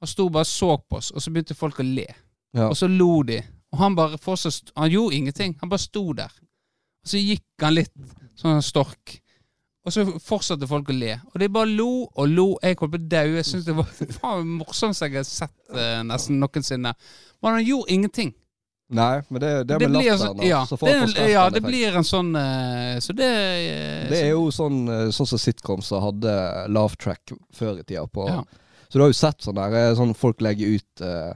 Han 0.00 0.08
sto 0.10 0.28
bare 0.32 0.46
og 0.46 0.50
så 0.50 0.70
på 0.78 0.98
oss, 0.98 1.12
og 1.12 1.22
så 1.22 1.30
begynte 1.32 1.56
folk 1.56 1.78
å 1.80 1.86
le. 1.86 2.08
Ja. 2.56 2.70
Og 2.70 2.76
så 2.76 2.88
lo 2.88 3.22
de. 3.26 3.38
Og 3.72 3.78
han 3.80 3.96
bare 3.96 4.18
fortsatt 4.18 4.72
Han 4.76 4.90
gjorde 4.90 5.16
ingenting. 5.16 5.56
Han 5.60 5.68
bare 5.72 5.84
sto 5.84 6.12
der. 6.16 6.32
Og 7.04 7.12
så 7.12 7.20
gikk 7.20 7.44
han 7.62 7.76
litt 7.76 7.92
sånn 8.36 8.62
stork. 8.64 9.20
Og 9.86 9.92
så 9.94 10.02
fortsatte 10.18 10.66
folk 10.66 10.88
å 10.90 10.94
le. 10.96 11.12
Og 11.32 11.38
de 11.40 11.46
bare 11.54 11.70
lo 11.70 12.08
og 12.18 12.26
lo. 12.32 12.46
Jeg 12.62 12.74
holdt 12.80 12.96
på 12.96 12.98
å 12.98 13.08
daue. 13.12 13.36
Jeg 13.38 13.46
syns 13.46 13.68
det 13.68 13.74
var 13.78 13.86
faen 14.18 14.48
morsomste 14.58 15.06
jeg 15.06 15.20
har 15.20 15.28
sett 15.28 15.54
eh, 15.78 16.00
nesten 16.08 16.40
noensinne. 16.42 16.90
Men 17.42 17.54
han 17.60 17.64
gjorde 17.68 17.94
ingenting. 17.94 18.32
Nei, 18.96 19.20
men 19.28 19.40
det, 19.42 19.48
det, 19.66 19.78
Det 19.78 19.88
med 19.88 19.96
blir 19.98 20.10
latteren, 20.12 20.18
sånn- 20.20 20.36
da, 20.42 20.44
ja, 20.46 20.58
så 20.66 20.76
det, 20.78 20.92
er- 21.22 21.30
ja, 21.32 21.44
det 21.50 21.62
blir 21.64 21.96
en 21.98 22.04
sånn 22.06 22.28
eh, 22.38 22.98
Så 23.02 23.14
det 23.18 23.30
eh, 23.32 24.04
Det 24.12 24.20
er 24.22 24.28
jo 24.30 24.44
sånn, 24.54 24.76
eh, 24.94 25.08
sånn 25.14 25.26
som 25.26 25.40
sitcoms 25.42 25.88
som 25.90 26.04
hadde 26.04 26.34
laugh 26.70 26.94
track 27.02 27.32
før 27.54 27.80
i 27.80 27.82
tida. 27.86 28.04
På, 28.06 28.28
Ja. 28.30 28.44
Så 28.88 28.98
du 28.98 29.02
har 29.02 29.10
jo 29.10 29.18
sett 29.18 29.42
sånn 29.42 29.58
der, 29.58 29.74
sånn 29.98 30.14
folk 30.14 30.38
legger 30.40 30.76
ut 30.78 31.02
eh, 31.02 31.32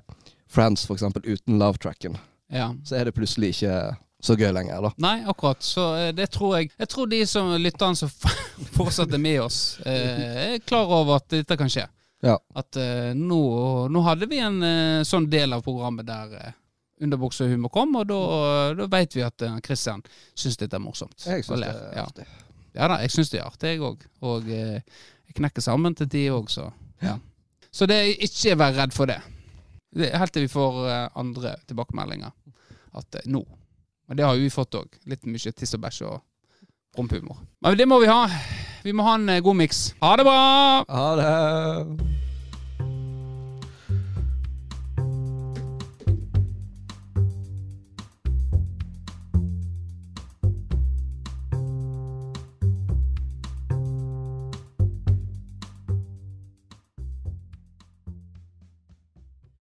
Friends 0.50 0.86
for 0.86 0.94
eksempel 0.94 1.22
uten 1.26 1.58
laugh 1.58 1.78
tracken. 1.82 2.18
ja. 2.50 2.68
Så 2.86 2.94
er 3.00 3.04
det 3.10 3.14
plutselig 3.18 3.50
ikke 3.56 3.96
så 4.20 4.34
gøy 4.36 4.50
lenger, 4.52 4.82
da. 4.84 4.90
Nei, 5.00 5.16
akkurat. 5.28 5.62
Så 5.64 5.84
eh, 5.96 6.10
det 6.12 6.26
tror 6.34 6.58
jeg 6.58 6.70
Jeg 6.78 6.88
tror 6.92 7.06
de 7.08 7.20
som 7.26 7.54
lytterne 7.56 7.96
som 7.96 8.10
fortsatt 8.76 9.12
er 9.16 9.22
med 9.22 9.40
oss, 9.46 9.78
eh, 9.86 10.54
er 10.54 10.58
klar 10.66 10.90
over 10.92 11.16
at 11.20 11.28
dette 11.32 11.56
kan 11.56 11.70
skje. 11.72 11.86
Ja. 12.22 12.34
At 12.54 12.76
eh, 12.76 13.12
nå, 13.16 13.40
nå 13.88 14.02
hadde 14.04 14.28
vi 14.28 14.38
en 14.44 14.58
eh, 14.62 15.02
sånn 15.08 15.30
del 15.32 15.56
av 15.56 15.62
programmet 15.64 16.04
der 16.08 16.34
eh, 16.36 16.52
underbuksehumor 17.00 17.72
kom, 17.72 17.94
og 17.96 18.10
da, 18.10 18.86
vet 18.92 19.16
vi 19.16 19.22
at 19.24 19.40
eh, 19.46 19.56
Christian 19.64 20.02
syns 20.36 20.58
dette 20.60 20.76
er 20.76 20.84
morsomt. 20.84 21.16
Jeg 21.24 21.46
Og 21.46 21.54
syns 21.54 21.64
det 21.64 21.70
er 21.72 22.02
artig. 22.04 22.26
ja 22.76 22.88
da, 22.92 22.98
jeg 23.06 23.14
syns 23.16 23.32
det 23.32 23.40
er 23.40 23.48
artig, 23.48 23.72
jeg 23.72 23.80
òg. 23.88 24.04
Og 24.28 24.50
eh, 24.52 24.82
jeg 25.30 25.38
knekker 25.40 25.64
sammen 25.64 25.96
til 25.96 26.10
de 26.12 26.26
òg, 26.36 26.52
så 26.52 26.68
ja. 27.00 27.16
Så 27.72 27.86
det 27.88 27.96
er 28.02 28.12
ikke 28.26 28.56
vær 28.60 28.74
redd 28.76 28.92
for 28.92 29.08
det. 29.08 29.16
det 29.96 30.10
helt 30.18 30.32
til 30.34 30.44
vi 30.44 30.52
får 30.52 30.78
eh, 30.90 31.08
andre 31.22 31.54
tilbakemeldinger. 31.70 32.36
At 33.00 33.16
eh, 33.22 33.26
nå 33.32 33.40
Men 34.10 34.16
det 34.18 34.24
har 34.26 34.34
jo 34.34 34.42
vi 34.42 34.50
fått 34.50 34.74
òg. 34.74 34.96
Litt 35.06 35.22
mye 35.30 35.52
tiss 35.54 35.76
og 35.76 35.84
bæsj 35.84 36.00
og 36.08 36.16
rumpehumor. 36.98 37.36
Men 37.62 37.76
det 37.78 37.86
må 37.86 38.00
vi 38.02 38.08
ha. 38.10 38.24
Vi 38.82 38.90
må 38.90 39.04
ha 39.06 39.12
en 39.14 39.28
eh, 39.30 39.38
god 39.38 39.54
miks. 39.60 39.92
Ha 40.02 40.16
det 40.18 40.24
bra! 40.26 40.40
Ha 40.90 41.04
det! 41.20 42.08